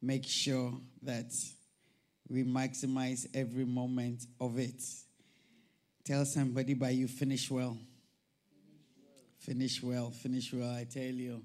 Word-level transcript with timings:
make 0.00 0.26
sure 0.26 0.72
that 1.02 1.32
we 2.28 2.44
maximize 2.44 3.26
every 3.34 3.64
moment 3.64 4.26
of 4.40 4.58
it. 4.58 4.82
Tell 6.04 6.24
somebody, 6.24 6.74
by 6.74 6.90
you 6.90 7.08
finish 7.08 7.50
well. 7.50 7.76
Finish 9.38 9.82
well, 9.82 10.10
finish 10.10 10.52
well, 10.52 10.70
I 10.70 10.84
tell 10.84 11.02
you. 11.02 11.42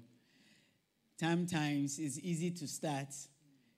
Sometimes 1.18 1.98
it's 1.98 2.18
easy 2.18 2.50
to 2.50 2.66
start. 2.66 3.08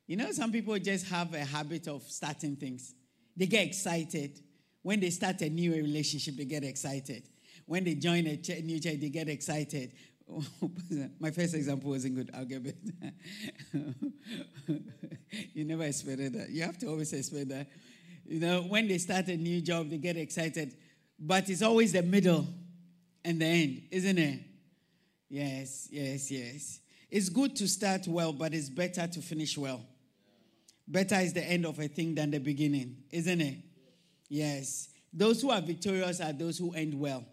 You 0.06 0.16
know, 0.16 0.32
some 0.32 0.50
people 0.50 0.78
just 0.78 1.06
have 1.08 1.34
a 1.34 1.44
habit 1.44 1.86
of 1.88 2.02
starting 2.02 2.56
things. 2.56 2.94
They 3.36 3.46
get 3.46 3.66
excited. 3.66 4.40
When 4.82 5.00
they 5.00 5.10
start 5.10 5.40
a 5.42 5.50
new 5.50 5.72
relationship, 5.74 6.36
they 6.36 6.44
get 6.44 6.64
excited. 6.64 7.24
When 7.66 7.84
they 7.84 7.94
join 7.94 8.26
a 8.26 8.36
new 8.62 8.80
church, 8.80 9.00
they 9.00 9.10
get 9.10 9.28
excited. 9.28 9.92
My 11.20 11.30
first 11.30 11.54
example 11.54 11.90
wasn't 11.90 12.16
good. 12.16 12.30
I'll 12.34 12.44
get 12.44 12.62
it. 12.66 12.76
you 15.54 15.64
never 15.64 15.84
expected 15.84 16.32
that. 16.34 16.50
You 16.50 16.62
have 16.62 16.78
to 16.78 16.86
always 16.88 17.12
expect 17.12 17.48
that. 17.50 17.68
You 18.24 18.40
know, 18.40 18.62
when 18.62 18.88
they 18.88 18.98
start 18.98 19.28
a 19.28 19.36
new 19.36 19.60
job, 19.60 19.88
they 19.88 19.98
get 19.98 20.16
excited. 20.16 20.76
But 21.18 21.48
it's 21.48 21.62
always 21.62 21.92
the 21.92 22.02
middle 22.02 22.46
and 23.24 23.40
the 23.40 23.46
end, 23.46 23.82
isn't 23.90 24.18
it? 24.18 24.40
Yes, 25.28 25.88
yes, 25.90 26.30
yes. 26.30 26.80
It's 27.10 27.28
good 27.28 27.54
to 27.56 27.68
start 27.68 28.06
well, 28.08 28.32
but 28.32 28.52
it's 28.52 28.68
better 28.68 29.06
to 29.06 29.20
finish 29.20 29.56
well. 29.56 29.80
Better 30.88 31.16
is 31.16 31.32
the 31.32 31.42
end 31.42 31.66
of 31.66 31.78
a 31.78 31.88
thing 31.88 32.14
than 32.14 32.30
the 32.30 32.38
beginning, 32.38 32.96
isn't 33.10 33.40
it? 33.40 33.58
Yes. 34.28 34.88
Those 35.12 35.40
who 35.40 35.50
are 35.50 35.60
victorious 35.60 36.20
are 36.20 36.32
those 36.32 36.58
who 36.58 36.72
end 36.72 36.94
well 36.94 37.24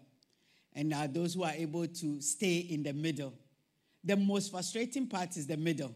and 0.74 0.92
are 0.92 1.06
those 1.06 1.34
who 1.34 1.44
are 1.44 1.52
able 1.52 1.86
to 1.86 2.20
stay 2.20 2.58
in 2.58 2.82
the 2.82 2.92
middle. 2.92 3.32
The 4.02 4.16
most 4.16 4.50
frustrating 4.50 5.06
part 5.06 5.36
is 5.36 5.46
the 5.46 5.56
middle. 5.56 5.94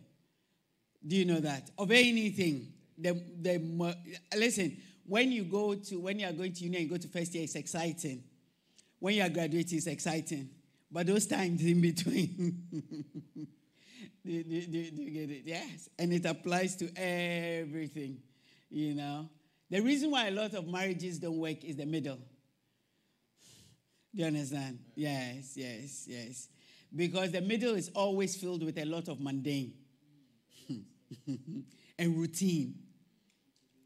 Do 1.07 1.17
you 1.17 1.25
know 1.25 1.41
that? 1.41 1.71
Of 1.79 1.91
anything, 1.91 2.73
the, 2.97 3.13
the 3.41 3.97
listen, 4.37 4.77
when 5.07 5.33
you 5.33 5.45
go 5.45 5.75
to 5.75 6.01
when 6.01 6.19
you 6.19 6.27
are 6.27 6.33
going 6.33 6.53
to 6.53 6.65
uni 6.65 6.79
and 6.79 6.91
go 6.91 6.97
to 6.97 7.09
first 7.09 7.35
year, 7.35 7.45
it's 7.45 7.55
exciting. 7.55 8.23
When 8.99 9.15
you 9.15 9.23
are 9.23 9.29
graduating, 9.29 9.79
it's 9.79 9.87
exciting. 9.87 10.51
But 10.91 11.07
those 11.07 11.27
times 11.27 11.63
in 11.65 11.81
between, 11.81 12.63
do, 14.25 14.43
do, 14.43 14.67
do, 14.67 14.91
do, 14.91 15.03
you 15.03 15.11
get 15.11 15.31
it? 15.31 15.43
Yes. 15.45 15.89
And 15.99 16.13
it 16.13 16.25
applies 16.25 16.77
to 16.77 16.91
everything, 16.97 18.19
you 18.71 18.95
know. 18.95 19.29
The 19.71 19.81
reason 19.81 20.11
why 20.11 20.29
a 20.29 20.31
lot 20.31 20.55
of 20.55 20.67
marriages 20.67 21.19
don't 21.19 21.39
work 21.39 21.63
is 21.63 21.77
the 21.77 21.85
middle. 21.85 22.19
Do 24.19 24.23
you 24.23 24.29
understand? 24.31 24.81
Yes, 24.97 25.53
yes, 25.55 26.07
yes. 26.09 26.49
Because 26.93 27.31
the 27.31 27.41
middle 27.41 27.77
is 27.77 27.89
always 27.95 28.35
filled 28.35 28.65
with 28.65 28.77
a 28.77 28.85
lot 28.85 29.07
of 29.07 29.21
mundane 29.21 29.75
and 31.99 32.17
routine 32.17 32.75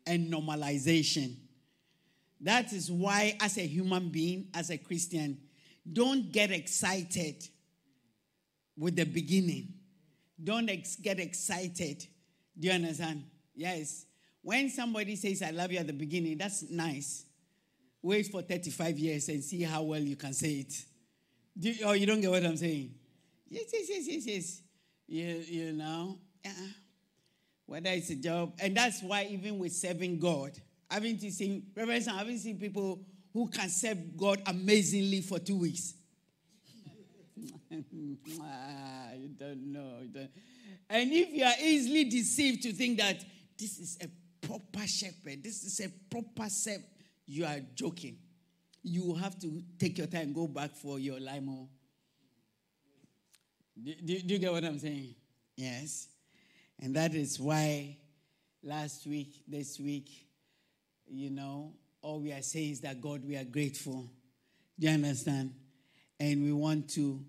and 0.07 0.33
normalization. 0.33 1.35
That 2.41 2.73
is 2.73 2.91
why, 2.91 3.37
as 3.43 3.59
a 3.59 3.67
human 3.67 4.09
being, 4.09 4.49
as 4.55 4.71
a 4.71 4.79
Christian, 4.79 5.37
don't 5.93 6.33
get 6.33 6.51
excited 6.51 7.47
with 8.75 8.97
the 8.97 9.05
beginning. 9.05 9.75
Don't 10.43 10.71
ex- 10.71 10.97
get 10.97 11.21
excited. 11.21 12.07
Do 12.59 12.69
you 12.69 12.73
understand? 12.73 13.25
Yes. 13.55 14.07
When 14.41 14.71
somebody 14.71 15.15
says, 15.17 15.43
I 15.43 15.51
love 15.51 15.73
you 15.73 15.79
at 15.79 15.87
the 15.87 15.93
beginning, 15.93 16.39
that's 16.39 16.71
nice. 16.71 17.27
Wait 18.03 18.27
for 18.27 18.43
35 18.43 18.99
years 18.99 19.29
and 19.29 19.43
see 19.43 19.63
how 19.63 19.83
well 19.83 20.01
you 20.01 20.17
can 20.17 20.33
say 20.33 20.55
it. 20.55 20.75
Do 21.59 21.71
you, 21.71 21.87
oh, 21.87 21.93
you 21.93 22.07
don't 22.07 22.21
get 22.21 22.31
what 22.31 22.45
I'm 22.45 22.57
saying? 22.57 22.93
Yes, 23.49 23.65
yes, 23.73 23.87
yes, 23.89 24.07
yes, 24.09 24.27
yes. 24.27 24.63
You, 25.07 25.45
you 25.47 25.73
know, 25.73 26.19
yeah. 26.45 26.53
whether 27.67 27.91
it's 27.91 28.11
a 28.11 28.17
job. 28.17 28.55
And 28.59 28.77
that's 28.77 29.03
why, 29.03 29.27
even 29.31 29.59
with 29.59 29.73
serving 29.73 30.19
God, 30.19 30.53
haven't 30.91 31.23
you 31.23 31.31
seen, 31.31 31.67
Reverend, 31.77 32.09
I 32.09 32.19
haven't 32.19 32.39
seen 32.39 32.59
people 32.59 33.01
who 33.33 33.49
can 33.49 33.69
serve 33.69 34.17
God 34.17 34.43
amazingly 34.47 35.21
for 35.21 35.39
two 35.39 35.59
weeks. 35.59 35.95
you 37.71 38.19
don't 39.39 39.73
know. 39.73 39.99
You 40.03 40.09
don't. 40.09 40.31
And 40.91 41.13
if 41.13 41.31
you 41.31 41.45
are 41.45 41.55
easily 41.63 42.05
deceived 42.05 42.63
to 42.65 42.73
think 42.73 42.99
that 42.99 43.25
this 43.59 43.79
is 43.79 43.99
a 44.03 44.47
proper 44.47 44.87
shepherd, 44.87 45.43
this 45.43 45.65
is 45.65 45.81
a 45.81 45.89
proper 46.11 46.49
servant, 46.51 46.87
you 47.27 47.45
are 47.45 47.61
joking. 47.75 48.19
You 48.83 49.15
have 49.15 49.39
to 49.41 49.63
take 49.79 49.99
your 49.99 50.07
time, 50.07 50.33
go 50.33 50.49
back 50.49 50.75
for 50.75 50.99
your 50.99 51.21
limo. 51.21 51.53
Oh. 51.53 51.69
Do, 53.83 53.95
do, 53.95 54.19
do 54.21 54.35
you 54.35 54.39
get 54.41 54.53
what 54.53 54.65
I'm 54.65 54.79
saying? 54.79 55.15
Yes. 55.57 56.09
And 56.81 56.97
that 56.97 57.15
is 57.15 57.39
why 57.39 57.97
last 58.63 59.07
week, 59.07 59.43
this 59.47 59.79
week, 59.79 60.11
you 61.07 61.31
know, 61.31 61.75
all 62.01 62.21
we 62.21 62.33
are 62.33 62.43
saying 62.43 62.73
is 62.73 62.81
that 62.81 63.01
God, 63.01 63.25
we 63.25 63.37
are 63.37 63.45
grateful. 63.45 64.11
Do 64.79 64.89
you 64.89 64.93
understand? 64.93 65.55
And 66.19 66.43
we 66.43 66.53
want 66.53 66.91
to 66.91 67.25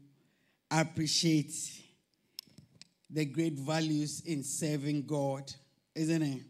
appreciate 0.71 1.53
the 3.09 3.25
great 3.25 3.59
values 3.59 4.21
in 4.25 4.43
serving 4.43 5.05
God, 5.05 5.51
isn't 5.93 6.21
it? 6.21 6.41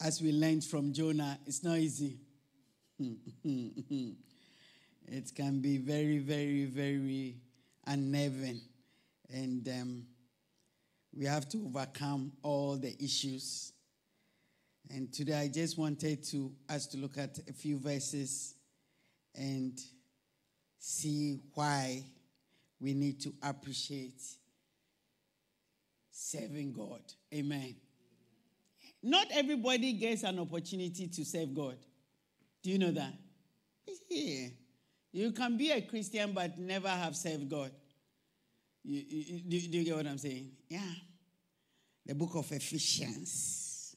As 0.00 0.20
we 0.20 0.32
learned 0.32 0.64
from 0.64 0.92
Jonah, 0.92 1.38
it's 1.46 1.62
not 1.64 1.78
easy. 1.78 2.18
it 2.98 4.16
can 5.34 5.60
be 5.60 5.78
very, 5.78 6.18
very, 6.18 6.64
very 6.64 7.36
unnerving. 7.86 8.60
And 9.32 9.68
um, 9.68 10.06
we 11.16 11.26
have 11.26 11.48
to 11.50 11.64
overcome 11.66 12.32
all 12.42 12.76
the 12.76 12.94
issues. 13.02 13.72
And 14.90 15.12
today 15.12 15.38
I 15.38 15.48
just 15.48 15.78
wanted 15.78 16.22
to 16.24 16.52
us 16.68 16.86
to 16.88 16.98
look 16.98 17.18
at 17.18 17.38
a 17.48 17.52
few 17.52 17.78
verses 17.78 18.54
and 19.34 19.78
see 20.78 21.40
why 21.54 22.04
we 22.80 22.92
need 22.92 23.20
to 23.20 23.32
appreciate 23.42 24.20
serving 26.10 26.72
God. 26.72 27.00
Amen. 27.32 27.76
Not 29.02 29.26
everybody 29.32 29.92
gets 29.94 30.22
an 30.22 30.38
opportunity 30.38 31.08
to 31.08 31.24
serve 31.24 31.54
God. 31.54 31.76
Do 32.62 32.70
you 32.70 32.78
know 32.78 32.92
that? 32.92 33.14
Yeah. 34.08 34.48
You 35.12 35.32
can 35.32 35.56
be 35.56 35.70
a 35.70 35.82
Christian 35.82 36.32
but 36.32 36.58
never 36.58 36.88
have 36.88 37.16
served 37.16 37.48
God. 37.48 37.70
You, 38.84 39.02
you, 39.08 39.40
do, 39.40 39.68
do 39.68 39.78
you 39.78 39.84
get 39.84 39.96
what 39.96 40.06
I'm 40.06 40.18
saying? 40.18 40.50
Yeah. 40.68 40.80
The 42.06 42.14
book 42.14 42.34
of 42.34 42.50
Ephesians. 42.50 43.96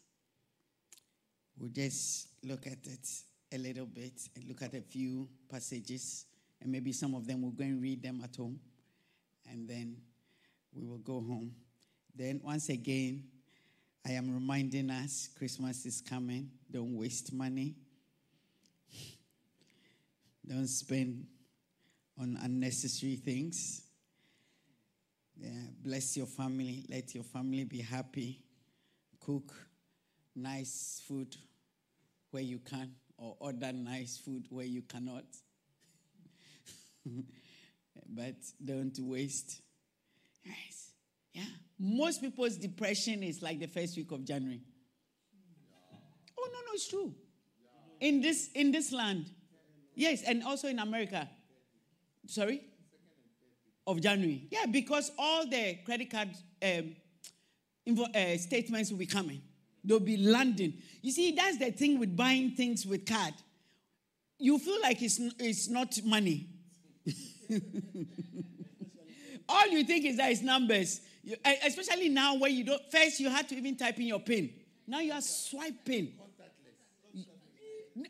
We'll 1.58 1.70
just 1.70 2.28
look 2.44 2.68
at 2.68 2.86
it 2.86 3.08
a 3.54 3.58
little 3.58 3.86
bit 3.86 4.22
and 4.36 4.48
look 4.48 4.62
at 4.62 4.74
a 4.74 4.82
few 4.82 5.30
passages, 5.50 6.26
and 6.62 6.72
maybe 6.72 6.92
some 6.92 7.16
of 7.16 7.26
them 7.26 7.42
we'll 7.42 7.52
go 7.52 7.64
and 7.64 7.82
read 7.82 8.04
them 8.04 8.22
at 8.24 8.36
home, 8.36 8.60
and 9.50 9.68
then 9.68 9.96
we 10.74 10.86
will 10.86 10.98
go 10.98 11.14
home. 11.14 11.52
Then, 12.14 12.42
once 12.44 12.70
again, 12.70 13.24
I 14.06 14.12
am 14.12 14.34
reminding 14.34 14.90
us 14.90 15.30
Christmas 15.38 15.86
is 15.86 16.02
coming. 16.02 16.50
Don't 16.70 16.96
waste 16.96 17.34
money. 17.34 17.76
Don't 20.48 20.68
spend 20.68 21.26
on 22.20 22.38
unnecessary 22.42 23.16
things. 23.16 23.82
Yeah, 25.38 25.50
bless 25.84 26.16
your 26.16 26.28
family. 26.28 26.86
Let 26.90 27.14
your 27.14 27.24
family 27.24 27.64
be 27.64 27.82
happy. 27.82 28.42
Cook 29.20 29.54
nice 30.36 31.02
food 31.08 31.36
where 32.32 32.44
you 32.44 32.60
can, 32.60 32.92
or 33.18 33.36
order 33.40 33.72
nice 33.74 34.18
food 34.18 34.46
where 34.50 34.66
you 34.66 34.82
cannot. 34.84 35.26
but 38.08 38.36
don't 38.64 38.98
waste. 39.00 39.62
Yes. 40.44 40.92
Yeah. 41.34 41.44
Most 41.80 42.22
people's 42.22 42.58
depression 42.58 43.24
is 43.24 43.42
like 43.42 43.60
the 43.60 43.68
first 43.68 43.98
week 43.98 44.12
of 44.12 44.24
January. 44.24 44.62
Yeah. 45.92 45.98
Oh 46.40 46.50
no, 46.54 46.60
no, 46.60 46.74
it's 46.74 46.88
true. 46.88 47.14
Yeah. 48.00 48.08
In 48.08 48.22
this 48.22 48.50
in 48.54 48.72
this 48.72 48.92
land. 48.92 49.32
Yes, 49.96 50.24
and 50.24 50.44
also 50.44 50.68
in 50.68 50.80
America. 50.80 51.28
Sorry? 52.28 52.62
Of 53.88 54.02
January. 54.02 54.48
Yeah, 54.52 54.66
because 54.66 55.12
all 55.18 55.48
the 55.48 55.80
credit 55.86 56.10
card 56.10 56.30
um, 56.62 56.96
invo- 57.88 58.16
uh, 58.16 58.38
statements 58.38 58.92
will 58.92 58.98
be 58.98 59.06
coming. 59.06 59.42
They'll 59.84 60.00
be 60.00 60.18
landing. 60.18 60.74
You 61.02 61.12
see, 61.12 61.32
that's 61.32 61.58
the 61.58 61.72
thing 61.72 62.00
with 62.00 62.16
buying 62.16 62.52
things 62.52 62.86
with 62.86 63.06
card. 63.06 63.34
You 64.40 64.58
feel 64.60 64.82
like 64.82 65.02
it's, 65.02 65.20
it's 65.40 65.70
not 65.70 65.98
money. 66.04 66.50
all 69.48 69.68
you 69.68 69.84
think 69.84 70.06
is 70.06 70.18
that 70.18 70.32
it's 70.32 70.42
numbers. 70.42 71.02
You, 71.24 71.36
especially 71.66 72.10
now 72.10 72.36
where 72.36 72.50
you 72.50 72.64
don't, 72.64 72.82
first 72.92 73.20
you 73.20 73.30
had 73.30 73.48
to 73.50 73.56
even 73.56 73.76
type 73.76 73.98
in 73.98 74.08
your 74.08 74.20
PIN. 74.20 74.50
Now 74.88 75.00
you 75.00 75.14
are 75.14 75.22
swiping. 75.22 76.14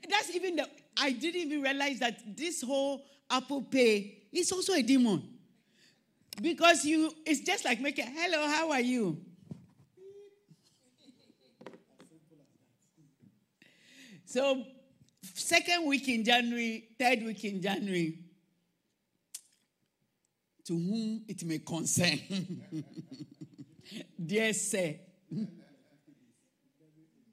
That's 0.10 0.34
even 0.34 0.56
the, 0.56 0.68
I 0.98 1.12
didn't 1.12 1.42
even 1.42 1.62
realize 1.62 2.00
that 2.00 2.20
this 2.36 2.62
whole 2.62 3.06
Apple 3.30 3.64
Pay 3.64 4.24
is 4.32 4.52
also 4.52 4.74
a 4.74 4.82
demon. 4.82 5.24
Because 6.42 6.84
you, 6.86 7.12
it's 7.26 7.42
just 7.42 7.64
like 7.66 7.80
making, 7.80 8.08
hello, 8.08 8.48
how 8.48 8.72
are 8.72 8.82
you? 8.82 9.18
So, 14.26 14.66
second 15.34 15.88
week 15.88 16.10
in 16.10 16.24
January, 16.26 16.90
third 17.00 17.24
week 17.24 17.44
in 17.46 17.62
January, 17.62 18.20
to 20.66 20.74
whom 20.74 21.24
it 21.28 21.44
may 21.46 21.60
concern. 21.60 22.20
Dear 24.26 24.52
sir. 24.54 24.96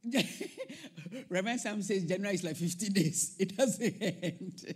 Reverend 1.29 1.61
Sam 1.61 1.83
says 1.83 2.05
January 2.05 2.35
is 2.35 2.45
like 2.45 2.57
50 2.57 2.89
days. 2.89 3.37
It 3.39 3.57
doesn't 3.57 4.03
end. 4.03 4.75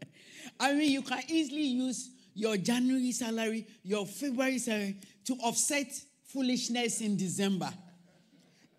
I 0.60 0.72
mean, 0.74 0.90
you 0.90 1.02
can 1.02 1.20
easily 1.28 1.62
use 1.62 2.10
your 2.34 2.56
January 2.56 3.12
salary, 3.12 3.66
your 3.82 4.06
February 4.06 4.58
salary 4.58 4.96
to 5.24 5.34
offset 5.34 5.92
foolishness 6.26 7.00
in 7.00 7.16
December. 7.16 7.70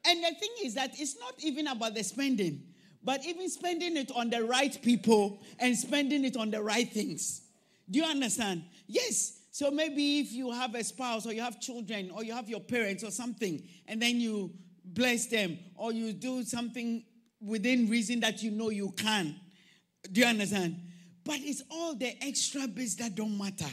And 0.06 0.24
the 0.24 0.36
thing 0.40 0.50
is 0.64 0.74
that 0.74 1.00
it's 1.00 1.18
not 1.20 1.36
even 1.40 1.68
about 1.68 1.94
the 1.94 2.04
spending, 2.04 2.64
but 3.04 3.26
even 3.26 3.50
spending 3.50 3.96
it 3.98 4.12
on 4.16 4.30
the 4.30 4.44
right 4.44 4.78
people 4.82 5.42
and 5.60 5.78
spending 5.78 6.26
it 6.26 6.36
on 6.36 6.52
the 6.52 6.62
right 6.62 6.92
things. 6.92 7.42
Do 7.90 8.00
you 8.00 8.06
understand? 8.06 8.64
Yes. 8.88 9.40
So 9.52 9.70
maybe 9.70 10.20
if 10.20 10.34
you 10.34 10.52
have 10.52 10.74
a 10.74 10.84
spouse 10.84 11.28
or 11.28 11.34
you 11.34 11.42
have 11.42 11.60
children 11.60 12.12
or 12.12 12.24
you 12.24 12.34
have 12.34 12.50
your 12.50 12.60
parents 12.60 13.04
or 13.04 13.12
something, 13.12 13.62
and 13.88 14.02
then 14.02 14.20
you 14.20 14.52
bless 14.86 15.28
them 15.28 15.58
or 15.76 15.94
you 15.94 16.14
do 16.14 16.44
something 16.44 17.04
within 17.42 17.90
reason 17.90 18.20
that 18.22 18.42
you 18.42 18.52
know 18.52 18.70
you 18.70 18.92
can. 18.92 19.36
Do 20.12 20.22
you 20.22 20.28
understand? 20.28 20.78
But 21.24 21.38
it's 21.40 21.64
all 21.70 21.96
the 21.96 22.14
extra 22.24 22.68
bits 22.68 22.96
that 22.96 23.16
don't 23.16 23.38
matter. 23.38 23.70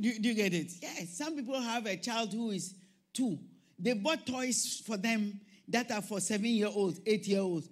Do, 0.00 0.18
do 0.18 0.28
you 0.28 0.34
get 0.34 0.54
it? 0.54 0.72
Yes. 0.80 1.16
Some 1.16 1.36
people 1.36 1.60
have 1.60 1.86
a 1.86 1.96
child 1.96 2.32
who 2.32 2.50
is 2.50 2.74
two. 3.12 3.38
They 3.78 3.92
bought 3.92 4.26
toys 4.26 4.82
for 4.86 4.96
them 4.96 5.40
that 5.68 5.90
are 5.90 6.02
for 6.02 6.20
seven 6.20 6.46
year 6.46 6.68
olds, 6.74 7.00
eight 7.06 7.26
year 7.26 7.40
olds, 7.40 7.68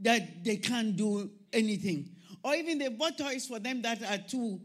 that 0.00 0.44
they 0.44 0.56
can't 0.56 0.96
do 0.96 1.30
anything. 1.52 2.10
Or 2.42 2.54
even 2.54 2.78
they 2.78 2.88
bought 2.88 3.18
toys 3.18 3.46
for 3.46 3.58
them 3.58 3.82
that 3.82 4.02
are 4.02 4.18
two, 4.18 4.60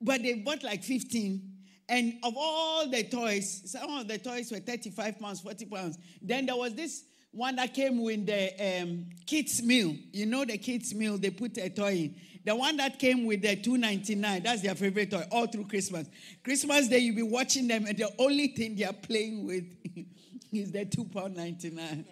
but 0.00 0.22
they 0.22 0.34
bought 0.34 0.62
like 0.62 0.82
15. 0.82 1.51
And 1.88 2.14
of 2.22 2.34
all 2.36 2.88
the 2.88 3.04
toys, 3.04 3.62
some 3.66 3.90
of 3.90 4.08
the 4.08 4.18
toys 4.18 4.50
were 4.50 4.58
35 4.58 5.18
pounds, 5.18 5.40
40 5.40 5.66
pounds. 5.66 5.98
Then 6.20 6.46
there 6.46 6.56
was 6.56 6.74
this 6.74 7.04
one 7.32 7.56
that 7.56 7.74
came 7.74 8.02
with 8.02 8.26
the 8.26 8.82
um, 8.82 9.06
kids' 9.26 9.62
meal. 9.62 9.96
You 10.12 10.26
know 10.26 10.44
the 10.44 10.58
kids' 10.58 10.94
meal, 10.94 11.18
they 11.18 11.30
put 11.30 11.56
a 11.58 11.70
toy 11.70 11.92
in. 11.92 12.14
The 12.44 12.56
one 12.56 12.76
that 12.78 12.98
came 12.98 13.24
with 13.24 13.42
the 13.42 13.56
299, 13.56 14.42
that's 14.42 14.62
their 14.62 14.74
favorite 14.74 15.10
toy 15.10 15.24
all 15.30 15.46
through 15.46 15.66
Christmas. 15.66 16.08
Christmas 16.42 16.88
Day, 16.88 16.98
you'll 16.98 17.16
be 17.16 17.22
watching 17.22 17.68
them, 17.68 17.86
and 17.86 17.96
the 17.96 18.10
only 18.18 18.48
thing 18.48 18.74
they 18.74 18.84
are 18.84 18.92
playing 18.92 19.46
with 19.46 19.64
is 20.52 20.72
the 20.72 20.84
2 20.84 21.04
pound 21.04 21.36
99. 21.36 22.04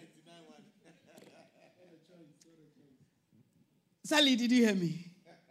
Sally, 4.05 4.35
did 4.35 4.51
you 4.51 4.65
hear 4.67 4.75
me? 4.75 5.07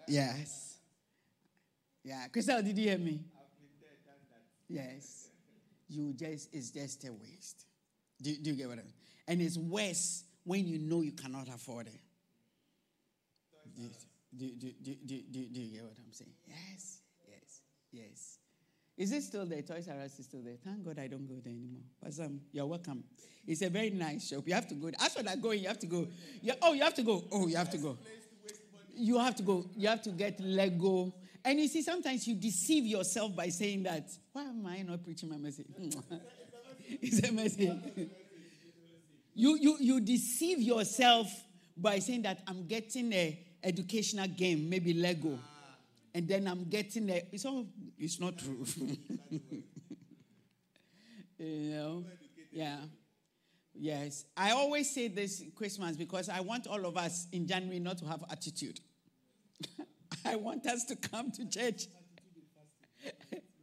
Yes. 0.08 0.78
Yeah. 2.04 2.28
Crystal, 2.28 2.62
did 2.62 2.78
you 2.78 2.90
hear 2.90 2.98
me? 2.98 3.22
Yes. 4.70 5.30
You 5.90 6.14
just, 6.14 6.54
it's 6.54 6.70
just 6.70 7.04
a 7.06 7.12
waste. 7.12 7.66
Do, 8.22 8.36
do 8.36 8.52
you 8.52 8.56
get 8.56 8.68
what 8.68 8.80
I 8.80 8.84
mean? 8.84 8.94
And 9.28 9.42
it's 9.42 9.58
worse 9.58 10.24
when 10.44 10.68
you 10.68 10.78
know 10.78 11.02
you 11.02 11.12
cannot 11.12 11.48
afford 11.48 11.88
it. 11.88 12.00
Do, 13.76 13.90
do, 14.38 14.52
do, 14.52 14.72
do, 14.84 14.96
do, 15.06 15.22
do, 15.32 15.46
do 15.48 15.62
you 15.62 15.74
get 15.74 15.84
what 15.84 15.98
I'm 15.98 16.14
saying? 16.14 16.32
Yes, 16.48 17.02
yes, 17.28 17.62
yes. 17.92 18.38
Is 18.98 19.14
it 19.14 19.24
still 19.24 19.46
there? 19.46 19.62
Toys 19.62 19.88
R 19.88 20.02
Us 20.02 20.20
is 20.20 20.26
still 20.26 20.42
there. 20.42 20.58
Thank 20.64 20.84
God 20.84 21.00
I 21.00 21.08
don't 21.08 21.26
go 21.26 21.36
there 21.42 21.54
anymore. 21.54 21.84
But 22.04 22.20
um, 22.20 22.42
you're 22.52 22.66
welcome. 22.66 23.04
It's 23.48 23.62
a 23.62 23.70
very 23.70 23.92
nice 23.92 24.28
shop. 24.28 24.44
You 24.46 24.54
have 24.54 24.68
to 24.68 24.76
go. 24.76 24.92
As 25.00 25.14
for 25.14 25.24
that 25.24 25.42
going, 25.42 25.62
you 25.62 25.70
have 25.70 25.80
to 25.80 25.88
go. 25.88 26.06
You, 26.42 26.54
oh, 26.62 26.74
you 26.74 26.84
have 26.84 26.94
to 26.96 27.04
go. 27.04 27.24
Oh, 27.32 27.48
you 27.48 27.56
have 27.56 27.70
to 27.70 27.78
go. 27.78 27.98
You 28.94 29.18
have 29.18 29.36
to 29.36 29.44
go. 29.44 29.66
You 29.78 29.88
have 29.88 30.02
to 30.02 30.10
get 30.10 30.40
Lego. 30.42 31.14
And 31.44 31.60
you 31.60 31.68
see, 31.68 31.82
sometimes 31.82 32.28
you 32.28 32.36
deceive 32.36 32.86
yourself 32.86 33.36
by 33.36 33.50
saying 33.50 33.84
that. 33.84 34.10
Why 34.34 34.44
am 34.44 34.66
I 34.66 34.82
not 34.82 35.04
preaching 35.04 35.30
my 35.30 35.38
message? 35.38 35.68
it's 37.02 37.28
a 37.28 37.32
message. 37.32 37.80
you, 39.34 39.58
you, 39.58 39.78
you 39.80 40.02
deceive 40.02 40.62
yourself 40.62 41.32
by 41.78 42.00
saying 42.00 42.24
that 42.24 42.42
I'm 42.48 42.68
getting 42.68 43.14
a 43.14 43.40
educational 43.64 44.28
game, 44.28 44.70
maybe 44.70 44.94
Lego, 44.94 45.40
and 46.14 46.28
then 46.28 46.48
I'm 46.48 46.66
getting 46.66 47.10
a. 47.10 47.22
It's 47.32 47.46
all. 47.46 47.66
It's 47.98 48.20
not 48.20 48.38
true. 48.38 48.66
you 51.38 51.70
know. 51.70 52.04
Yeah. 52.52 52.78
Yes. 53.74 54.26
I 54.36 54.52
always 54.52 54.94
say 54.94 55.08
this 55.08 55.42
Christmas 55.56 55.96
because 55.96 56.28
I 56.28 56.42
want 56.42 56.68
all 56.68 56.86
of 56.86 56.98
us 56.98 57.28
in 57.32 57.48
January 57.48 57.80
not 57.80 57.98
to 58.00 58.06
have 58.06 58.24
attitude. 58.30 58.80
I 60.26 60.36
want 60.36 60.66
us 60.68 60.86
to 60.86 60.96
come 60.96 61.32
to 61.32 61.50
church. 61.50 61.88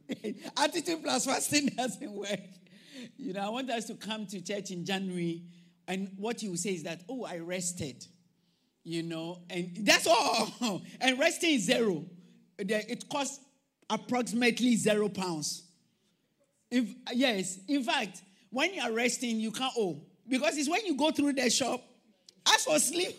attitude 0.57 1.03
plus 1.03 1.25
fasting 1.25 1.67
doesn't 1.77 2.11
work. 2.11 2.39
You 3.17 3.33
know, 3.33 3.41
I 3.41 3.49
want 3.49 3.69
us 3.69 3.85
to 3.85 3.95
come 3.95 4.25
to 4.27 4.41
church 4.41 4.71
in 4.71 4.85
January, 4.85 5.43
and 5.87 6.11
what 6.17 6.41
you 6.41 6.55
say 6.57 6.71
is 6.71 6.83
that, 6.83 7.03
oh, 7.09 7.25
I 7.25 7.37
rested 7.37 8.05
you 8.87 9.03
know, 9.03 9.41
and 9.49 9.69
that's 9.81 10.07
all. 10.07 10.81
and 11.01 11.19
resting 11.19 11.55
is 11.55 11.65
zero. 11.65 12.05
It 12.57 13.09
costs 13.09 13.41
approximately 13.89 14.77
zero 14.77 15.09
pounds. 15.09 15.63
If, 16.71 16.87
yes, 17.13 17.59
in 17.67 17.83
fact, 17.83 18.21
when 18.49 18.73
you 18.73 18.81
are 18.81 18.93
resting, 18.93 19.41
you 19.41 19.51
can't 19.51 19.73
owe 19.77 20.01
because 20.29 20.57
it's 20.57 20.69
when 20.69 20.85
you 20.85 20.95
go 20.95 21.11
through 21.11 21.33
the 21.33 21.49
shop. 21.49 21.83
As 22.47 22.63
for 22.63 22.79
sleep, 22.79 23.17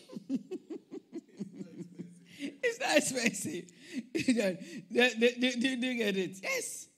it's 2.69 2.81
not 2.81 2.97
expensive. 2.97 3.65
do, 5.15 5.31
do, 5.41 5.53
do, 5.61 5.77
do 5.77 5.87
you 5.87 5.95
get 5.97 6.17
it? 6.17 6.39
Yes. 6.43 6.89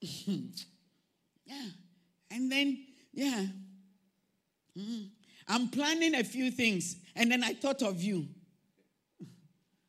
yeah. 1.46 1.68
And 2.30 2.50
then, 2.50 2.78
yeah. 3.12 3.46
Mm. 4.78 5.08
I'm 5.48 5.68
planning 5.68 6.14
a 6.14 6.24
few 6.24 6.50
things, 6.50 6.96
and 7.16 7.32
then 7.32 7.42
I 7.42 7.54
thought 7.54 7.82
of 7.82 8.00
you. 8.02 8.28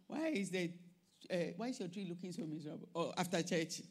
Why 0.08 0.28
is 0.28 0.50
the 0.50 0.72
uh, 1.32 1.36
why 1.58 1.68
is 1.68 1.80
your 1.80 1.90
tree 1.90 2.08
looking 2.10 2.32
so 2.32 2.44
miserable? 2.44 2.88
Oh, 2.96 3.14
after 3.16 3.44
church, 3.44 3.82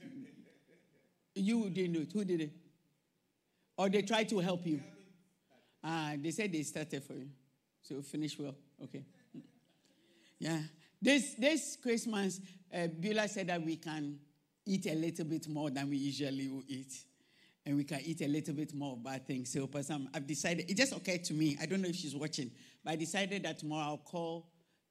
you 1.36 1.70
didn't 1.70 1.92
do 1.92 2.00
it. 2.00 2.12
Who 2.12 2.24
did 2.24 2.40
it? 2.40 2.50
Or 3.76 3.88
they 3.88 4.02
tried 4.02 4.28
to 4.30 4.40
help 4.40 4.66
you? 4.66 4.80
Ah, 5.84 6.14
they 6.20 6.32
said 6.32 6.52
they 6.52 6.62
started 6.62 7.04
for 7.04 7.12
you, 7.12 7.28
so 7.80 8.02
finish 8.02 8.36
well. 8.38 8.56
Okay. 8.84 9.04
Yeah. 10.38 10.60
This 11.00 11.34
this 11.34 11.76
Christmas, 11.76 12.40
uh, 12.74 12.88
said 13.26 13.48
that 13.48 13.62
we 13.62 13.76
can 13.76 14.18
eat 14.66 14.86
a 14.86 14.94
little 14.94 15.24
bit 15.24 15.48
more 15.48 15.70
than 15.70 15.88
we 15.88 15.96
usually 15.96 16.48
will 16.48 16.64
eat 16.68 16.92
and 17.68 17.76
we 17.76 17.84
can 17.84 18.00
eat 18.02 18.22
a 18.22 18.26
little 18.26 18.54
bit 18.54 18.74
more 18.74 18.94
of 18.94 19.04
bad 19.04 19.26
things. 19.26 19.52
So, 19.52 19.66
Pastor, 19.66 19.98
I've 20.14 20.26
decided, 20.26 20.70
it 20.70 20.74
just 20.74 20.92
occurred 20.96 21.22
to 21.24 21.34
me, 21.34 21.58
I 21.60 21.66
don't 21.66 21.82
know 21.82 21.88
if 21.88 21.96
she's 21.96 22.16
watching, 22.16 22.50
but 22.82 22.92
I 22.92 22.96
decided 22.96 23.42
that 23.42 23.58
tomorrow 23.58 23.88
I'll 23.88 23.98
call, 23.98 24.48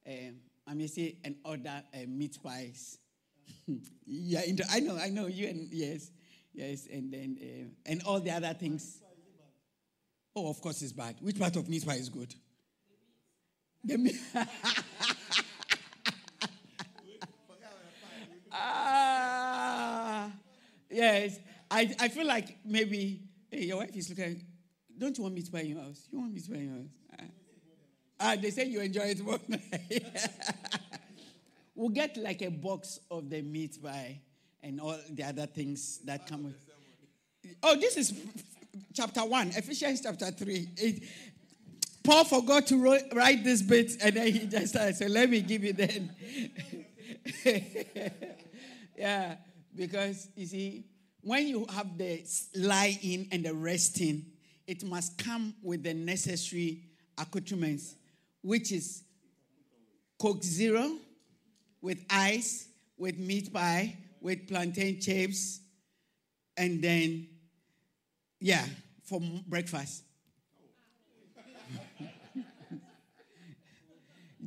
um, 0.07 0.35
I'm 0.67 0.77
going 0.77 0.87
to 0.87 0.87
say, 0.87 1.17
and 1.23 1.37
order 1.43 1.81
uh, 1.91 1.97
meat 2.07 2.37
pies. 2.43 2.99
yeah, 4.05 4.41
I 4.69 4.79
know, 4.79 4.95
I 4.95 5.09
know, 5.09 5.25
you 5.25 5.47
and, 5.47 5.67
yes, 5.71 6.11
yes, 6.53 6.87
and 6.91 7.11
then, 7.11 7.37
uh, 7.41 7.91
and 7.91 8.03
all 8.03 8.19
the 8.19 8.29
other 8.29 8.53
things. 8.53 9.01
Oh, 10.35 10.47
of 10.47 10.61
course 10.61 10.83
it's 10.83 10.91
bad. 10.91 11.15
Which 11.19 11.39
part 11.39 11.55
of 11.55 11.67
meat 11.67 11.83
pie 11.83 11.95
is 11.95 12.09
good? 12.09 12.35
Ah, 18.59 20.31
yes. 20.89 21.39
I, 21.69 21.93
I 21.99 22.07
feel 22.07 22.25
like 22.25 22.57
maybe, 22.65 23.21
hey, 23.51 23.65
your 23.65 23.77
wife 23.77 23.95
is 23.95 24.09
looking, 24.09 24.43
don't 24.97 25.15
you 25.17 25.23
want 25.23 25.35
me 25.35 25.43
to 25.43 25.51
buy 25.51 25.61
your 25.61 25.79
house? 25.79 26.07
You 26.11 26.19
want 26.19 26.33
me 26.33 26.41
to 26.41 26.51
buy 26.51 26.57
your 26.57 26.73
house? 26.73 27.29
Ah, 28.19 28.31
uh, 28.31 28.35
they 28.35 28.49
say 28.49 28.65
you 28.65 28.81
enjoy 28.81 29.01
it 29.01 29.23
more. 29.23 29.39
we'll 31.75 31.89
get 31.89 32.17
like 32.17 32.41
a 32.41 32.49
box 32.49 32.99
of 33.11 33.29
the 33.29 33.43
meat 33.43 33.77
pie 33.81 34.19
and 34.63 34.81
all 34.81 34.97
the 35.11 35.23
other 35.23 35.45
things 35.45 35.99
that 35.99 36.27
come 36.27 36.45
with. 36.45 36.55
Oh, 37.61 37.75
this 37.75 37.95
is 37.95 38.13
chapter 38.93 39.23
1, 39.23 39.49
Ephesians 39.49 40.01
chapter 40.01 40.31
3. 40.31 40.67
It, 40.77 41.03
Paul 42.07 42.23
forgot 42.23 42.67
to 42.67 43.01
write 43.13 43.43
this 43.43 43.61
bit 43.61 43.91
and 44.01 44.15
then 44.15 44.31
he 44.31 44.47
just 44.47 44.69
started. 44.69 44.95
So 44.95 45.07
let 45.07 45.29
me 45.29 45.41
give 45.41 45.61
you 45.65 45.73
then. 45.73 46.15
yeah, 48.97 49.35
because 49.75 50.29
you 50.37 50.45
see, 50.45 50.85
when 51.19 51.49
you 51.49 51.65
have 51.69 51.97
the 51.97 52.23
lying 52.55 53.27
and 53.33 53.43
the 53.43 53.53
resting, 53.53 54.25
it 54.65 54.85
must 54.85 55.17
come 55.17 55.53
with 55.61 55.83
the 55.83 55.93
necessary 55.93 56.85
accoutrements, 57.17 57.95
which 58.41 58.71
is 58.71 59.03
Coke 60.17 60.43
Zero 60.43 60.89
with 61.81 62.05
ice, 62.09 62.69
with 62.97 63.19
meat 63.19 63.53
pie, 63.53 63.97
with 64.21 64.47
plantain 64.47 65.01
chips, 65.01 65.59
and 66.55 66.81
then, 66.81 67.27
yeah, 68.39 68.63
for 69.03 69.19
breakfast. 69.45 70.03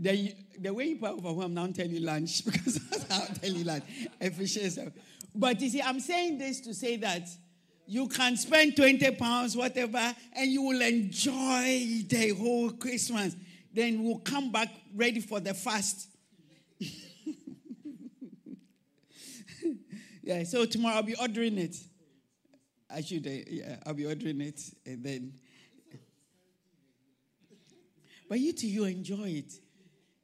The, 0.01 0.35
the 0.59 0.73
way 0.73 0.87
you 0.87 1.05
are 1.05 1.13
overwhelmed, 1.13 1.55
now 1.55 1.67
tell 1.67 1.87
you 1.87 2.01
lunch 2.01 2.43
because 2.47 2.77
that's 2.89 3.13
how 3.13 3.21
I'll 3.21 3.35
tell 3.35 3.51
you 3.53 3.65
lunch. 3.65 3.85
Efficiency. 4.19 4.89
But 5.35 5.61
you 5.61 5.69
see, 5.69 5.83
I'm 5.83 6.01
saying 6.01 6.39
this 6.39 6.61
to 6.63 6.73
say 6.73 6.97
that 6.97 7.29
you 7.87 8.09
can 8.09 8.39
spend 8.39 8.77
20 8.77 9.11
pounds, 9.17 9.55
whatever, 9.55 10.15
and 10.33 10.51
you 10.51 10.63
will 10.63 10.81
enjoy 10.81 12.05
the 12.09 12.35
whole 12.39 12.71
Christmas. 12.71 13.37
Then 13.73 14.03
we'll 14.03 14.21
come 14.21 14.51
back 14.51 14.71
ready 14.95 15.21
for 15.21 15.39
the 15.39 15.53
fast. 15.53 16.09
yeah, 20.23 20.45
so 20.45 20.65
tomorrow 20.65 20.97
I'll 20.97 21.03
be 21.03 21.17
ordering 21.17 21.59
it. 21.59 21.77
I 22.89 23.03
should, 23.03 23.27
uh, 23.27 23.31
yeah, 23.49 23.77
I'll 23.85 23.93
be 23.93 24.07
ordering 24.07 24.41
it 24.41 24.61
and 24.87 25.05
then. 25.05 25.35
But 28.31 28.41
you 28.41 28.55
too, 28.55 28.67
you 28.69 28.85
enjoy 28.85 29.29
it. 29.29 29.53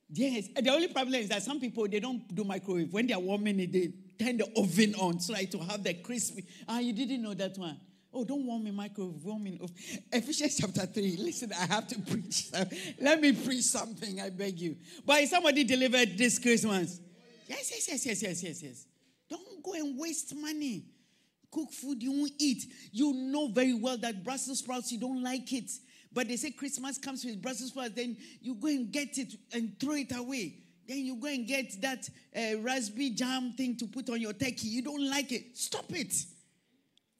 Yes. 0.08 0.48
The 0.54 0.70
only 0.70 0.88
problem 0.88 1.14
is 1.14 1.28
that 1.28 1.42
some 1.42 1.58
people 1.60 1.88
they 1.88 2.00
don't 2.00 2.32
do 2.34 2.44
microwave. 2.44 2.92
When 2.92 3.06
they 3.06 3.14
are 3.14 3.20
warming 3.20 3.58
it, 3.60 3.72
they 3.72 3.92
turn 4.24 4.36
the 4.38 4.48
oven 4.56 4.94
on 4.94 5.20
so 5.20 5.32
like 5.32 5.50
to 5.50 5.58
have 5.58 5.82
the 5.82 5.94
crispy. 5.94 6.44
Ah, 6.68 6.78
you 6.78 6.92
didn't 6.92 7.22
know 7.22 7.34
that 7.34 7.56
one. 7.58 7.78
Oh, 8.12 8.24
don't 8.24 8.46
warm 8.46 8.66
in 8.66 8.74
microwave, 8.74 9.22
warm 9.24 9.46
in 9.46 9.54
oven. 9.60 9.76
Ephesians 10.12 10.56
chapter 10.58 10.86
3. 10.86 11.16
Listen, 11.18 11.52
I 11.52 11.66
have 11.66 11.86
to 11.88 11.98
preach. 12.10 12.50
Let 13.00 13.20
me 13.20 13.32
preach 13.32 13.64
something, 13.64 14.20
I 14.20 14.30
beg 14.30 14.58
you. 14.60 14.76
But 15.04 15.26
somebody 15.28 15.64
delivered 15.64 16.16
this 16.16 16.38
Christmas. 16.38 17.00
Yes, 17.46 17.70
yes, 17.70 17.88
yes, 17.88 18.06
yes, 18.06 18.22
yes, 18.22 18.42
yes, 18.42 18.62
yes. 18.62 18.86
Don't 19.28 19.62
go 19.62 19.72
and 19.74 19.98
waste 19.98 20.34
money. 20.34 20.84
Cook 21.50 21.72
food 21.72 22.02
you 22.02 22.12
won't 22.12 22.32
eat. 22.38 22.64
You 22.92 23.12
know 23.12 23.48
very 23.48 23.74
well 23.74 23.96
that 23.98 24.24
Brussels 24.24 24.60
sprouts, 24.60 24.92
you 24.92 24.98
don't 24.98 25.22
like 25.22 25.52
it. 25.52 25.70
But 26.16 26.28
they 26.28 26.36
say 26.36 26.50
Christmas 26.50 26.96
comes 26.96 27.26
with 27.26 27.42
Brussels 27.42 27.68
sprouts, 27.68 27.92
then 27.94 28.16
you 28.40 28.54
go 28.54 28.68
and 28.68 28.90
get 28.90 29.18
it 29.18 29.34
and 29.52 29.78
throw 29.78 29.92
it 29.92 30.16
away. 30.16 30.54
Then 30.88 31.04
you 31.04 31.16
go 31.16 31.26
and 31.26 31.46
get 31.46 31.78
that 31.82 32.08
uh, 32.34 32.58
raspberry 32.60 33.10
jam 33.10 33.52
thing 33.52 33.76
to 33.76 33.86
put 33.86 34.08
on 34.08 34.18
your 34.18 34.32
turkey. 34.32 34.68
You 34.68 34.80
don't 34.80 35.10
like 35.10 35.30
it. 35.30 35.58
Stop 35.58 35.84
it. 35.90 36.14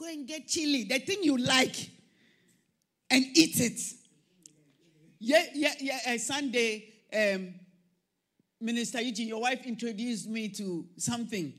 Go 0.01 0.07
and 0.07 0.27
get 0.27 0.49
chili, 0.49 0.85
the 0.85 0.99
thing 1.01 1.19
you 1.21 1.37
like, 1.37 1.77
and 3.11 3.23
eat 3.37 3.61
it. 3.61 3.79
Yeah, 5.19 5.45
yeah, 5.53 5.75
yeah. 5.79 5.99
Uh, 6.09 6.17
Sunday, 6.17 6.95
um, 7.15 7.53
Minister 8.63 9.03
Eugene, 9.03 9.29
your 9.29 9.43
wife 9.43 9.67
introduced 9.67 10.27
me 10.27 10.49
to 10.49 10.87
something. 10.97 11.53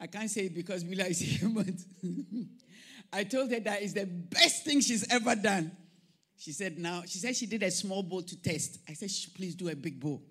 I 0.00 0.08
can't 0.08 0.28
say 0.28 0.46
it 0.46 0.56
because 0.56 0.82
Mila 0.82 1.04
is 1.04 1.18
here, 1.20 1.48
but 1.48 1.66
I 3.12 3.22
told 3.22 3.52
her 3.52 3.60
that 3.60 3.82
is 3.82 3.94
the 3.94 4.06
best 4.06 4.64
thing 4.64 4.80
she's 4.80 5.06
ever 5.08 5.36
done. 5.36 5.70
She 6.42 6.50
said, 6.50 6.76
now, 6.76 7.04
she 7.06 7.18
said 7.18 7.36
she 7.36 7.46
did 7.46 7.62
a 7.62 7.70
small 7.70 8.02
bowl 8.02 8.20
to 8.20 8.42
test. 8.42 8.80
I 8.88 8.94
said, 8.94 9.10
please 9.32 9.54
do 9.54 9.68
a 9.68 9.76
big 9.76 10.00
bowl. 10.00 10.24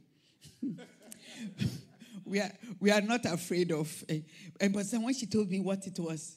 we, 2.26 2.38
are, 2.38 2.52
we 2.82 2.92
are 2.92 3.00
not 3.00 3.24
afraid 3.24 3.72
of. 3.72 4.04
Uh, 4.10 4.16
but 4.74 4.92
then 4.92 5.04
when 5.04 5.14
she 5.14 5.26
told 5.26 5.50
me 5.50 5.62
what 5.62 5.88
it 5.88 5.98
was, 5.98 6.36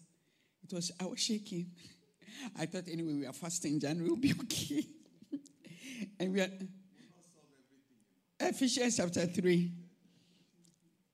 it 0.63 0.73
was, 0.73 0.93
I 1.01 1.07
was 1.07 1.19
shaking. 1.19 1.73
I 2.57 2.67
thought, 2.67 2.85
anyway, 2.89 3.15
we 3.15 3.27
are 3.27 3.33
fasting, 3.33 3.81
January 3.81 4.11
will 4.11 4.17
be 4.17 4.33
okay. 4.43 4.87
and 6.21 6.33
we 6.33 6.41
are. 6.41 6.51
Ephesians 8.39 8.97
chapter 8.97 9.27
3. 9.27 9.73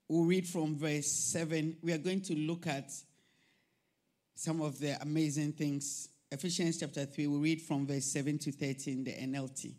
We'll 0.07 0.25
read 0.25 0.47
from 0.47 0.76
verse 0.76 1.11
7. 1.11 1.79
We 1.81 1.95
are 1.95 1.99
going 1.99 2.21
to 2.21 2.35
look 2.35 2.67
at 2.67 2.90
some 4.35 4.61
of 4.61 4.79
the 4.79 5.00
amazing 5.00 5.52
things 5.52 6.10
Ephesians 6.32 6.78
chapter 6.78 7.04
3, 7.04 7.26
we 7.26 7.38
read 7.38 7.62
from 7.62 7.87
verse 7.87 8.04
7 8.04 8.38
to 8.38 8.52
13, 8.52 9.02
the 9.02 9.10
NLT. 9.10 9.75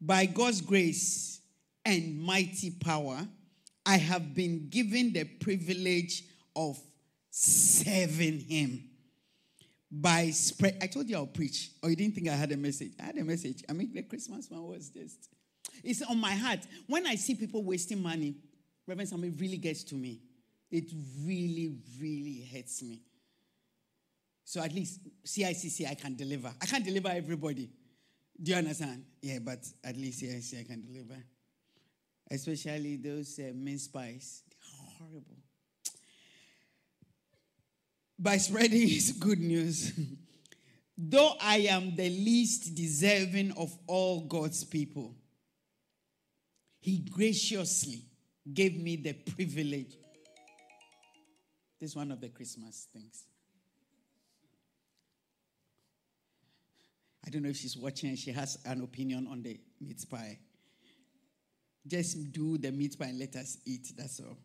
By 0.00 0.24
God's 0.24 0.62
grace 0.62 1.40
and 1.84 2.18
mighty 2.18 2.70
power, 2.70 3.18
I 3.84 3.98
have 3.98 4.34
been 4.34 4.68
given 4.70 5.12
the 5.12 5.24
privilege 5.24 6.24
of 6.56 6.80
serving 7.30 8.40
Him. 8.40 8.84
By 9.90 10.30
spread, 10.30 10.78
I 10.80 10.86
told 10.86 11.10
you 11.10 11.16
I'll 11.16 11.26
preach, 11.26 11.72
or 11.82 11.90
you 11.90 11.96
didn't 11.96 12.14
think 12.14 12.28
I 12.28 12.36
had 12.36 12.52
a 12.52 12.56
message. 12.56 12.92
I 12.98 13.04
had 13.04 13.18
a 13.18 13.24
message. 13.24 13.62
I 13.68 13.74
mean, 13.74 13.92
the 13.92 14.02
Christmas 14.02 14.48
one 14.50 14.66
was 14.66 14.88
just, 14.88 15.28
it's 15.84 16.00
on 16.00 16.18
my 16.18 16.32
heart. 16.32 16.60
When 16.86 17.06
I 17.06 17.16
see 17.16 17.34
people 17.34 17.62
wasting 17.62 18.02
money, 18.02 18.34
Reverend 18.86 19.10
Samuel 19.10 19.34
really 19.38 19.58
gets 19.58 19.84
to 19.84 19.94
me. 19.94 20.22
It 20.70 20.90
really, 21.22 21.76
really 22.00 22.48
hurts 22.50 22.82
me. 22.82 23.02
So 24.44 24.60
at 24.60 24.72
least 24.74 25.00
CICC 25.24 25.88
I 25.88 25.94
can 25.94 26.16
deliver. 26.16 26.52
I 26.60 26.66
can't 26.66 26.84
deliver 26.84 27.08
everybody. 27.08 27.70
Do 28.40 28.50
you 28.50 28.58
understand? 28.58 29.04
Yeah, 29.20 29.38
but 29.40 29.64
at 29.84 29.96
least 29.96 30.22
CICC 30.22 30.60
I 30.60 30.64
can 30.64 30.82
deliver. 30.82 31.22
Especially 32.30 32.96
those 32.96 33.38
uh, 33.38 33.52
mince 33.54 33.88
pies. 33.88 34.42
They're 34.48 34.98
horrible. 34.98 35.36
By 38.18 38.36
spreading 38.38 38.80
his 38.88 39.12
good 39.12 39.40
news, 39.40 39.92
though 40.98 41.34
I 41.40 41.58
am 41.70 41.94
the 41.94 42.08
least 42.08 42.74
deserving 42.74 43.52
of 43.52 43.76
all 43.86 44.22
God's 44.22 44.64
people, 44.64 45.14
he 46.80 46.98
graciously 46.98 48.02
gave 48.52 48.76
me 48.76 48.96
the 48.96 49.12
privilege. 49.12 49.94
This 51.80 51.90
is 51.90 51.96
one 51.96 52.10
of 52.10 52.20
the 52.20 52.28
Christmas 52.28 52.88
things. 52.92 53.24
I 57.26 57.30
don't 57.30 57.42
know 57.42 57.50
if 57.50 57.56
she's 57.56 57.76
watching 57.76 58.10
and 58.10 58.18
she 58.18 58.32
has 58.32 58.58
an 58.64 58.82
opinion 58.82 59.28
on 59.30 59.42
the 59.42 59.58
meat 59.80 60.04
pie. 60.10 60.38
Just 61.86 62.32
do 62.32 62.58
the 62.58 62.70
meat 62.70 62.98
pie 62.98 63.06
and 63.06 63.18
let 63.18 63.36
us 63.36 63.58
eat. 63.64 63.92
That's 63.96 64.20
all. 64.20 64.36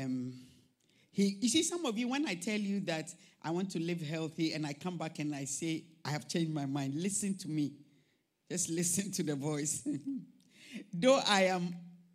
Um, 0.00 0.32
he, 1.12 1.36
you 1.40 1.48
see, 1.48 1.62
some 1.62 1.84
of 1.86 1.96
you, 1.96 2.08
when 2.08 2.26
I 2.26 2.34
tell 2.34 2.58
you 2.58 2.80
that 2.80 3.14
I 3.42 3.50
want 3.50 3.70
to 3.72 3.78
live 3.78 4.00
healthy 4.00 4.52
and 4.52 4.66
I 4.66 4.72
come 4.72 4.98
back 4.98 5.20
and 5.20 5.34
I 5.34 5.44
say, 5.44 5.84
I 6.04 6.10
have 6.10 6.26
changed 6.28 6.52
my 6.52 6.66
mind, 6.66 6.94
listen 6.96 7.36
to 7.38 7.48
me. 7.48 7.72
Just 8.50 8.68
listen 8.68 9.12
to 9.12 9.22
the 9.22 9.36
voice. 9.36 9.86
Though 10.92 11.20
I 11.26 11.44
am, 11.44 11.74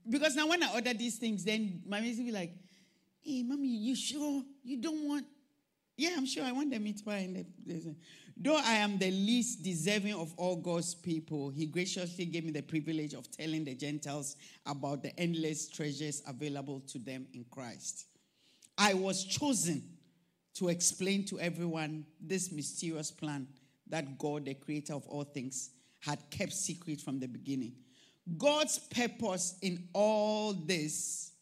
because 0.10 0.36
now 0.36 0.48
when 0.48 0.62
I 0.64 0.74
order 0.74 0.94
these 0.94 1.18
things, 1.18 1.46
then 1.46 1.82
my 1.88 2.02
will 2.02 2.16
be 2.18 2.32
like, 2.32 2.52
hey, 3.22 3.44
mommy, 3.44 3.68
you 3.68 3.96
sure 3.96 4.44
you 4.64 4.82
don't 4.82 5.08
want? 5.08 5.26
Yeah, 5.96 6.12
I'm 6.18 6.26
sure 6.26 6.44
I 6.44 6.52
want 6.52 6.72
the 6.72 6.80
meat 6.80 7.04
pie. 7.06 7.18
And 7.20 7.46
the, 7.66 7.96
Though 8.42 8.56
I 8.56 8.76
am 8.76 8.98
the 8.98 9.12
least 9.12 9.64
deserving 9.64 10.14
of 10.14 10.34
all 10.38 10.56
God's 10.56 10.96
people, 10.96 11.50
He 11.50 11.66
graciously 11.66 12.24
gave 12.26 12.46
me 12.46 12.52
the 12.52 12.62
privilege 12.62 13.14
of 13.14 13.30
telling 13.30 13.66
the 13.66 13.76
Gentiles 13.76 14.38
about 14.66 15.04
the 15.04 15.18
endless 15.20 15.68
treasures 15.68 16.24
available 16.26 16.80
to 16.88 17.00
them 17.00 17.28
in 17.34 17.44
Christ. 17.52 18.06
I 18.78 18.94
was 18.94 19.26
chosen 19.26 19.84
to 20.54 20.70
explain 20.70 21.26
to 21.26 21.40
everyone 21.42 22.06
this 22.22 22.50
mysterious 22.50 23.12
plan 23.12 23.46
that 23.88 24.18
God, 24.18 24.46
the 24.46 24.54
creator 24.54 24.94
of 24.94 25.06
all 25.08 25.26
things, 25.26 25.72
had 26.00 26.20
kept 26.30 26.54
secret 26.54 27.02
from 27.02 27.20
the 27.20 27.28
beginning. 27.28 27.74
God's 28.38 28.80
purpose 28.80 29.58
in 29.62 29.90
all 29.92 30.54
this 30.54 31.34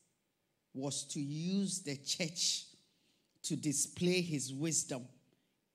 was 0.73 1.03
to 1.09 1.19
use 1.19 1.79
the 1.81 1.97
church 1.97 2.63
to 3.43 3.55
display 3.55 4.21
his 4.21 4.51
wisdom 4.51 5.05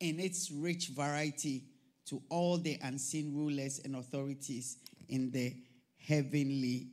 in 0.02 0.18
its 0.18 0.50
rich 0.50 0.88
variety 0.88 1.62
to 2.06 2.21
all 2.28 2.59
the 2.59 2.76
unseen 2.82 3.32
rulers 3.35 3.80
and 3.85 3.94
authorities 3.94 4.78
in 5.09 5.30
the 5.30 5.54
heavenly 5.97 6.88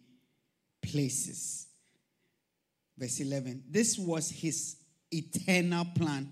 places. 0.84 1.68
Verse 2.96 3.20
11 3.20 3.64
This 3.68 3.98
was 3.98 4.30
his 4.30 4.78
eternal 5.12 5.86
plan, 5.96 6.32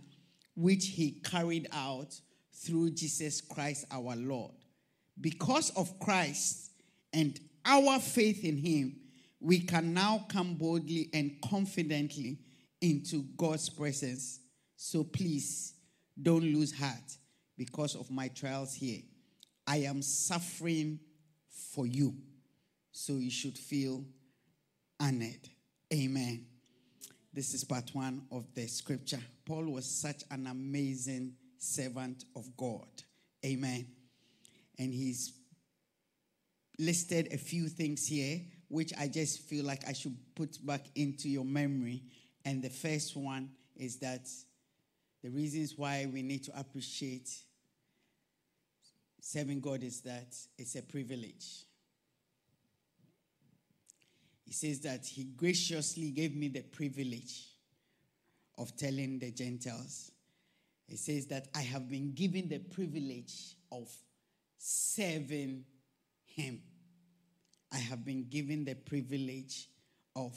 which 0.55 0.89
he 0.89 1.19
carried 1.24 1.67
out 1.74 2.13
through 2.53 2.91
Jesus 2.91 3.41
Christ 3.41 3.86
our 3.89 4.15
Lord. 4.15 4.53
Because 5.19 5.72
of 5.72 6.00
Christ 6.00 6.69
and 7.12 7.39
our 7.65 8.00
faith 8.00 8.46
in 8.46 8.55
him, 8.55 8.98
we 9.39 9.60
can 9.60 9.96
now 9.96 10.25
come 10.29 10.53
boldly 10.53 11.10
and 11.12 11.41
confidently 11.41 12.38
into 12.81 13.24
God's 13.36 13.67
presence. 13.67 14.41
So 14.75 15.03
please 15.03 15.74
don't 16.21 16.43
lose 16.43 16.77
heart 16.77 17.17
because 17.57 17.95
of 17.95 18.09
my 18.12 18.27
trials 18.29 18.74
here. 18.74 19.01
I 19.65 19.77
am 19.77 20.01
suffering 20.01 21.00
for 21.74 21.86
you. 21.86 22.15
So 22.91 23.13
you 23.13 23.29
should 23.29 23.57
feel 23.57 24.03
honored. 25.00 25.50
Amen. 25.93 26.45
This 27.33 27.53
is 27.53 27.63
part 27.63 27.91
one 27.93 28.24
of 28.31 28.45
the 28.55 28.67
scripture. 28.67 29.19
Paul 29.45 29.65
was 29.65 29.86
such 29.86 30.24
an 30.31 30.47
amazing 30.47 31.33
servant 31.57 32.25
of 32.36 32.55
God. 32.57 32.88
Amen. 33.45 33.88
And 34.79 34.93
he's 34.93 35.33
listed 36.79 37.31
a 37.31 37.38
few 37.38 37.67
things 37.67 38.07
here, 38.07 38.41
which 38.69 38.93
I 38.97 39.07
just 39.07 39.41
feel 39.41 39.65
like 39.65 39.88
I 39.88 39.93
should 39.93 40.15
put 40.36 40.65
back 40.65 40.86
into 40.95 41.29
your 41.29 41.45
memory. 41.45 42.03
And 42.45 42.63
the 42.63 42.69
first 42.69 43.15
one 43.15 43.50
is 43.75 43.97
that 43.97 44.27
the 45.24 45.29
reasons 45.29 45.77
why 45.77 46.07
we 46.12 46.21
need 46.21 46.43
to 46.45 46.59
appreciate 46.59 47.29
serving 49.19 49.59
God 49.59 49.83
is 49.83 50.01
that 50.01 50.36
it's 50.57 50.75
a 50.75 50.81
privilege. 50.81 51.67
he 54.47 54.53
says 54.53 54.79
that 54.79 55.05
he 55.05 55.25
graciously 55.25 56.09
gave 56.12 56.33
me 56.33 56.47
the 56.47 56.62
privilege 56.62 57.47
of 58.57 58.75
telling 58.77 59.19
the 59.19 59.29
Gentiles. 59.31 60.09
He 60.88 60.95
says 60.95 61.27
that 61.27 61.50
I 61.53 61.62
have 61.63 61.89
been 61.89 62.13
given 62.13 62.47
the 62.47 62.59
privilege 62.59 63.57
of 63.74 63.93
serving 64.57 65.65
him. 66.25 66.62
I 67.74 67.77
have 67.77 68.05
been 68.05 68.29
given 68.29 68.63
the 68.63 68.75
privilege 68.75 69.67
of. 70.15 70.33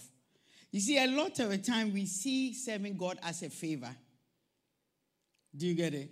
You 0.72 0.80
see, 0.80 0.98
a 0.98 1.06
lot 1.06 1.38
of 1.38 1.50
the 1.50 1.58
time 1.58 1.92
we 1.92 2.06
see 2.06 2.52
serving 2.52 2.96
God 2.96 3.20
as 3.22 3.44
a 3.44 3.48
favor. 3.48 3.94
Do 5.56 5.66
you 5.66 5.74
get 5.74 5.94
it? 5.94 6.10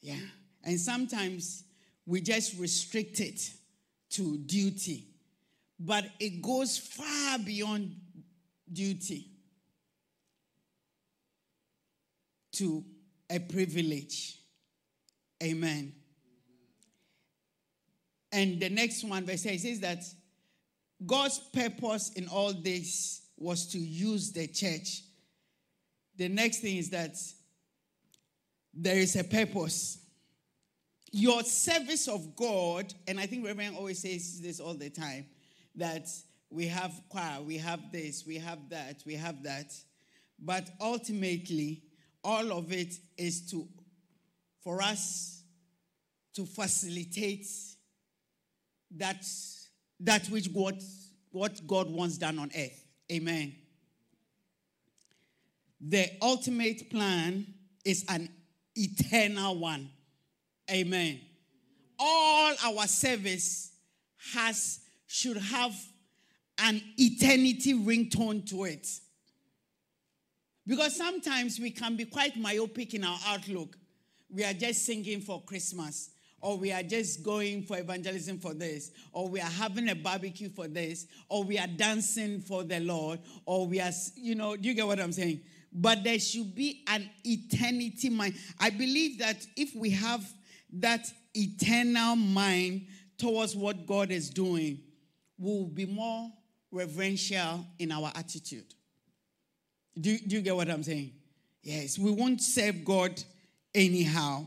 Yeah. 0.00 0.16
And 0.62 0.78
sometimes 0.78 1.64
we 2.06 2.20
just 2.20 2.58
restrict 2.58 3.20
it 3.20 3.40
to 4.10 4.38
duty, 4.38 5.06
but 5.78 6.04
it 6.20 6.42
goes 6.42 6.78
far 6.78 7.38
beyond 7.38 7.96
duty 8.72 9.30
to 12.52 12.84
a 13.30 13.38
privilege. 13.38 14.38
Amen. 15.42 15.92
And 18.32 18.60
the 18.60 18.68
next 18.68 19.04
one, 19.04 19.24
verse 19.24 19.46
8 19.46 19.60
says 19.60 19.80
that 19.80 20.02
God's 21.04 21.38
purpose 21.52 22.12
in 22.12 22.28
all 22.28 22.52
this 22.52 23.22
was 23.36 23.66
to 23.68 23.78
use 23.78 24.32
the 24.32 24.46
church. 24.46 25.02
The 26.16 26.28
next 26.28 26.58
thing 26.60 26.76
is 26.76 26.90
that 26.90 27.16
there 28.76 28.96
is 28.96 29.16
a 29.16 29.24
purpose. 29.24 29.98
Your 31.12 31.42
service 31.42 32.08
of 32.08 32.34
God, 32.34 32.92
and 33.06 33.20
I 33.20 33.26
think 33.26 33.46
Reverend 33.46 33.76
always 33.76 34.00
says 34.00 34.40
this 34.40 34.58
all 34.58 34.74
the 34.74 34.90
time, 34.90 35.26
that 35.76 36.08
we 36.50 36.66
have 36.66 36.92
choir, 37.08 37.40
we 37.42 37.58
have 37.58 37.92
this, 37.92 38.24
we 38.26 38.38
have 38.38 38.68
that, 38.70 39.02
we 39.06 39.14
have 39.14 39.42
that. 39.44 39.72
But 40.38 40.68
ultimately, 40.80 41.82
all 42.22 42.52
of 42.52 42.72
it 42.72 42.94
is 43.16 43.48
to 43.50 43.68
for 44.62 44.80
us 44.80 45.42
to 46.34 46.46
facilitate 46.46 47.46
that 48.96 49.24
that 50.00 50.26
which 50.28 50.52
God 50.52 50.80
what 51.30 51.66
God 51.66 51.90
wants 51.90 52.18
done 52.18 52.38
on 52.38 52.50
earth. 52.56 52.84
Amen. 53.12 53.54
The 55.80 56.10
ultimate 56.22 56.88
plan 56.90 57.46
is 57.84 58.04
an 58.08 58.30
eternal 58.74 59.58
one. 59.58 59.90
Amen. 60.70 61.20
All 61.98 62.54
our 62.64 62.86
service 62.86 63.72
has 64.32 64.80
should 65.06 65.36
have 65.36 65.74
an 66.58 66.80
eternity 66.96 67.74
ringtone 67.74 68.48
to 68.48 68.64
it. 68.64 68.88
Because 70.66 70.96
sometimes 70.96 71.60
we 71.60 71.70
can 71.70 71.96
be 71.96 72.06
quite 72.06 72.36
myopic 72.36 72.94
in 72.94 73.04
our 73.04 73.18
outlook. 73.26 73.76
We 74.30 74.44
are 74.44 74.54
just 74.54 74.84
singing 74.84 75.20
for 75.20 75.42
Christmas, 75.42 76.10
or 76.40 76.56
we 76.56 76.72
are 76.72 76.82
just 76.82 77.22
going 77.22 77.62
for 77.64 77.78
evangelism 77.78 78.38
for 78.38 78.54
this, 78.54 78.90
or 79.12 79.28
we 79.28 79.40
are 79.40 79.50
having 79.50 79.88
a 79.90 79.94
barbecue 79.94 80.48
for 80.48 80.66
this, 80.66 81.06
or 81.28 81.44
we 81.44 81.58
are 81.58 81.66
dancing 81.66 82.40
for 82.40 82.64
the 82.64 82.80
Lord, 82.80 83.20
or 83.44 83.66
we 83.66 83.80
are, 83.80 83.92
you 84.16 84.34
know, 84.34 84.56
do 84.56 84.68
you 84.68 84.74
get 84.74 84.86
what 84.86 84.98
I'm 84.98 85.12
saying? 85.12 85.40
But 85.74 86.04
there 86.04 86.18
should 86.20 86.54
be 86.54 86.84
an 86.86 87.10
eternity 87.24 88.08
mind. 88.08 88.36
I 88.60 88.70
believe 88.70 89.18
that 89.18 89.44
if 89.56 89.74
we 89.74 89.90
have 89.90 90.24
that 90.74 91.10
eternal 91.34 92.14
mind 92.14 92.86
towards 93.18 93.56
what 93.56 93.84
God 93.84 94.12
is 94.12 94.30
doing, 94.30 94.78
we'll 95.36 95.66
be 95.66 95.86
more 95.86 96.30
reverential 96.70 97.66
in 97.78 97.90
our 97.90 98.12
attitude. 98.14 98.72
Do, 100.00 100.16
do 100.16 100.36
you 100.36 100.42
get 100.42 100.54
what 100.54 100.70
I'm 100.70 100.82
saying? 100.82 101.12
Yes, 101.62 101.98
we 101.98 102.10
won't 102.10 102.40
serve 102.40 102.84
God 102.84 103.22
anyhow. 103.74 104.46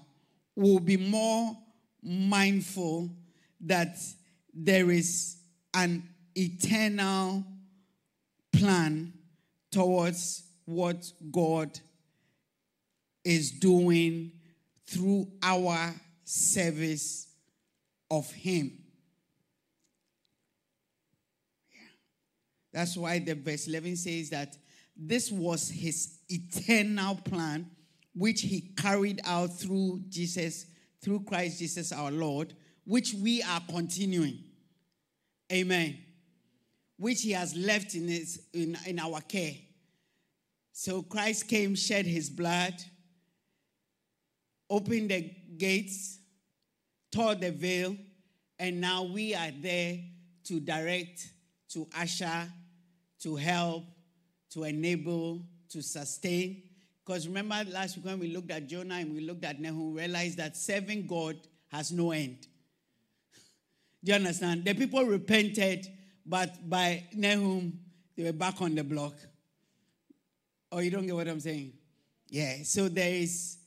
We'll 0.56 0.80
be 0.80 0.98
more 0.98 1.58
mindful 2.02 3.10
that 3.62 3.98
there 4.54 4.92
is 4.92 5.38
an 5.74 6.04
eternal 6.36 7.44
plan 8.54 9.14
towards 9.72 10.44
what 10.68 11.12
God 11.32 11.80
is 13.24 13.52
doing 13.52 14.34
through 14.86 15.28
our 15.42 15.94
service 16.26 17.28
of 18.12 18.30
Him. 18.32 18.78
Yeah. 21.72 21.80
That's 22.74 22.98
why 22.98 23.20
the 23.20 23.36
verse 23.36 23.68
11 23.68 23.96
says 23.96 24.30
that 24.32 24.58
this 24.98 25.32
was 25.32 25.70
his 25.70 26.20
eternal 26.28 27.16
plan, 27.16 27.70
which 28.16 28.42
he 28.42 28.72
carried 28.76 29.22
out 29.26 29.54
through 29.54 30.02
Jesus, 30.10 30.66
through 31.02 31.22
Christ 31.22 31.60
Jesus 31.60 31.92
our 31.92 32.12
Lord, 32.12 32.56
which 32.84 33.14
we 33.14 33.44
are 33.44 33.62
continuing. 33.70 34.44
Amen. 35.52 36.00
Which 36.98 37.22
he 37.22 37.32
has 37.32 37.56
left 37.56 37.94
in, 37.94 38.08
his, 38.08 38.42
in, 38.54 38.76
in 38.88 38.98
our 39.00 39.22
care. 39.22 39.54
So 40.80 41.02
Christ 41.02 41.48
came, 41.48 41.74
shed 41.74 42.06
his 42.06 42.30
blood, 42.30 42.76
opened 44.70 45.10
the 45.10 45.32
gates, 45.58 46.20
tore 47.12 47.34
the 47.34 47.50
veil, 47.50 47.98
and 48.60 48.80
now 48.80 49.02
we 49.02 49.34
are 49.34 49.50
there 49.60 49.98
to 50.44 50.60
direct, 50.60 51.32
to 51.70 51.88
usher, 51.98 52.48
to 53.22 53.36
help, 53.36 53.86
to 54.52 54.66
enable, 54.66 55.42
to 55.70 55.82
sustain. 55.82 56.62
Because 57.04 57.28
remember 57.28 57.56
last 57.72 57.96
week 57.98 58.06
when 58.06 58.20
we 58.20 58.28
looked 58.28 58.52
at 58.52 58.68
Jonah 58.68 58.98
and 58.98 59.16
we 59.16 59.22
looked 59.22 59.46
at 59.46 59.60
Nahum, 59.60 59.96
we 59.96 60.02
realized 60.02 60.38
that 60.38 60.56
serving 60.56 61.08
God 61.08 61.38
has 61.72 61.92
no 61.92 62.12
end. 62.12 62.46
Do 64.04 64.12
you 64.12 64.14
understand? 64.14 64.64
The 64.64 64.76
people 64.76 65.04
repented, 65.06 65.88
but 66.24 66.70
by 66.70 67.06
Nahum, 67.16 67.80
they 68.16 68.26
were 68.26 68.32
back 68.32 68.62
on 68.62 68.76
the 68.76 68.84
block. 68.84 69.16
Oh, 70.72 70.80
you 70.80 70.92
don't 70.92 71.06
get 71.06 71.16
what 71.16 71.28
I'm 71.28 71.40
saying? 71.40 71.74
Yeah, 72.30 72.64
so 72.64 72.90
there 72.90 73.14
is 73.14 73.58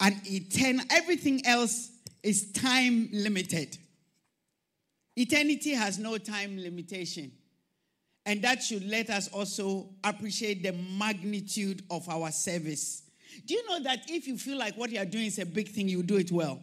an 0.00 0.20
eternal, 0.24 0.84
everything 0.90 1.46
else 1.46 1.90
is 2.22 2.52
time 2.52 3.08
limited. 3.12 3.76
Eternity 5.16 5.70
has 5.74 5.98
no 5.98 6.18
time 6.18 6.58
limitation. 6.58 7.30
And 8.26 8.42
that 8.42 8.62
should 8.62 8.88
let 8.88 9.10
us 9.10 9.28
also 9.28 9.88
appreciate 10.04 10.62
the 10.62 10.72
magnitude 10.72 11.82
of 11.90 12.08
our 12.08 12.30
service. 12.30 13.02
Do 13.46 13.54
you 13.54 13.66
know 13.68 13.82
that 13.82 14.10
if 14.10 14.26
you 14.26 14.36
feel 14.36 14.58
like 14.58 14.76
what 14.76 14.90
you 14.90 15.00
are 15.00 15.06
doing 15.06 15.26
is 15.26 15.38
a 15.38 15.46
big 15.46 15.68
thing, 15.68 15.88
you 15.88 16.02
do 16.02 16.16
it 16.16 16.30
well? 16.30 16.60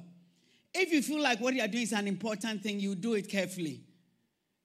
If 0.74 0.92
you 0.92 1.02
feel 1.02 1.22
like 1.22 1.40
what 1.40 1.54
you 1.54 1.62
are 1.62 1.68
doing 1.68 1.84
is 1.84 1.94
an 1.94 2.08
important 2.08 2.62
thing, 2.62 2.80
you 2.80 2.96
do 2.96 3.14
it 3.16 3.30
carefully. 3.30 3.82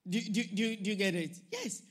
Do, 0.08 0.20
do, 0.20 0.44
do, 0.44 0.76
do 0.76 0.90
you 0.90 0.96
get 0.96 1.14
it? 1.14 1.36
Yes. 1.50 1.82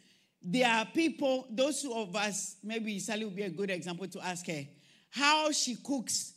There 0.43 0.67
are 0.67 0.86
people, 0.86 1.47
those 1.49 1.86
of 1.86 2.15
us, 2.15 2.56
maybe 2.63 2.97
Sally 2.99 3.25
will 3.25 3.32
be 3.32 3.43
a 3.43 3.49
good 3.49 3.69
example 3.69 4.08
to 4.08 4.19
ask 4.25 4.47
her 4.47 4.65
how 5.10 5.51
she 5.51 5.75
cooks 5.75 6.34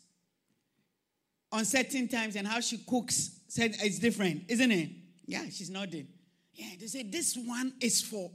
on 1.51 1.65
certain 1.65 2.09
times 2.09 2.37
and 2.37 2.47
how 2.47 2.61
she 2.61 2.79
cooks 2.79 3.41
said 3.49 3.77
it's 3.81 3.99
different, 4.01 4.43
isn't 4.49 4.71
it? 4.73 4.91
Yeah, 5.27 5.45
she's 5.51 5.71
nodding. 5.71 6.09
Yeah, 6.53 6.71
they 6.79 6.87
say 6.87 7.05
this 7.05 7.37
one 7.37 7.73
is 7.81 8.03
for 8.03 8.31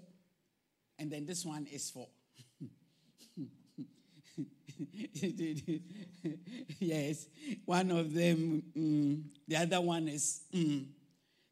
and 1.00 1.10
then 1.10 1.26
this 1.26 1.46
one 1.46 1.66
is 1.72 1.90
for. 1.90 2.08
yes, 6.80 7.28
one 7.66 7.92
of 7.92 8.14
them, 8.14 8.64
mm, 8.78 9.24
the 9.48 9.56
other 9.56 9.80
one 9.82 10.10
is. 10.10 10.42
Mm. 10.54 10.88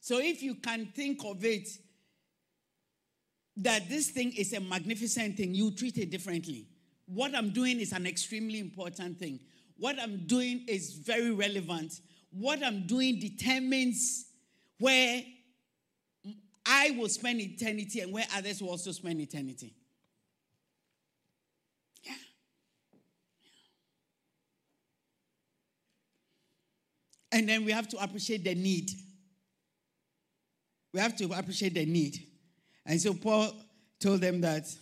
So 0.02 0.20
if 0.20 0.44
you 0.44 0.56
can 0.56 0.88
think 0.88 1.22
of 1.26 1.44
it 1.44 1.70
that 3.58 3.90
this 3.90 4.10
thing 4.10 4.32
is 4.34 4.54
a 4.54 4.60
magnificent 4.60 5.38
thing, 5.38 5.56
you 5.56 5.72
treat 5.72 5.98
it 5.98 6.12
differently. 6.12 6.68
What 7.08 7.36
I'm 7.36 7.50
doing 7.50 7.80
is 7.80 7.92
an 7.92 8.06
extremely 8.06 8.60
important 8.60 9.18
thing. 9.18 9.40
What 9.78 10.00
I'm 10.00 10.28
doing 10.28 10.66
is 10.68 10.94
very 10.94 11.32
relevant. 11.32 11.94
What 12.32 12.64
I'm 12.64 12.86
doing 12.86 13.20
determines 13.20 14.26
where 14.80 15.24
I 16.66 16.92
will 16.98 17.10
spend 17.10 17.40
eternity 17.40 18.02
and 18.02 18.12
where 18.12 18.26
others 18.36 18.62
will 18.62 18.70
also 18.70 18.92
spend 18.92 19.22
eternity. 19.22 19.74
Yeah. 22.04 22.14
And 27.32 27.48
then 27.48 27.66
we 27.66 27.72
have 27.72 27.88
to 27.90 28.04
appreciate 28.04 28.44
the 28.44 28.54
need. 28.54 28.92
We 30.94 31.00
have 31.00 31.16
to 31.18 31.26
appreciate 31.32 31.74
the 31.74 31.86
need. 31.86 32.18
And 32.88 33.02
so 33.02 33.14
Paul 33.14 33.54
told 34.00 34.22
them 34.22 34.40
that 34.42 34.74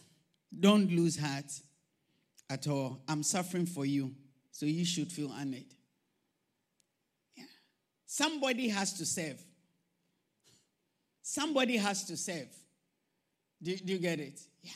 don't 0.57 0.89
lose 0.91 1.17
heart 1.17 1.51
at 2.49 2.67
all. 2.67 3.01
I'm 3.07 3.23
suffering 3.23 3.65
for 3.65 3.83
you, 3.83 4.13
so 4.51 4.67
you 4.67 4.85
should 4.85 5.11
feel 5.11 5.31
honored. 5.31 5.65
Yeah. 7.35 7.45
Somebody 8.05 8.69
has 8.69 8.93
to 8.99 9.05
serve. 9.05 9.43
somebody 11.23 11.77
has 11.77 12.03
to 12.05 12.15
serve. 12.15 12.47
Do, 13.61 13.75
do 13.75 13.93
you 13.93 13.99
get 13.99 14.19
it? 14.19 14.39
Yeah. 14.61 14.71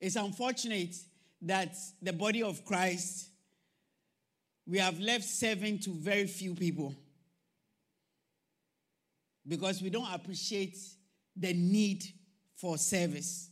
It's 0.00 0.16
unfortunate 0.16 0.96
that 1.42 1.76
the 2.02 2.12
body 2.12 2.42
of 2.42 2.64
Christ, 2.64 3.28
we 4.66 4.78
have 4.78 4.98
left 4.98 5.24
serving 5.24 5.78
to 5.80 5.90
very 5.90 6.26
few 6.26 6.54
people 6.54 6.96
because 9.46 9.80
we 9.80 9.90
don't 9.90 10.12
appreciate 10.12 10.76
the 11.36 11.52
need 11.52 12.04
for 12.64 12.78
service. 12.78 13.50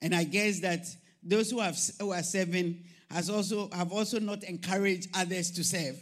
And 0.00 0.14
I 0.14 0.24
guess 0.24 0.60
that 0.60 0.86
those 1.22 1.50
who, 1.50 1.60
have, 1.60 1.78
who 2.00 2.12
are 2.12 2.22
serving 2.22 2.82
has 3.10 3.28
also, 3.28 3.68
have 3.72 3.92
also 3.92 4.18
not 4.18 4.42
encouraged 4.42 5.10
others 5.14 5.50
to 5.50 5.62
serve. 5.62 6.00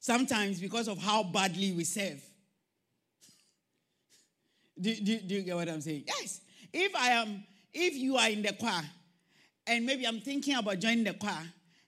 Sometimes 0.00 0.60
because 0.60 0.88
of 0.88 0.98
how 0.98 1.22
badly 1.22 1.70
we 1.70 1.84
serve. 1.84 2.20
Do, 4.80 4.92
do, 4.92 5.20
do 5.20 5.34
you 5.36 5.42
get 5.42 5.54
what 5.54 5.68
I'm 5.68 5.80
saying? 5.80 6.02
Yes. 6.08 6.40
If 6.72 6.92
I 6.96 7.10
am, 7.10 7.44
if 7.72 7.94
you 7.94 8.16
are 8.16 8.28
in 8.28 8.42
the 8.42 8.54
choir, 8.54 8.82
and 9.68 9.86
maybe 9.86 10.04
I'm 10.04 10.20
thinking 10.20 10.56
about 10.56 10.80
joining 10.80 11.04
the 11.04 11.14
choir, 11.14 11.46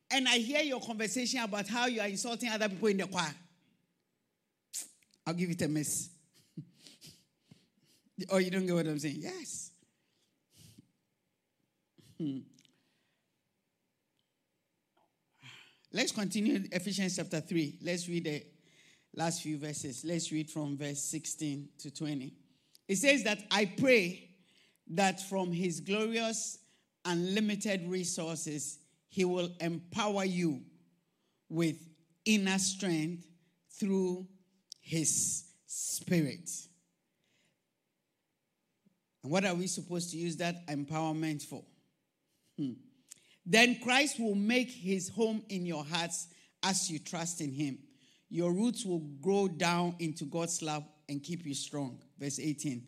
and 0.08 0.28
I 0.28 0.38
hear 0.38 0.60
your 0.60 0.80
conversation 0.80 1.40
about 1.40 1.66
how 1.66 1.86
you 1.86 2.00
are 2.00 2.06
insulting 2.06 2.48
other 2.48 2.68
people 2.68 2.88
in 2.88 2.98
the 2.98 3.08
choir, 3.08 3.34
I'll 5.26 5.34
give 5.34 5.50
it 5.50 5.62
a 5.62 5.68
miss. 5.68 6.11
Or 8.30 8.40
you 8.40 8.50
don't 8.50 8.66
get 8.66 8.74
what 8.74 8.86
I'm 8.86 8.98
saying? 8.98 9.16
Yes. 9.18 9.70
Hmm. 12.18 12.38
Let's 15.92 16.12
continue 16.12 16.64
Ephesians 16.72 17.16
chapter 17.16 17.40
3. 17.40 17.78
Let's 17.82 18.08
read 18.08 18.24
the 18.24 18.42
last 19.14 19.42
few 19.42 19.58
verses. 19.58 20.04
Let's 20.04 20.32
read 20.32 20.50
from 20.50 20.78
verse 20.78 21.02
16 21.02 21.68
to 21.80 21.90
20. 21.90 22.32
It 22.88 22.96
says 22.96 23.24
that 23.24 23.38
I 23.50 23.66
pray 23.66 24.30
that 24.88 25.20
from 25.28 25.52
his 25.52 25.80
glorious, 25.80 26.58
unlimited 27.04 27.86
resources, 27.88 28.78
he 29.08 29.24
will 29.24 29.50
empower 29.60 30.24
you 30.24 30.62
with 31.48 31.76
inner 32.24 32.58
strength 32.58 33.26
through 33.78 34.26
his 34.80 35.44
spirit. 35.66 36.50
And 39.22 39.32
what 39.32 39.44
are 39.44 39.54
we 39.54 39.66
supposed 39.66 40.10
to 40.10 40.16
use 40.16 40.36
that 40.36 40.66
empowerment 40.66 41.42
for? 41.42 41.62
Hmm. 42.58 42.72
Then 43.44 43.78
Christ 43.82 44.20
will 44.20 44.34
make 44.34 44.70
his 44.70 45.08
home 45.08 45.42
in 45.48 45.66
your 45.66 45.84
hearts 45.84 46.28
as 46.62 46.90
you 46.90 46.98
trust 46.98 47.40
in 47.40 47.52
him. 47.52 47.78
Your 48.28 48.52
roots 48.52 48.84
will 48.84 49.00
grow 49.20 49.48
down 49.48 49.96
into 49.98 50.24
God's 50.24 50.62
love 50.62 50.84
and 51.08 51.22
keep 51.22 51.44
you 51.44 51.54
strong. 51.54 52.00
Verse 52.18 52.38
18. 52.38 52.82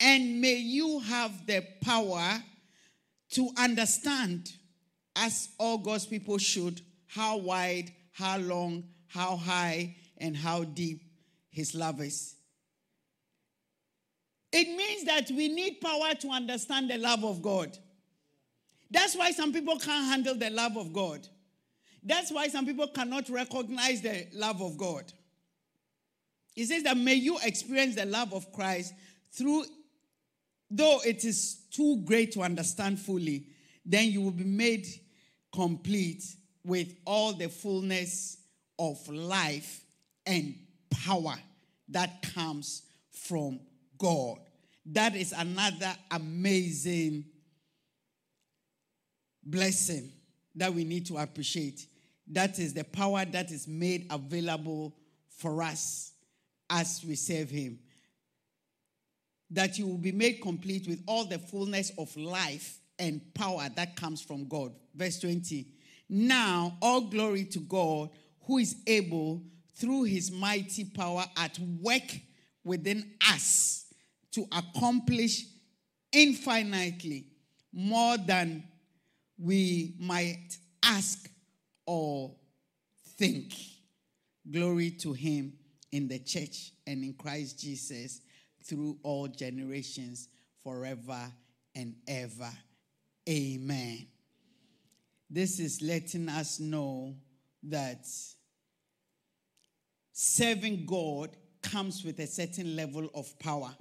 And 0.00 0.40
may 0.40 0.56
you 0.56 1.00
have 1.00 1.46
the 1.46 1.64
power 1.82 2.42
to 3.30 3.48
understand, 3.56 4.52
as 5.16 5.48
all 5.58 5.78
God's 5.78 6.06
people 6.06 6.38
should, 6.38 6.80
how 7.06 7.38
wide, 7.38 7.92
how 8.12 8.38
long, 8.38 8.84
how 9.06 9.36
high, 9.36 9.96
and 10.18 10.36
how 10.36 10.64
deep 10.64 11.02
his 11.50 11.74
love 11.74 12.00
is. 12.00 12.34
It 14.56 14.68
means 14.76 15.02
that 15.06 15.28
we 15.32 15.48
need 15.48 15.80
power 15.80 16.14
to 16.14 16.28
understand 16.28 16.88
the 16.88 16.96
love 16.96 17.24
of 17.24 17.42
God. 17.42 17.76
That's 18.88 19.16
why 19.16 19.32
some 19.32 19.52
people 19.52 19.76
can't 19.80 20.06
handle 20.06 20.36
the 20.36 20.48
love 20.48 20.76
of 20.76 20.92
God. 20.92 21.26
That's 22.04 22.30
why 22.30 22.46
some 22.46 22.64
people 22.64 22.86
cannot 22.86 23.28
recognize 23.28 24.00
the 24.00 24.28
love 24.32 24.62
of 24.62 24.76
God. 24.76 25.12
He 26.54 26.66
says 26.66 26.84
that 26.84 26.96
may 26.96 27.14
you 27.14 27.36
experience 27.42 27.96
the 27.96 28.04
love 28.04 28.32
of 28.32 28.52
Christ 28.52 28.94
through, 29.32 29.64
though 30.70 31.00
it 31.04 31.24
is 31.24 31.62
too 31.72 32.02
great 32.04 32.30
to 32.34 32.42
understand 32.42 33.00
fully, 33.00 33.48
then 33.84 34.06
you 34.06 34.20
will 34.20 34.30
be 34.30 34.44
made 34.44 34.86
complete 35.52 36.22
with 36.64 36.94
all 37.04 37.32
the 37.32 37.48
fullness 37.48 38.36
of 38.78 39.08
life 39.08 39.80
and 40.24 40.54
power 40.90 41.34
that 41.88 42.22
comes 42.32 42.82
from 43.10 43.58
God. 43.98 44.43
That 44.86 45.16
is 45.16 45.32
another 45.32 45.94
amazing 46.10 47.24
blessing 49.42 50.12
that 50.54 50.72
we 50.72 50.84
need 50.84 51.06
to 51.06 51.18
appreciate. 51.18 51.86
That 52.30 52.58
is 52.58 52.74
the 52.74 52.84
power 52.84 53.24
that 53.24 53.50
is 53.50 53.66
made 53.68 54.06
available 54.10 54.96
for 55.28 55.62
us 55.62 56.12
as 56.70 57.04
we 57.06 57.14
serve 57.14 57.50
Him. 57.50 57.78
That 59.50 59.78
you 59.78 59.86
will 59.86 59.98
be 59.98 60.12
made 60.12 60.40
complete 60.42 60.88
with 60.88 61.02
all 61.06 61.24
the 61.24 61.38
fullness 61.38 61.92
of 61.98 62.14
life 62.16 62.78
and 62.98 63.20
power 63.34 63.68
that 63.76 63.96
comes 63.96 64.22
from 64.22 64.48
God. 64.48 64.72
Verse 64.94 65.18
20. 65.20 65.66
Now, 66.08 66.76
all 66.80 67.02
glory 67.02 67.44
to 67.46 67.58
God 67.60 68.10
who 68.46 68.58
is 68.58 68.76
able, 68.86 69.42
through 69.76 70.04
his 70.04 70.30
mighty 70.30 70.84
power 70.84 71.24
at 71.36 71.58
work 71.58 72.16
within 72.64 73.12
us, 73.32 73.83
to 74.34 74.46
accomplish 74.50 75.46
infinitely 76.12 77.26
more 77.72 78.16
than 78.18 78.64
we 79.38 79.94
might 79.98 80.58
ask 80.82 81.30
or 81.86 82.34
think. 83.16 83.54
Glory 84.50 84.90
to 84.90 85.12
him 85.12 85.52
in 85.92 86.08
the 86.08 86.18
church 86.18 86.72
and 86.86 87.04
in 87.04 87.14
Christ 87.14 87.60
Jesus 87.60 88.20
through 88.64 88.98
all 89.02 89.28
generations, 89.28 90.28
forever 90.62 91.32
and 91.74 91.94
ever. 92.08 92.50
Amen. 93.28 94.06
This 95.30 95.60
is 95.60 95.80
letting 95.80 96.28
us 96.28 96.58
know 96.58 97.14
that 97.62 98.06
serving 100.12 100.86
God 100.86 101.30
comes 101.62 102.04
with 102.04 102.18
a 102.18 102.26
certain 102.26 102.76
level 102.76 103.08
of 103.14 103.38
power 103.38 103.74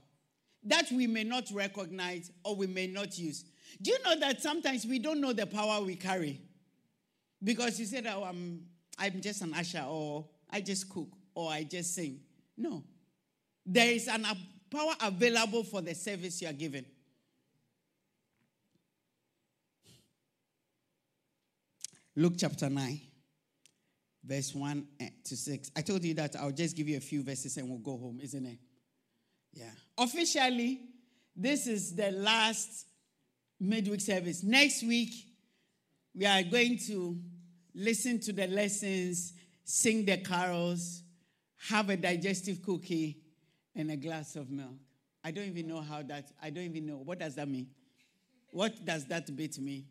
that 0.66 0.92
we 0.92 1.08
may 1.08 1.24
not 1.24 1.50
recognize 1.54 2.32
or 2.44 2.56
we 2.56 2.68
may 2.68 2.88
not 2.88 3.18
use. 3.18 3.46
Do 3.82 3.92
you 3.92 3.98
know 4.04 4.20
that 4.20 4.42
sometimes 4.42 4.86
we 4.86 5.00
don't 5.00 5.20
know 5.20 5.34
the 5.34 5.46
power 5.46 5.82
we 5.82 5.96
carry? 5.96 6.42
Because 7.44 7.80
you 7.80 7.86
said, 7.86 8.08
oh, 8.08 8.24
I'm, 8.24 8.66
I'm 8.98 9.20
just 9.20 9.42
an 9.42 9.54
usher, 9.54 9.84
or 9.86 10.26
I 10.50 10.62
just 10.62 10.90
cook, 10.90 11.10
or 11.36 11.52
I 11.52 11.64
just 11.64 11.94
sing. 11.94 12.22
No. 12.58 12.84
There 13.66 13.90
is 13.90 14.08
an 14.08 14.26
power 14.70 14.94
available 15.02 15.64
for 15.64 15.82
the 15.82 15.94
service 15.94 16.42
you 16.42 16.48
are 16.48 16.54
given. 16.54 16.86
Luke 22.16 22.34
chapter 22.38 22.70
9, 22.70 23.02
verse 24.24 24.54
1 24.54 24.88
eh, 25.00 25.10
to 25.26 25.36
6. 25.36 25.72
I 25.76 25.82
told 25.82 26.04
you 26.04 26.14
that 26.14 26.36
I'll 26.36 26.52
just 26.52 26.76
give 26.76 26.88
you 26.88 26.98
a 26.98 27.02
few 27.02 27.24
verses 27.24 27.58
and 27.58 27.68
we'll 27.68 27.80
go 27.80 27.98
home, 27.98 28.20
isn't 28.22 28.46
it? 28.46 28.60
Yeah. 29.54 29.70
Officially, 29.98 30.82
this 31.36 31.68
is 31.68 31.96
the 31.96 32.12
last 32.12 32.86
midweek 33.60 34.02
service. 34.02 34.44
Next 34.44 34.84
week, 34.84 35.14
we 36.16 36.26
are 36.26 36.44
going 36.44 36.78
to 36.88 37.18
listen 37.74 38.20
to 38.22 38.34
the 38.34 38.48
lessons, 38.48 39.34
sing 39.64 40.06
the 40.06 40.18
carols, 40.18 41.02
have 41.70 41.90
a 41.90 41.98
digestive 41.98 42.62
cookie, 42.62 43.18
and 43.76 43.90
a 43.92 43.98
glass 43.98 44.36
of 44.36 44.52
milk. 44.52 44.76
I 45.24 45.32
don't 45.32 45.46
even 45.46 45.68
know 45.68 45.82
how 45.82 46.02
that, 46.04 46.32
I 46.42 46.50
don't 46.50 46.66
even 46.66 46.86
know. 46.86 46.98
What 46.98 47.20
does 47.20 47.36
that 47.36 47.48
mean? 47.48 47.68
What 48.52 48.86
does 48.86 49.06
that 49.08 49.36
bit 49.36 49.58
mean? 49.58 49.86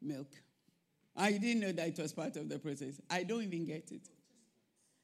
Milk. 0.00 0.28
I 1.16 1.32
didn't 1.32 1.60
know 1.60 1.72
that 1.72 1.88
it 1.88 1.98
was 1.98 2.12
part 2.12 2.36
of 2.36 2.48
the 2.48 2.58
process. 2.58 3.00
I 3.08 3.22
don't 3.22 3.42
even 3.42 3.64
get 3.64 3.90
it. 3.92 4.08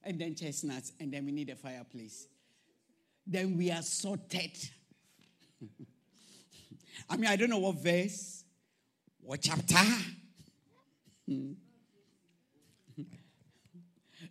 And 0.03 0.19
then 0.21 0.35
chestnuts, 0.35 0.93
and 1.01 1.13
then 1.13 1.25
we 1.25 1.33
need 1.33 1.51
a 1.51 1.57
fireplace. 1.57 2.27
Then 3.31 3.59
we 3.59 3.71
are 3.71 3.83
sorted. 3.83 4.57
I 7.11 7.17
mean, 7.19 7.27
I 7.31 7.37
don't 7.37 7.51
know 7.51 7.59
what 7.59 7.77
verse, 7.77 8.43
what 9.21 9.43
chapter. 9.43 9.77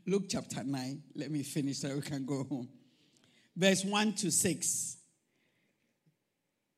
Luke 0.07 0.23
chapter 0.27 0.63
9. 0.63 1.03
Let 1.15 1.29
me 1.29 1.43
finish 1.43 1.77
so 1.77 1.93
we 1.93 2.01
can 2.01 2.25
go 2.25 2.43
home. 2.43 2.69
Verse 3.55 3.85
1 3.85 4.13
to 4.13 4.31
6. 4.31 4.97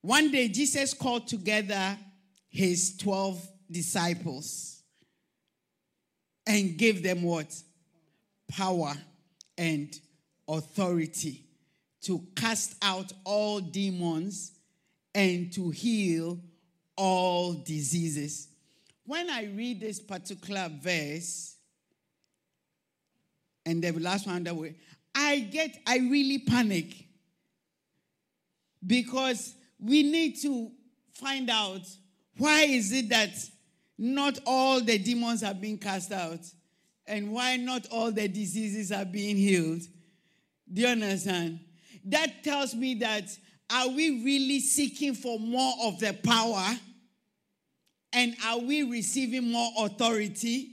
One 0.01 0.29
day, 0.29 0.49
Jesus 0.49 0.93
called 0.93 1.25
together 1.27 1.97
his 2.49 2.97
12 2.97 3.47
disciples 3.71 4.84
and 6.45 6.77
gave 6.77 7.01
them 7.01 7.23
what? 7.23 7.55
Power 8.49 8.93
and 9.58 9.97
authority 10.47 11.45
to 12.01 12.25
cast 12.35 12.75
out 12.81 13.12
all 13.23 13.59
demons 13.59 14.51
and 15.13 15.51
to 15.53 15.69
heal 15.69 16.39
all 16.95 17.53
diseases. 17.53 18.47
When 19.05 19.29
I 19.29 19.45
read 19.45 19.79
this 19.79 19.99
particular 19.99 20.69
verse, 20.81 21.55
and 23.65 23.83
the 23.83 23.91
last 23.93 24.27
one 24.27 24.43
that 24.43 24.55
way, 24.55 24.75
I 25.13 25.39
get, 25.39 25.77
I 25.85 25.97
really 25.97 26.39
panic 26.39 27.05
because 28.85 29.55
we 29.79 30.03
need 30.03 30.39
to 30.41 30.71
find 31.13 31.49
out 31.49 31.81
why 32.38 32.63
is 32.63 32.91
it 32.91 33.09
that 33.09 33.31
not 33.97 34.39
all 34.45 34.79
the 34.79 34.97
demons 34.97 35.43
are 35.43 35.53
being 35.53 35.77
cast 35.77 36.12
out 36.12 36.39
and 37.05 37.31
why 37.31 37.57
not 37.57 37.88
all 37.91 38.12
the 38.12 38.27
diseases 38.27 38.91
are 38.91 39.05
being 39.05 39.35
healed. 39.35 39.81
Do 40.71 40.81
you 40.81 40.88
understand? 40.88 41.59
That 42.05 42.43
tells 42.43 42.73
me 42.75 42.95
that 42.95 43.29
are 43.69 43.89
we 43.89 44.23
really 44.23 44.59
seeking 44.59 45.13
for 45.13 45.39
more 45.39 45.73
of 45.83 45.99
the 45.99 46.13
power? 46.23 46.65
And 48.12 48.35
are 48.45 48.59
we 48.59 48.83
receiving 48.83 49.51
more 49.51 49.69
authority? 49.77 50.71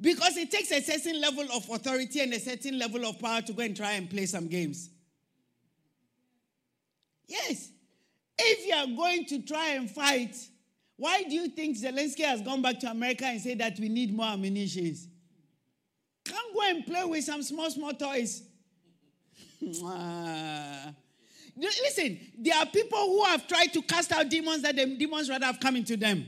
Because 0.00 0.36
it 0.36 0.50
takes 0.50 0.70
a 0.70 0.80
certain 0.80 1.20
level 1.20 1.46
of 1.52 1.68
authority 1.68 2.20
and 2.20 2.32
a 2.32 2.40
certain 2.40 2.78
level 2.78 3.04
of 3.04 3.18
power 3.18 3.42
to 3.42 3.52
go 3.52 3.62
and 3.62 3.76
try 3.76 3.92
and 3.92 4.08
play 4.08 4.26
some 4.26 4.46
games. 4.46 4.90
Yes. 7.26 7.70
If 8.38 8.66
you 8.66 8.74
are 8.74 8.96
going 8.96 9.26
to 9.26 9.42
try 9.42 9.70
and 9.70 9.90
fight, 9.90 10.36
why 10.96 11.22
do 11.24 11.34
you 11.34 11.48
think 11.48 11.76
Zelensky 11.76 12.24
has 12.24 12.40
gone 12.40 12.62
back 12.62 12.78
to 12.80 12.90
America 12.90 13.26
and 13.26 13.40
said 13.40 13.58
that 13.58 13.78
we 13.78 13.88
need 13.88 14.14
more 14.14 14.26
ammunition? 14.26 14.96
Can't 16.24 16.54
go 16.54 16.60
and 16.62 16.86
play 16.86 17.04
with 17.04 17.24
some 17.24 17.42
small, 17.42 17.70
small 17.70 17.92
toys. 17.92 18.42
Listen, 21.56 22.18
there 22.38 22.56
are 22.56 22.66
people 22.66 22.98
who 22.98 23.24
have 23.24 23.46
tried 23.46 23.72
to 23.72 23.82
cast 23.82 24.12
out 24.12 24.28
demons 24.28 24.62
that 24.62 24.76
the 24.76 24.86
demons 24.86 25.28
rather 25.28 25.46
have 25.46 25.60
come 25.60 25.76
into 25.76 25.96
them. 25.96 26.24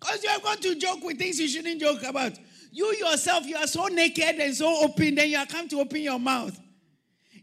Because 0.00 0.24
you 0.24 0.30
are 0.30 0.40
going 0.40 0.58
to 0.58 0.74
joke 0.76 1.04
with 1.04 1.18
things 1.18 1.38
you 1.38 1.46
shouldn't 1.46 1.80
joke 1.80 2.02
about. 2.02 2.32
You 2.72 2.86
yourself, 2.94 3.46
you 3.46 3.56
are 3.56 3.66
so 3.66 3.86
naked 3.86 4.36
and 4.36 4.54
so 4.54 4.84
open, 4.84 5.14
then 5.14 5.28
you 5.28 5.36
are 5.36 5.46
come 5.46 5.68
to 5.68 5.80
open 5.80 6.00
your 6.00 6.18
mouth. 6.18 6.58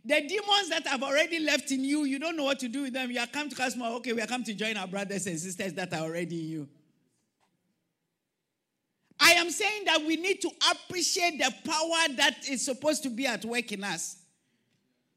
The 0.04 0.22
demons 0.22 0.70
that 0.70 0.88
have 0.88 1.04
already 1.04 1.40
left 1.40 1.70
in 1.72 1.84
you, 1.84 2.06
you 2.06 2.18
don't 2.18 2.38
know 2.38 2.46
what 2.46 2.60
to 2.60 2.70
do 2.70 2.84
with 2.84 2.94
them. 2.94 3.12
You 3.12 3.20
are 3.20 3.28
come 3.28 3.50
to 3.50 3.56
cast 3.56 3.78
more. 3.78 3.90
Okay, 3.98 4.14
we 4.14 4.22
are 4.22 4.28
come 4.28 4.44
to 4.46 4.54
join 4.54 4.78
our 4.78 4.88
brothers 4.88 5.28
and 5.28 5.38
sisters 5.38 5.74
that 5.74 5.94
are 5.94 6.00
already 6.00 6.40
in 6.40 6.48
you. 6.50 6.70
I 9.20 9.32
am 9.32 9.50
saying 9.50 9.86
that 9.86 10.04
we 10.06 10.16
need 10.16 10.42
to 10.42 10.52
appreciate 10.72 11.40
the 11.40 11.54
power 11.66 12.16
that 12.18 12.48
is 12.48 12.64
supposed 12.64 13.04
to 13.04 13.10
be 13.10 13.26
at 13.26 13.44
work 13.46 13.72
in 13.72 13.84
us. 13.84 14.18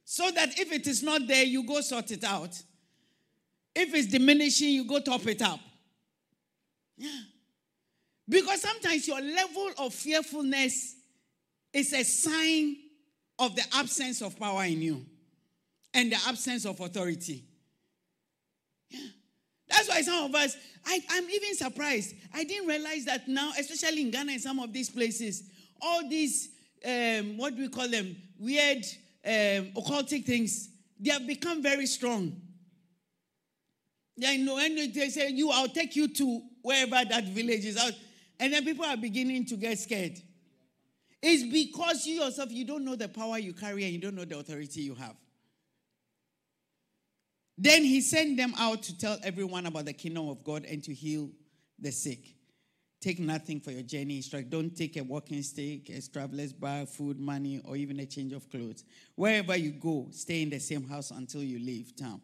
So 0.05 0.31
that 0.31 0.59
if 0.59 0.73
it 0.73 0.87
is 0.87 1.03
not 1.03 1.27
there, 1.27 1.45
you 1.45 1.65
go 1.65 1.81
sort 1.81 2.11
it 2.11 2.25
out. 2.25 2.61
If 3.75 3.95
it's 3.95 4.09
diminishing, 4.09 4.71
you 4.71 4.85
go 4.85 5.01
top 5.01 5.27
it 5.27 5.43
up. 5.43 5.61
Yeah. 6.97 7.11
Because 8.29 8.63
sometimes 8.63 9.07
your 9.07 9.21
level 9.21 9.71
of 9.79 9.95
fearfulness 9.95 10.97
is 11.73 11.93
a 11.93 12.03
sign 12.03 12.77
of 13.39 13.55
the 13.57 13.63
absence 13.75 14.23
of 14.23 14.39
power 14.39 14.65
in 14.65 14.83
you 14.83 15.05
and 15.95 16.13
the 16.13 16.19
absence 16.27 16.65
of 16.65 16.81
authority. 16.81 17.45
Yeah. 18.89 19.01
That's 19.71 19.89
why 19.89 20.03
some 20.03 20.25
of 20.25 20.35
us, 20.35 20.57
I, 20.85 21.01
am 21.13 21.31
even 21.31 21.55
surprised. 21.55 22.15
I 22.35 22.45
didn't 22.45 22.67
realize 22.67 23.05
that 23.05 23.29
now, 23.29 23.53
especially 23.59 24.03
in 24.03 24.11
Ghana 24.11 24.33
and 24.33 24.41
some 24.41 24.59
of 24.59 24.73
these 24.73 24.91
places, 24.91 25.45
all 25.81 26.09
these, 26.09 26.51
um, 26.85 27.39
what 27.39 27.55
do 27.55 27.63
we 27.63 27.69
call 27.69 27.89
them, 27.89 28.17
weird 28.39 28.85
um, 29.25 29.73
occultic 29.77 30.25
things, 30.25 30.69
they 30.99 31.11
have 31.11 31.27
become 31.27 31.63
very 31.63 31.87
strong. 31.87 32.37
They 34.17 34.37
know, 34.37 34.59
and 34.59 34.77
they 34.77 35.09
say, 35.09 35.31
"You, 35.31 35.51
I'll 35.51 35.69
take 35.69 35.97
you 35.97 36.09
to 36.09 36.43
wherever 36.61 37.03
that 37.09 37.25
village 37.25 37.65
is." 37.65 37.79
Out, 37.79 37.95
and 38.39 38.53
then 38.53 38.65
people 38.65 38.85
are 38.85 38.97
beginning 38.97 39.47
to 39.47 39.57
get 39.57 39.79
scared. 39.79 40.21
It's 41.23 41.51
because 41.51 42.07
you 42.07 42.23
yourself 42.23 42.51
you 42.51 42.67
don't 42.67 42.85
know 42.85 42.97
the 42.97 43.09
power 43.09 43.39
you 43.39 43.55
carry 43.55 43.85
and 43.85 43.93
you 43.93 43.99
don't 43.99 44.15
know 44.15 44.27
the 44.27 44.39
authority 44.39 44.83
you 44.83 44.95
have. 44.95 45.17
Then 47.63 47.85
he 47.85 48.01
sent 48.01 48.39
them 48.39 48.55
out 48.57 48.83
to 48.85 48.97
tell 48.97 49.19
everyone 49.23 49.67
about 49.67 49.85
the 49.85 49.93
kingdom 49.93 50.31
of 50.31 50.43
God 50.43 50.65
and 50.65 50.83
to 50.83 50.95
heal 50.95 51.29
the 51.79 51.93
sick. 51.93 52.35
Take 53.03 53.19
nothing 53.19 53.61
for 53.61 53.71
your 53.71 53.83
journey. 53.83 54.23
Don't 54.49 54.75
take 54.75 54.97
a 54.97 55.05
walking 55.05 55.43
stick, 55.43 55.91
a 55.91 56.01
traveler's 56.01 56.55
bag, 56.55 56.89
food, 56.89 57.21
money, 57.21 57.61
or 57.67 57.77
even 57.77 58.01
a 58.01 58.07
change 58.07 58.33
of 58.33 58.49
clothes. 58.49 58.85
Wherever 59.15 59.55
you 59.55 59.73
go, 59.73 60.09
stay 60.11 60.41
in 60.41 60.49
the 60.49 60.59
same 60.59 60.89
house 60.89 61.11
until 61.11 61.43
you 61.43 61.59
leave 61.59 61.95
town. 61.97 62.23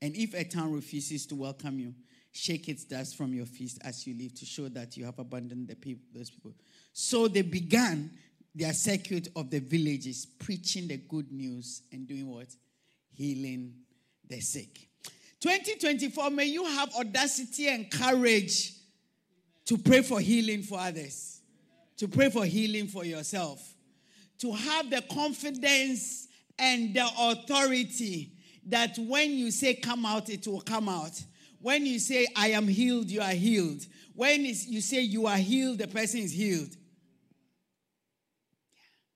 And 0.00 0.14
if 0.14 0.34
a 0.34 0.44
town 0.44 0.72
refuses 0.72 1.26
to 1.26 1.34
welcome 1.34 1.80
you, 1.80 1.92
shake 2.30 2.68
its 2.68 2.84
dust 2.84 3.16
from 3.16 3.34
your 3.34 3.46
feet 3.46 3.76
as 3.82 4.06
you 4.06 4.14
leave 4.14 4.34
to 4.34 4.44
show 4.44 4.68
that 4.68 4.96
you 4.96 5.04
have 5.04 5.18
abandoned 5.18 5.66
the 5.66 5.74
people, 5.74 6.04
those 6.14 6.30
people. 6.30 6.52
So 6.92 7.26
they 7.26 7.42
began 7.42 8.12
their 8.54 8.72
circuit 8.72 9.30
of 9.34 9.50
the 9.50 9.58
villages, 9.58 10.26
preaching 10.26 10.86
the 10.86 10.98
good 10.98 11.32
news 11.32 11.82
and 11.90 12.06
doing 12.06 12.28
what? 12.28 12.54
Healing 13.12 13.74
the 14.28 14.40
sick. 14.40 14.88
2024, 15.40 16.30
may 16.30 16.46
you 16.46 16.64
have 16.64 16.94
audacity 16.94 17.68
and 17.68 17.90
courage 17.90 18.72
to 19.66 19.76
pray 19.76 20.02
for 20.02 20.20
healing 20.20 20.62
for 20.62 20.78
others, 20.78 21.40
to 21.96 22.08
pray 22.08 22.30
for 22.30 22.44
healing 22.44 22.86
for 22.88 23.04
yourself, 23.04 23.74
to 24.38 24.52
have 24.52 24.90
the 24.90 25.02
confidence 25.12 26.28
and 26.58 26.94
the 26.94 27.06
authority 27.18 28.32
that 28.66 28.98
when 28.98 29.32
you 29.32 29.50
say 29.50 29.74
come 29.74 30.04
out, 30.06 30.28
it 30.28 30.46
will 30.46 30.60
come 30.60 30.88
out. 30.88 31.22
When 31.60 31.86
you 31.86 31.98
say 31.98 32.26
I 32.36 32.48
am 32.48 32.68
healed, 32.68 33.10
you 33.10 33.20
are 33.20 33.30
healed. 33.30 33.86
When 34.14 34.44
you 34.44 34.80
say 34.80 35.02
you 35.02 35.26
are 35.26 35.36
healed, 35.36 35.78
the 35.78 35.88
person 35.88 36.20
is 36.20 36.32
healed. 36.32 36.70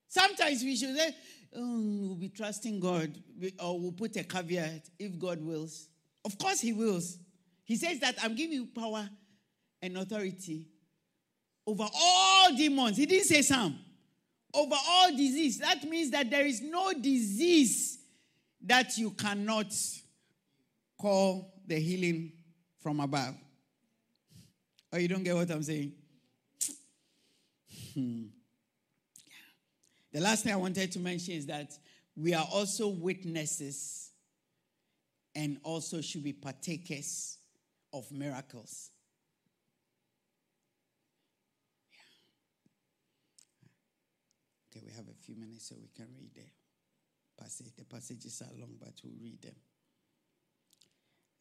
Sometimes 0.08 0.62
we 0.62 0.76
should 0.76 0.96
say, 0.96 1.14
oh, 1.54 1.80
we'll 2.00 2.16
be 2.16 2.28
trusting 2.28 2.80
God, 2.80 3.16
or 3.58 3.78
we'll 3.78 3.92
put 3.92 4.16
a 4.16 4.24
caveat 4.24 4.88
if 4.98 5.18
God 5.18 5.42
wills. 5.42 5.88
Of 6.24 6.38
course, 6.38 6.60
He 6.60 6.72
wills. 6.72 7.18
He 7.64 7.76
says 7.76 8.00
that 8.00 8.16
I'm 8.22 8.34
giving 8.34 8.54
you 8.54 8.66
power 8.66 9.08
and 9.82 9.96
authority 9.96 10.66
over 11.66 11.86
all 11.94 12.54
demons. 12.54 12.96
He 12.96 13.06
didn't 13.06 13.26
say 13.26 13.42
some. 13.42 13.78
Over 14.52 14.74
all 14.88 15.10
disease. 15.10 15.58
That 15.58 15.84
means 15.84 16.10
that 16.10 16.28
there 16.28 16.44
is 16.44 16.60
no 16.60 16.92
disease 16.92 17.98
that 18.62 18.98
you 18.98 19.10
cannot 19.10 19.72
call 21.00 21.54
the 21.66 21.76
healing 21.76 22.32
from 22.80 23.00
above. 23.00 23.34
Or 24.92 24.98
you 24.98 25.06
don't 25.06 25.22
get 25.22 25.36
what 25.36 25.48
I'm 25.50 25.62
saying? 25.62 25.92
Hmm. 27.94 28.22
The 30.12 30.20
last 30.20 30.44
thing 30.44 30.52
I 30.52 30.56
wanted 30.56 30.90
to 30.92 30.98
mention 30.98 31.34
is 31.34 31.46
that 31.46 31.72
we 32.16 32.34
are 32.34 32.46
also 32.52 32.88
witnesses 32.88 34.10
and 35.34 35.58
also 35.62 36.00
should 36.00 36.24
be 36.24 36.32
partakers 36.32 37.38
of 37.92 38.10
miracles. 38.10 38.90
Okay, 44.70 44.84
we 44.84 44.92
have 44.92 45.06
a 45.08 45.22
few 45.24 45.36
minutes 45.36 45.68
so 45.68 45.76
we 45.80 45.88
can 45.94 46.08
read 46.18 46.34
the 46.34 47.42
passage. 47.42 47.72
The 47.76 47.84
passages 47.84 48.42
are 48.42 48.58
long, 48.58 48.76
but 48.80 48.94
we'll 49.04 49.14
read 49.20 49.42
them. 49.42 49.56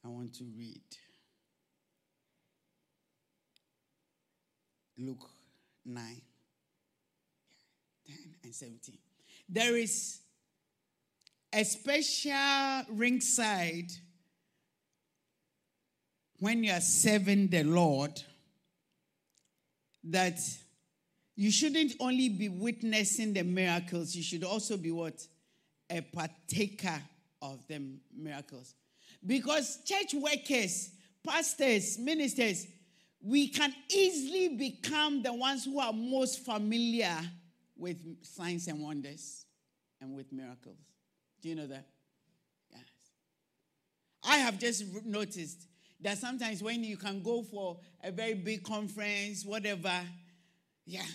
I 0.04 0.08
want 0.08 0.34
to 0.36 0.46
read 0.56 0.82
Luke 4.98 5.30
9, 5.86 6.04
10, 6.04 6.29
and 8.44 8.54
17. 8.54 8.98
There 9.48 9.76
is 9.76 10.20
a 11.52 11.64
special 11.64 12.84
ringside 12.92 13.92
when 16.40 16.64
you 16.64 16.72
are 16.72 16.82
serving 16.82 17.48
the 17.48 17.64
Lord 17.64 18.22
that 20.06 20.40
you 21.36 21.52
shouldn't 21.52 21.94
only 22.00 22.30
be 22.30 22.50
witnessing 22.50 23.34
the 23.34 23.44
miracles, 23.44 24.16
you 24.16 24.24
should 24.24 24.44
also 24.44 24.78
be 24.78 24.92
what? 24.92 25.26
A 25.90 26.02
partaker 26.02 27.02
of 27.42 27.66
the 27.68 27.82
miracles. 28.16 28.76
Because 29.26 29.80
church 29.86 30.14
workers, 30.14 30.92
pastors, 31.26 31.98
ministers, 31.98 32.68
we 33.22 33.50
can 33.50 33.74
easily 33.90 34.50
become 34.56 35.22
the 35.24 35.34
ones 35.34 35.66
who 35.66 35.80
are 35.80 35.92
most 35.92 36.46
familiar 36.46 37.18
with 37.80 37.98
signs 38.24 38.68
and 38.68 38.82
wonders 38.82 39.46
and 40.02 40.16
with 40.16 40.32
miracles. 40.32 40.78
Do 41.42 41.50
you 41.50 41.56
know 41.56 41.68
that? 41.68 41.88
Yes. 42.72 42.84
I 44.24 44.38
have 44.38 44.60
just 44.60 44.84
noticed 45.06 45.66
that 46.02 46.18
sometimes 46.18 46.62
when 46.62 46.84
you 46.84 46.98
can 46.98 47.22
go 47.22 47.42
for 47.44 47.80
a 48.04 48.12
very 48.12 48.34
big 48.34 48.64
conference, 48.64 49.46
whatever, 49.46 50.02
yeah, 50.86 51.06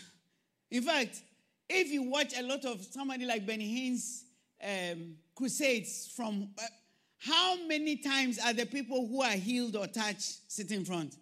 in 0.70 0.82
fact, 0.82 1.22
if 1.68 1.90
you 1.90 2.02
watch 2.02 2.38
a 2.38 2.42
lot 2.42 2.64
of 2.64 2.84
somebody 2.90 3.24
like 3.24 3.46
Benny 3.46 3.68
Hinn's 3.68 4.24
um, 4.62 5.16
crusades 5.34 6.12
from 6.14 6.48
uh, 6.58 6.62
how 7.18 7.56
many 7.66 7.96
times 7.96 8.38
are 8.38 8.52
the 8.52 8.66
people 8.66 9.06
who 9.06 9.22
are 9.22 9.30
healed 9.30 9.76
or 9.76 9.86
touched 9.86 10.50
sitting 10.50 10.80
in 10.80 10.84
front? 10.84 11.14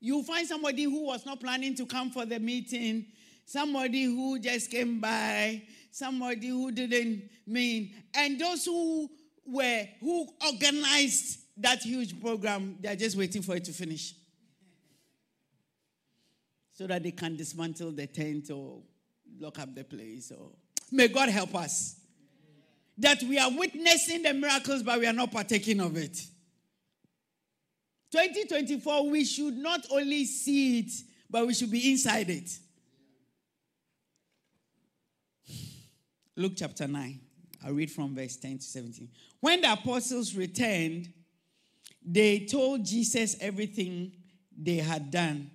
You 0.00 0.22
find 0.22 0.46
somebody 0.46 0.84
who 0.84 1.04
was 1.04 1.26
not 1.26 1.40
planning 1.40 1.74
to 1.76 1.86
come 1.86 2.10
for 2.10 2.24
the 2.24 2.40
meeting, 2.40 3.06
somebody 3.50 4.04
who 4.04 4.38
just 4.38 4.70
came 4.70 5.00
by, 5.00 5.60
somebody 5.90 6.46
who 6.46 6.70
didn't 6.70 7.28
mean, 7.48 7.92
and 8.14 8.40
those 8.40 8.64
who 8.64 9.10
were 9.44 9.88
who 9.98 10.28
organized 10.46 11.40
that 11.56 11.80
huge 11.80 12.20
program, 12.20 12.76
they're 12.80 12.94
just 12.94 13.16
waiting 13.16 13.42
for 13.42 13.56
it 13.56 13.64
to 13.64 13.72
finish. 13.72 14.14
So 16.74 16.86
that 16.86 17.02
they 17.02 17.10
can 17.10 17.36
dismantle 17.36 17.90
the 17.90 18.06
tent 18.06 18.50
or 18.50 18.82
lock 19.40 19.58
up 19.58 19.74
the 19.74 19.82
place 19.82 20.30
or 20.30 20.50
may 20.92 21.08
God 21.08 21.28
help 21.28 21.54
us. 21.56 21.96
That 22.98 23.20
we 23.24 23.38
are 23.38 23.50
witnessing 23.50 24.22
the 24.22 24.32
miracles, 24.32 24.84
but 24.84 25.00
we 25.00 25.06
are 25.06 25.12
not 25.12 25.32
partaking 25.32 25.80
of 25.80 25.96
it. 25.96 26.16
2024, 28.12 29.10
we 29.10 29.24
should 29.24 29.56
not 29.56 29.86
only 29.90 30.24
see 30.24 30.80
it, 30.80 30.92
but 31.28 31.46
we 31.46 31.54
should 31.54 31.70
be 31.70 31.90
inside 31.90 32.30
it. 32.30 32.50
Luke 36.40 36.54
chapter 36.56 36.88
9. 36.88 37.20
I'll 37.66 37.74
read 37.74 37.90
from 37.90 38.14
verse 38.14 38.36
10 38.36 38.58
to 38.58 38.64
17. 38.64 39.08
When 39.40 39.60
the 39.60 39.72
apostles 39.72 40.34
returned, 40.34 41.12
they 42.02 42.46
told 42.46 42.86
Jesus 42.86 43.36
everything 43.42 44.12
they 44.58 44.76
had 44.76 45.10
done. 45.10 45.50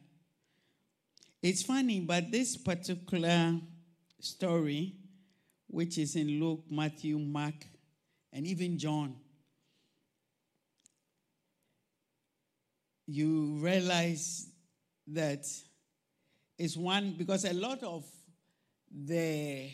It's 1.42 1.64
funny, 1.64 2.02
but 2.02 2.32
this 2.32 2.56
particular 2.56 3.56
story, 4.20 4.94
which 5.68 5.98
is 5.98 6.16
in 6.16 6.40
Luke, 6.40 6.64
Matthew, 6.70 7.18
Mark, 7.18 7.66
and 8.32 8.46
even 8.46 8.78
John, 8.78 9.16
you 13.08 13.58
realize 13.60 14.50
that 15.08 15.48
it's 16.60 16.78
one 16.78 17.16
because 17.18 17.44
a 17.44 17.54
lot 17.54 17.82
of 17.82 18.06
the 18.92 19.72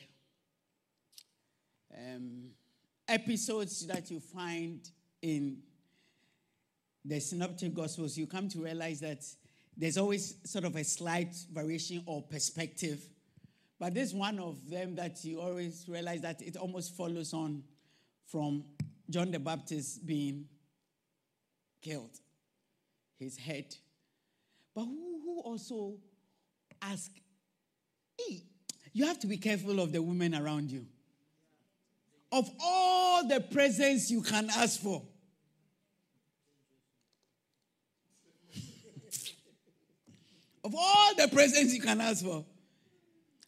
um, 1.97 2.49
episodes 3.07 3.85
that 3.87 4.09
you 4.09 4.19
find 4.19 4.89
in 5.21 5.57
the 7.03 7.19
synoptic 7.19 7.73
gospels, 7.73 8.17
you 8.17 8.27
come 8.27 8.47
to 8.49 8.59
realize 8.59 8.99
that 8.99 9.23
there's 9.75 9.97
always 9.97 10.35
sort 10.43 10.65
of 10.65 10.75
a 10.75 10.83
slight 10.83 11.35
variation 11.51 12.03
or 12.05 12.21
perspective. 12.21 13.03
But 13.79 13.93
this 13.93 14.13
one 14.13 14.39
of 14.39 14.69
them 14.69 14.95
that 14.95 15.23
you 15.23 15.41
always 15.41 15.85
realize 15.87 16.21
that 16.21 16.41
it 16.41 16.55
almost 16.55 16.95
follows 16.95 17.33
on 17.33 17.63
from 18.27 18.63
John 19.09 19.31
the 19.31 19.39
Baptist 19.39 20.05
being 20.05 20.45
killed, 21.81 22.11
his 23.17 23.37
head. 23.37 23.75
But 24.75 24.85
who, 24.85 25.21
who 25.23 25.41
also 25.41 25.95
hey, 28.17 28.43
you 28.93 29.05
have 29.05 29.19
to 29.19 29.27
be 29.27 29.37
careful 29.37 29.79
of 29.79 29.91
the 29.91 30.01
women 30.01 30.35
around 30.35 30.71
you 30.71 30.85
of 32.31 32.49
all 32.59 33.27
the 33.27 33.41
presents 33.41 34.09
you 34.09 34.21
can 34.21 34.49
ask 34.49 34.79
for. 34.79 35.03
of 40.63 40.75
all 40.75 41.15
the 41.15 41.27
presents 41.27 41.73
you 41.73 41.81
can 41.81 41.99
ask 41.99 42.23
for, 42.23 42.45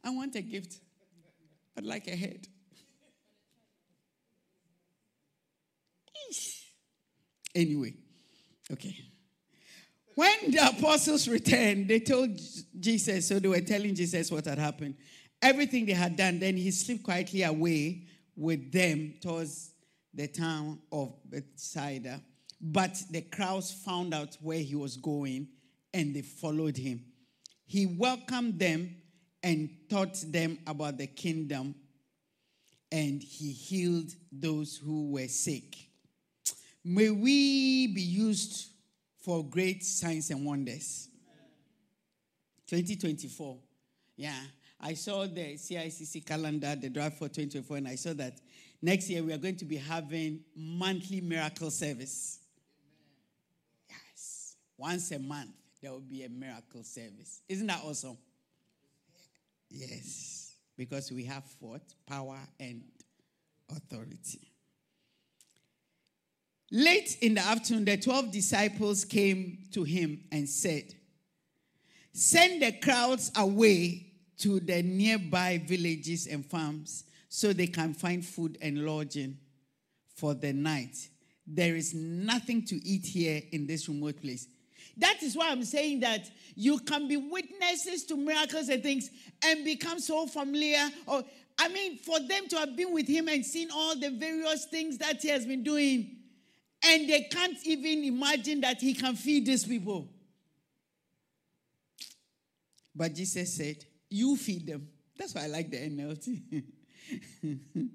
I 0.04 0.10
want 0.10 0.36
a 0.36 0.42
gift. 0.42 0.80
I'd 1.78 1.86
like 1.86 2.08
a 2.08 2.16
head. 2.16 2.48
Anyway, 7.56 7.94
okay. 8.72 8.96
When 10.16 10.52
the 10.52 10.68
apostles 10.68 11.28
returned, 11.28 11.88
they 11.88 12.00
told 12.00 12.40
Jesus, 12.80 13.28
so 13.28 13.40
they 13.40 13.48
were 13.48 13.62
telling 13.62 13.94
Jesus 13.96 14.32
what 14.32 14.46
had 14.46 14.58
happened, 14.58 14.96
everything 15.42 15.86
they 15.86 15.94
had 15.94 16.16
done. 16.16 16.40
Then 16.40 16.58
he 16.58 16.72
slipped 16.72 17.04
quietly 17.04 17.44
away 17.44 18.08
with 18.36 18.72
them 18.72 19.16
towards 19.22 19.72
the 20.14 20.28
town 20.28 20.80
of 20.92 21.14
Bethsaida. 21.30 22.22
But 22.62 23.02
the 23.12 23.22
crowds 23.22 23.72
found 23.72 24.14
out 24.14 24.38
where 24.42 24.60
he 24.60 24.76
was 24.76 24.98
going 24.98 25.48
and 25.94 26.16
they 26.16 26.22
followed 26.22 26.78
him. 26.78 27.04
He 27.66 27.86
welcomed 27.86 28.60
them 28.60 28.96
and 29.42 29.70
taught 29.90 30.16
them 30.28 30.58
about 30.66 30.98
the 30.98 31.08
kingdom, 31.08 31.76
and 32.92 33.22
he 33.22 33.52
healed 33.52 34.12
those 34.32 34.78
who 34.78 35.12
were 35.12 35.28
sick. 35.28 35.76
May 36.86 37.10
we 37.10 37.88
be 37.88 38.02
used 38.02 38.70
for 39.22 39.44
great 39.44 39.84
signs 39.84 40.30
and 40.30 40.46
wonders. 40.46 41.10
2024. 42.68 43.58
Yeah. 44.16 44.34
I 44.86 44.96
saw 44.96 45.26
the 45.26 45.54
CICC 45.54 46.26
calendar, 46.26 46.76
the 46.76 46.90
draft 46.90 47.18
for 47.18 47.30
2024, 47.30 47.78
and 47.78 47.88
I 47.88 47.96
saw 47.96 48.12
that 48.16 48.42
next 48.82 49.10
year 49.10 49.24
we 49.24 49.32
are 49.32 49.38
going 49.38 49.56
to 49.56 49.66
be 49.66 49.78
having 49.78 50.42
monthly 50.58 51.22
miracle 51.22 51.72
service. 51.72 52.40
Yes. 53.90 54.58
Once 54.78 55.10
a 55.12 55.20
month, 55.20 55.52
there 55.82 55.90
will 55.90 56.02
be 56.02 56.26
a 56.26 56.30
miracle 56.30 56.84
service. 56.84 57.42
Isn't 57.48 57.68
that 57.68 57.80
awesome? 57.86 58.18
Yes. 59.70 60.56
Because 60.76 61.14
we 61.14 61.24
have 61.24 61.46
what? 61.62 61.82
Power 62.06 62.40
and 62.60 62.84
authority. 63.70 64.52
Late 66.72 67.20
in 67.22 67.36
the 67.36 67.42
afternoon, 67.42 67.86
the 67.86 67.96
12 67.96 68.34
disciples 68.34 69.06
came 69.06 69.60
to 69.72 69.86
him 69.86 70.26
and 70.30 70.50
said, 70.50 70.94
Send 72.12 72.62
the 72.62 72.74
crowds 72.74 73.32
away 73.38 74.10
to 74.40 74.60
the 74.60 74.82
nearby 74.82 75.62
villages 75.66 76.28
and 76.28 76.46
farms 76.46 77.06
so 77.30 77.54
they 77.54 77.68
can 77.68 77.94
find 77.94 78.26
food 78.26 78.58
and 78.62 78.86
lodging 78.86 79.38
for 80.16 80.34
the 80.34 80.54
night. 80.54 80.96
There 81.46 81.76
is 81.76 81.94
nothing 81.94 82.66
to 82.66 82.76
eat 82.88 83.06
here 83.06 83.42
in 83.52 83.68
this 83.68 83.88
remote 83.90 84.22
place. 84.22 84.48
That 84.98 85.24
is 85.24 85.36
why 85.36 85.50
I'm 85.50 85.64
saying 85.64 86.02
that 86.02 86.30
you 86.56 86.80
can 86.80 87.08
be 87.08 87.18
witnesses 87.18 88.06
to 88.06 88.16
miracles 88.16 88.70
and 88.70 88.84
things 88.84 89.10
and 89.44 89.66
become 89.66 90.00
so 90.00 90.28
familiar. 90.28 90.88
Or, 91.08 91.24
I 91.58 91.68
mean, 91.70 91.98
for 91.98 92.20
them 92.20 92.48
to 92.50 92.58
have 92.60 92.76
been 92.76 92.94
with 92.94 93.08
him 93.08 93.28
and 93.28 93.44
seen 93.46 93.70
all 93.74 93.96
the 93.96 94.12
various 94.12 94.66
things 94.66 94.98
that 95.00 95.22
he 95.22 95.30
has 95.30 95.46
been 95.46 95.64
doing, 95.64 96.18
and 96.86 97.10
they 97.10 97.24
can't 97.24 97.58
even 97.66 98.04
imagine 98.04 98.62
that 98.62 98.82
he 98.82 98.94
can 98.94 99.16
feed 99.16 99.46
these 99.48 99.66
people. 99.66 100.08
But 102.96 103.16
Jesus 103.16 103.56
said, 103.56 103.84
you 104.14 104.38
feed 104.38 104.68
them. 104.68 104.88
That's 105.18 105.34
why 105.34 105.46
I 105.46 105.48
like 105.48 105.72
the 105.72 105.78
NLT. 105.78 106.64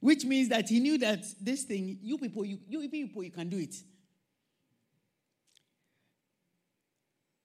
Which 0.00 0.24
means 0.24 0.48
that 0.48 0.68
he 0.68 0.80
knew 0.80 0.98
that 0.98 1.24
this 1.40 1.62
thing, 1.62 1.98
you 2.02 2.18
people, 2.18 2.44
you, 2.44 2.58
you 2.68 2.88
people, 2.88 3.22
you 3.22 3.30
can 3.30 3.48
do 3.48 3.58
it. 3.58 3.74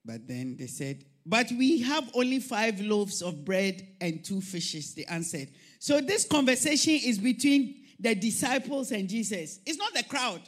But 0.03 0.27
then 0.27 0.55
they 0.57 0.67
said, 0.67 1.05
But 1.25 1.51
we 1.51 1.81
have 1.81 2.09
only 2.15 2.39
five 2.39 2.79
loaves 2.81 3.21
of 3.21 3.45
bread 3.45 3.87
and 4.01 4.23
two 4.23 4.41
fishes, 4.41 4.95
they 4.95 5.05
answered. 5.05 5.49
So 5.79 6.01
this 6.01 6.25
conversation 6.25 6.99
is 7.03 7.19
between 7.19 7.83
the 7.99 8.15
disciples 8.15 8.91
and 8.91 9.07
Jesus. 9.07 9.59
It's 9.65 9.77
not 9.77 9.93
the 9.93 10.03
crowd. 10.03 10.41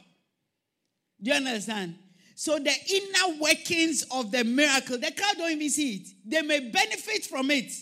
Do 1.22 1.30
you 1.30 1.36
understand? 1.36 1.98
So 2.40 2.56
the 2.56 2.70
inner 2.70 3.40
workings 3.40 4.04
of 4.12 4.30
the 4.30 4.44
miracle, 4.44 4.96
the 4.96 5.10
crowd 5.10 5.34
don't 5.38 5.50
even 5.50 5.68
see 5.70 5.96
it. 5.96 6.08
They 6.24 6.40
may 6.40 6.70
benefit 6.70 7.24
from 7.24 7.50
it. 7.50 7.72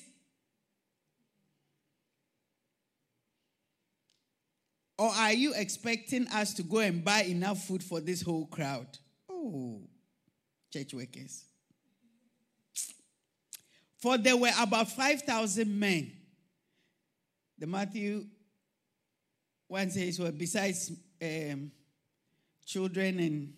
Or 4.97 5.11
are 5.11 5.35
you 5.35 5.53
expecting 5.55 6.27
us 6.29 6.55
to 6.55 6.63
go 6.63 6.79
and 6.79 7.05
buy 7.05 7.25
enough 7.25 7.67
food 7.67 7.85
for 7.85 8.01
this 8.01 8.23
whole 8.23 8.47
crowd? 8.47 8.87
Oh, 9.29 9.83
church 10.73 10.95
workers. 10.95 11.45
For 13.99 14.17
there 14.17 14.39
were 14.39 14.53
about 14.59 14.89
5,000 14.91 15.79
men. 15.79 16.13
The 17.59 17.67
Matthew 17.67 18.25
one 19.69 19.91
says, 19.91 20.19
well, 20.19 20.33
besides 20.33 20.93
um, 21.21 21.71
children 22.65 23.21
and 23.21 23.53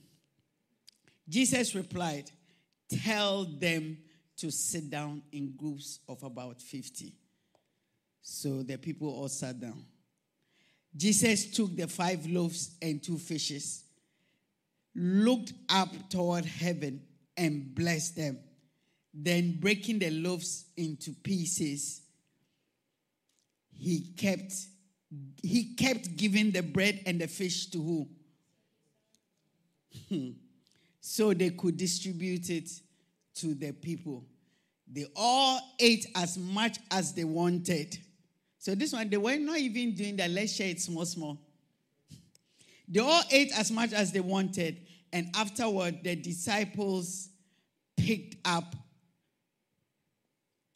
Jesus 1.29 1.75
replied, 1.75 2.31
Tell 3.05 3.45
them 3.45 3.99
to 4.39 4.51
sit 4.51 4.89
down 4.89 5.23
in 5.33 5.55
groups 5.57 6.01
of 6.09 6.23
about 6.23 6.63
50. 6.63 7.15
So 8.23 8.63
the 8.63 8.79
people 8.79 9.09
all 9.09 9.29
sat 9.29 9.61
down. 9.61 9.85
Jesus 10.97 11.51
took 11.51 11.77
the 11.77 11.87
five 11.87 12.27
loaves 12.27 12.77
and 12.81 13.03
two 13.03 13.19
fishes, 13.19 13.85
looked 14.95 15.53
up 15.69 15.89
toward 16.09 16.45
heaven, 16.45 17.03
and 17.37 17.75
blessed 17.75 18.17
them. 18.17 18.39
Then, 19.13 19.59
breaking 19.61 20.01
the 20.01 20.11
loaves 20.11 20.67
into 20.77 21.13
pieces, 21.13 22.03
he 23.71 24.13
kept 24.17 24.53
he 25.43 25.75
kept 25.75 26.17
giving 26.17 26.51
the 26.51 26.63
bread 26.63 27.01
and 27.07 27.21
the 27.21 27.29
fish 27.29 27.67
to 27.71 27.79
who? 27.79 28.09
Hmm. 30.09 30.31
So 31.09 31.33
they 31.33 31.49
could 31.49 31.79
distribute 31.79 32.51
it 32.51 32.71
to 33.35 33.55
the 33.55 33.73
people. 33.73 34.27
They 34.87 35.07
all 35.17 35.59
ate 35.81 36.07
as 36.15 36.37
much 36.37 36.77
as 36.91 37.15
they 37.15 37.25
wanted. 37.25 37.97
So 38.59 38.75
this 38.75 38.93
one, 38.93 39.09
they 39.09 39.17
were 39.17 39.39
not 39.39 39.57
even 39.57 39.95
doing 39.95 40.17
that. 40.17 40.31
Let's 40.31 40.53
share 40.53 40.69
it 40.69 40.83
small, 40.83 41.07
small. 41.07 41.39
They 42.87 43.01
all 43.01 43.23
ate 43.31 43.59
as 43.59 43.71
much 43.71 43.95
as 43.95 44.13
they 44.13 44.21
wanted. 44.21 44.83
And 45.11 45.31
afterward, 45.35 46.05
the 46.05 46.15
disciples 46.15 47.31
picked 47.97 48.37
up 48.47 48.77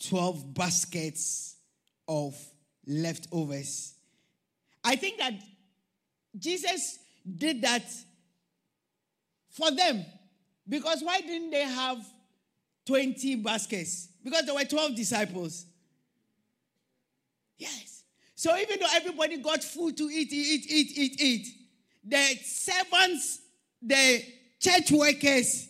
12 0.09 0.55
baskets 0.55 1.57
of 2.09 2.35
leftovers. 2.87 3.93
I 4.83 4.97
think 4.97 5.19
that 5.19 5.35
Jesus 6.39 6.99
did 7.37 7.61
that 7.61 7.85
for 9.51 9.71
them. 9.71 10.07
Because 10.73 11.03
why 11.03 11.21
didn't 11.21 11.51
they 11.51 11.65
have 11.65 11.99
20 12.87 13.37
baskets? 13.37 14.09
Because 14.25 14.47
there 14.47 14.55
were 14.55 14.65
12 14.65 14.97
disciples. 14.97 15.67
Yes. 17.59 18.05
So 18.35 18.57
even 18.57 18.81
though 18.81 18.87
everybody 18.95 19.37
got 19.37 19.63
food 19.63 19.99
to 19.99 20.05
eat, 20.05 20.33
eat, 20.33 20.65
eat, 20.71 20.99
eat, 20.99 21.21
eat, 21.21 21.49
the 22.03 22.39
servants, 22.43 23.41
the 23.83 24.25
church 24.59 24.91
workers 24.93 25.69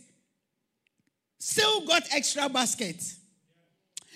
still 1.37 1.85
got 1.85 2.05
extra 2.15 2.49
baskets. 2.49 3.17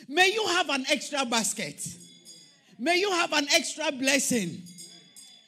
May 0.07 0.33
you 0.33 0.47
have 0.47 0.71
an 0.71 0.85
extra 0.89 1.27
basket. 1.27 1.85
May 2.79 3.01
you 3.01 3.11
have 3.11 3.33
an 3.33 3.49
extra 3.53 3.91
blessing. 3.91 4.63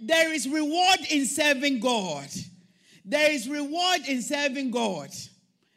There 0.01 0.35
is 0.35 0.49
reward 0.49 0.99
in 1.09 1.27
serving 1.27 1.79
God. 1.79 2.27
There 3.09 3.33
is 3.33 3.49
reward 3.49 4.03
in 4.07 4.21
serving 4.21 4.71
God. 4.71 5.09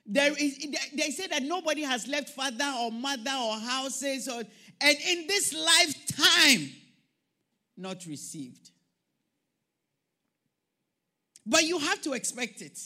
There 0.06 0.34
is 0.38 0.66
they 0.94 1.12
say 1.12 1.28
that 1.28 1.44
nobody 1.44 1.82
has 1.84 2.06
left 2.06 2.30
father 2.30 2.74
or 2.78 2.92
mother 2.92 3.32
or 3.32 3.58
houses 3.58 4.28
or 4.28 4.44
and 4.82 4.98
in 5.08 5.28
this 5.28 5.54
lifetime 5.54 6.72
not 7.78 8.06
received. 8.06 8.72
But 11.46 11.64
you 11.64 11.80
have 11.80 12.02
to 12.02 12.14
expect 12.14 12.62
it. 12.62 12.78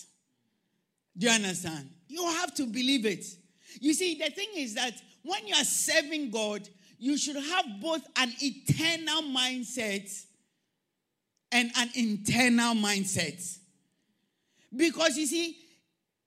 Do 1.17 1.25
you 1.25 1.33
understand? 1.33 1.89
You 2.07 2.23
have 2.25 2.53
to 2.55 2.67
believe 2.67 3.07
it. 3.07 3.25
You 3.81 3.93
see, 3.95 4.15
the 4.15 4.29
thing 4.29 4.49
is 4.55 4.75
that 4.75 4.93
when 5.23 5.47
you 5.47 5.55
are 5.55 5.63
serving 5.63 6.29
God, 6.29 6.69
you 6.99 7.17
should 7.17 7.35
have 7.35 7.65
both 7.81 8.05
an 8.15 8.31
eternal 8.39 9.23
mindset 9.23 10.07
and 11.51 11.71
an 11.75 11.89
internal 11.95 12.75
mindset. 12.75 13.57
Because 14.75 15.17
you 15.17 15.25
see, 15.25 15.57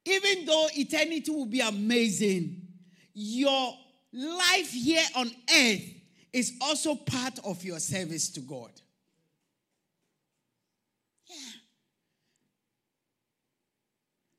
even 0.04 0.46
though 0.46 0.68
eternity 0.74 1.30
will 1.30 1.46
be 1.46 1.60
amazing, 1.60 2.62
your 3.14 3.74
life 4.12 4.70
here 4.70 5.04
on 5.16 5.30
earth 5.54 5.82
is 6.32 6.54
also 6.60 6.94
part 6.94 7.38
of 7.44 7.62
your 7.64 7.78
service 7.78 8.30
to 8.30 8.40
God. 8.40 8.70
Yeah. 11.28 11.36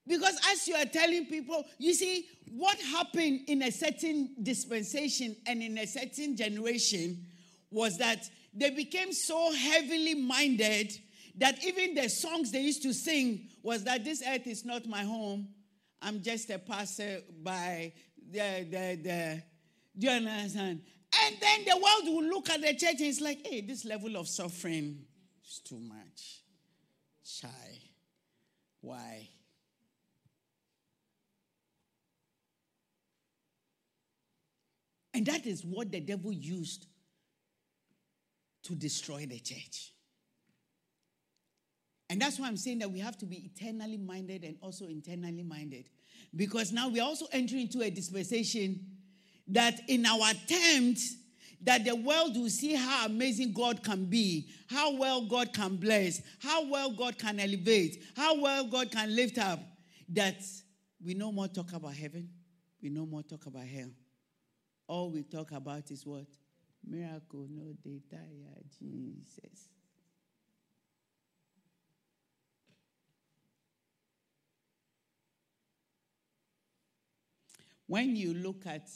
Because 0.07 0.39
as 0.51 0.67
you 0.67 0.75
are 0.75 0.85
telling 0.85 1.27
people, 1.27 1.63
you 1.77 1.93
see, 1.93 2.25
what 2.51 2.79
happened 2.79 3.41
in 3.47 3.61
a 3.61 3.71
certain 3.71 4.29
dispensation 4.41 5.35
and 5.45 5.61
in 5.61 5.77
a 5.77 5.85
certain 5.85 6.35
generation 6.35 7.25
was 7.69 7.97
that 7.99 8.27
they 8.53 8.71
became 8.71 9.13
so 9.13 9.53
heavily 9.53 10.15
minded 10.15 10.91
that 11.39 11.63
even 11.63 11.95
the 11.95 12.09
songs 12.09 12.51
they 12.51 12.61
used 12.61 12.83
to 12.83 12.93
sing 12.93 13.49
was 13.63 13.83
that 13.85 14.03
this 14.03 14.21
earth 14.27 14.45
is 14.45 14.65
not 14.65 14.85
my 14.85 15.03
home. 15.03 15.47
I'm 16.01 16.21
just 16.21 16.49
a 16.49 16.59
passer 16.59 17.21
by 17.41 17.93
the, 18.31 18.67
the, 18.69 18.99
the, 19.01 19.43
do 19.97 20.07
you 20.07 20.13
understand? 20.13 20.81
And 21.25 21.35
then 21.39 21.65
the 21.65 21.75
world 21.75 22.15
will 22.15 22.29
look 22.29 22.49
at 22.49 22.61
the 22.61 22.73
church 22.73 22.99
and 22.99 23.07
it's 23.07 23.21
like, 23.21 23.45
hey, 23.45 23.61
this 23.61 23.85
level 23.85 24.15
of 24.17 24.27
suffering 24.27 25.05
is 25.45 25.59
too 25.59 25.79
much. 25.79 26.41
Shy. 27.23 27.47
Why? 28.81 29.29
And 35.13 35.25
that 35.25 35.45
is 35.45 35.65
what 35.65 35.91
the 35.91 35.99
devil 35.99 36.31
used 36.31 36.85
to 38.63 38.75
destroy 38.75 39.25
the 39.25 39.39
church. 39.39 39.93
And 42.09 42.19
that's 42.19 42.39
why 42.39 42.47
I'm 42.47 42.57
saying 42.57 42.79
that 42.79 42.91
we 42.91 42.99
have 42.99 43.17
to 43.19 43.25
be 43.25 43.51
eternally 43.53 43.97
minded 43.97 44.43
and 44.43 44.57
also 44.61 44.85
internally 44.87 45.43
minded. 45.43 45.89
Because 46.35 46.71
now 46.71 46.89
we're 46.89 47.03
also 47.03 47.27
entering 47.31 47.61
into 47.63 47.81
a 47.81 47.89
dispensation 47.89 48.79
that 49.47 49.79
in 49.87 50.05
our 50.05 50.31
attempt 50.31 51.01
that 51.61 51.83
the 51.83 51.95
world 51.95 52.37
will 52.37 52.49
see 52.49 52.73
how 52.73 53.05
amazing 53.05 53.51
God 53.51 53.83
can 53.83 54.05
be, 54.05 54.47
how 54.69 54.95
well 54.95 55.25
God 55.25 55.53
can 55.53 55.75
bless, 55.75 56.21
how 56.41 56.69
well 56.69 56.91
God 56.91 57.17
can 57.17 57.39
elevate, 57.39 58.03
how 58.15 58.39
well 58.39 58.65
God 58.65 58.91
can 58.91 59.13
lift 59.15 59.37
up, 59.37 59.59
that 60.09 60.41
we 61.03 61.13
no 61.13 61.31
more 61.31 61.47
talk 61.47 61.73
about 61.73 61.93
heaven, 61.93 62.29
we 62.81 62.89
no 62.89 63.05
more 63.05 63.23
talk 63.23 63.45
about 63.45 63.65
hell. 63.65 63.89
All 64.87 65.11
we 65.11 65.23
talk 65.23 65.51
about 65.51 65.91
is 65.91 66.05
what? 66.05 66.25
Miracle, 66.87 67.47
no 67.49 67.73
data, 67.83 68.23
Jesus. 68.79 69.69
When 77.89 78.15
you 78.15 78.35
look 78.35 78.67
at 78.67 78.87